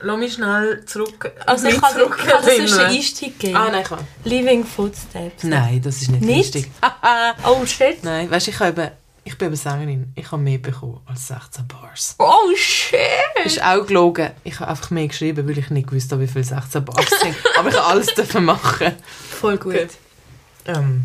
Lass 0.00 0.18
mich 0.18 0.34
schnell 0.34 0.84
zurück. 0.84 1.32
Also 1.46 1.68
ich 1.68 1.80
kann, 1.80 1.90
ich 1.98 2.10
kann 2.10 2.42
das 2.44 2.56
sonst 2.56 2.78
einen 2.78 2.96
Einstieg 2.96 3.38
geben. 3.38 3.56
Ah, 3.56 3.70
nein, 3.70 3.82
ich 3.82 3.88
kann. 3.88 4.06
Living 4.24 4.64
Footsteps. 4.64 5.42
Nein, 5.44 5.80
das 5.82 6.02
ist 6.02 6.10
nicht, 6.10 6.22
Nicht? 6.22 6.54
lustig. 6.54 6.70
Oh 7.46 7.64
shit. 7.64 8.02
Nein, 8.04 8.30
weißt 8.30 8.46
du, 8.46 8.50
ich, 8.50 8.60
habe 8.60 8.70
eben, 8.70 8.90
ich 9.24 9.38
bin 9.38 9.48
eben 9.48 9.56
Sängerin. 9.56 10.12
Ich 10.14 10.30
habe 10.30 10.42
mehr 10.42 10.58
bekommen 10.58 11.00
als 11.06 11.28
16 11.28 11.66
Bars. 11.66 12.14
Oh 12.18 12.54
shit. 12.54 12.98
ist 13.44 13.62
auch 13.62 13.86
gelogen. 13.86 14.30
Ich 14.44 14.60
habe 14.60 14.70
einfach 14.70 14.90
mehr 14.90 15.08
geschrieben, 15.08 15.48
weil 15.48 15.58
ich 15.58 15.70
nicht 15.70 15.88
gewusst 15.88 16.12
habe, 16.12 16.22
wie 16.22 16.26
viele 16.26 16.44
16 16.44 16.84
Bars 16.84 17.08
sind. 17.22 17.34
Aber 17.58 17.68
ich 17.70 17.76
habe 17.76 17.86
alles 17.86 18.06
dürfen 18.14 18.44
machen. 18.44 18.92
Voll 19.40 19.56
gut. 19.56 19.74
Gut. 19.74 20.76
Um. 20.76 21.04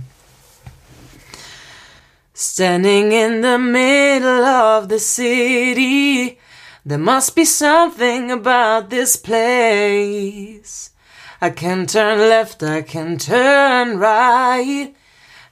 Standing 2.33 3.11
in 3.11 3.43
the 3.43 3.57
middle 3.57 4.43
of 4.43 4.87
the 4.89 4.97
city, 4.97 6.37
there 6.85 6.97
must 6.97 7.35
be 7.35 7.45
something 7.45 8.31
about 8.31 8.89
this 8.89 9.15
place. 9.15 10.89
I 11.39 11.49
can 11.51 11.85
turn 11.85 12.19
left, 12.19 12.63
I 12.63 12.81
can 12.81 13.17
turn 13.17 13.97
right, 13.97 14.93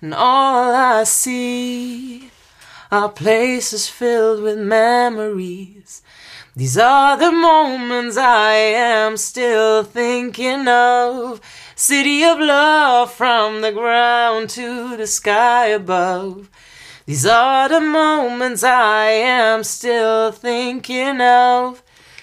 and 0.01 0.13
all 0.13 0.73
I 0.73 1.03
see 1.03 2.31
are 2.91 3.09
places 3.09 3.87
filled 3.87 4.41
with 4.41 4.57
memories. 4.57 6.01
These 6.55 6.77
are 6.77 7.15
the 7.15 7.31
moments 7.31 8.17
I 8.17 8.53
am 8.53 9.15
still 9.15 9.83
thinking 9.83 10.67
of. 10.67 11.41
City 11.75 12.23
of 12.23 12.39
love 12.39 13.13
from 13.13 13.61
the 13.61 13.71
ground 13.71 14.49
to 14.51 14.97
the 14.97 15.07
sky 15.07 15.67
above. 15.67 16.49
These 17.09 17.25
are 17.25 17.67
the 17.67 17.81
moments 17.81 18.63
I 18.63 19.07
am 19.07 19.63
still 19.63 20.31
thinking 20.31 21.19
of. 21.19 21.81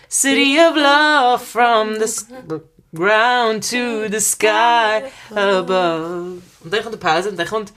City 0.08 0.60
of 0.60 0.76
love 0.76 1.42
from 1.42 1.94
the 1.98 2.62
ground 2.94 3.64
to 3.64 4.08
the 4.08 4.20
sky 4.20 5.10
above. 5.32 6.40
Und 6.62 6.72
dann 6.72 7.48
kommt 7.48 7.72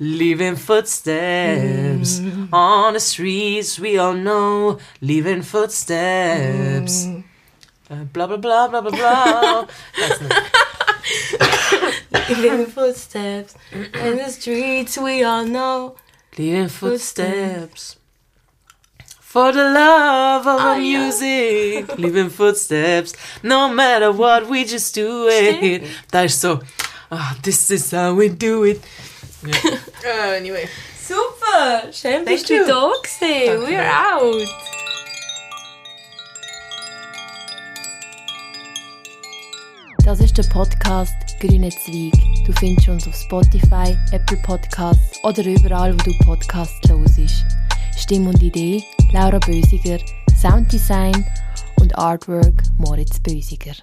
Leaving 0.00 0.54
footsteps 0.54 2.20
on 2.52 2.92
the 2.92 3.00
streets 3.00 3.80
we 3.80 3.98
all 3.98 4.12
know. 4.12 4.78
Leaving 5.00 5.42
footsteps. 5.42 7.06
Uh, 7.06 7.22
äh, 7.94 8.04
Bla 8.12 8.26
bla 8.26 8.36
bla 8.36 8.68
bla 8.68 8.82
bla 8.82 8.90
bla. 8.90 9.66
Weiß 9.96 10.20
nicht. 10.20 10.34
Living 12.42 12.66
Footsteps. 12.66 13.54
In 13.72 14.18
the 14.18 14.30
streets 14.30 14.98
we 14.98 15.24
all 15.24 15.46
know. 15.46 15.96
Leaving 16.38 16.68
footsteps. 16.68 17.96
For 19.20 19.52
the 19.52 19.62
love 19.62 20.46
of 20.46 20.60
Ah, 20.60 20.70
our 20.72 20.78
ja. 20.80 20.98
music, 20.98 21.86
leaving 21.98 22.30
footsteps, 22.30 23.12
no 23.42 23.68
matter 23.72 24.10
what, 24.12 24.48
we 24.48 24.64
just 24.64 24.92
do 24.94 25.28
it. 25.30 25.84
Da 26.10 26.22
ist 26.24 26.40
so, 26.40 26.60
ah, 27.12 27.36
this 27.42 27.70
is 27.70 27.90
how 27.92 28.12
we 28.14 28.28
do 28.28 28.64
it. 28.64 28.80
Ja. 30.04 30.34
anyway. 30.34 30.68
Super! 30.98 31.92
Schön 31.92 32.24
bist 32.24 32.46
Thank 32.46 32.48
du 32.48 32.54
you. 32.54 32.66
da 32.66 32.92
gewesen. 33.02 33.66
We're 33.66 33.88
out. 33.88 34.48
Das 40.10 40.18
ist 40.18 40.36
der 40.36 40.42
Podcast 40.42 41.14
Grüne 41.38 41.68
Zweig. 41.68 42.12
Du 42.44 42.52
findest 42.54 42.88
uns 42.88 43.06
auf 43.06 43.14
Spotify, 43.14 43.96
Apple 44.10 44.38
Podcasts 44.38 45.22
oder 45.22 45.44
überall, 45.44 45.94
wo 45.94 45.98
du 45.98 46.18
Podcasts 46.24 46.80
hörst. 46.88 47.46
Stimme 47.96 48.30
und 48.30 48.42
Idee 48.42 48.82
Laura 49.12 49.38
Bösiger, 49.38 49.98
Sounddesign 50.36 51.24
und 51.78 51.96
Artwork 51.96 52.60
Moritz 52.76 53.20
Bösiger. 53.20 53.74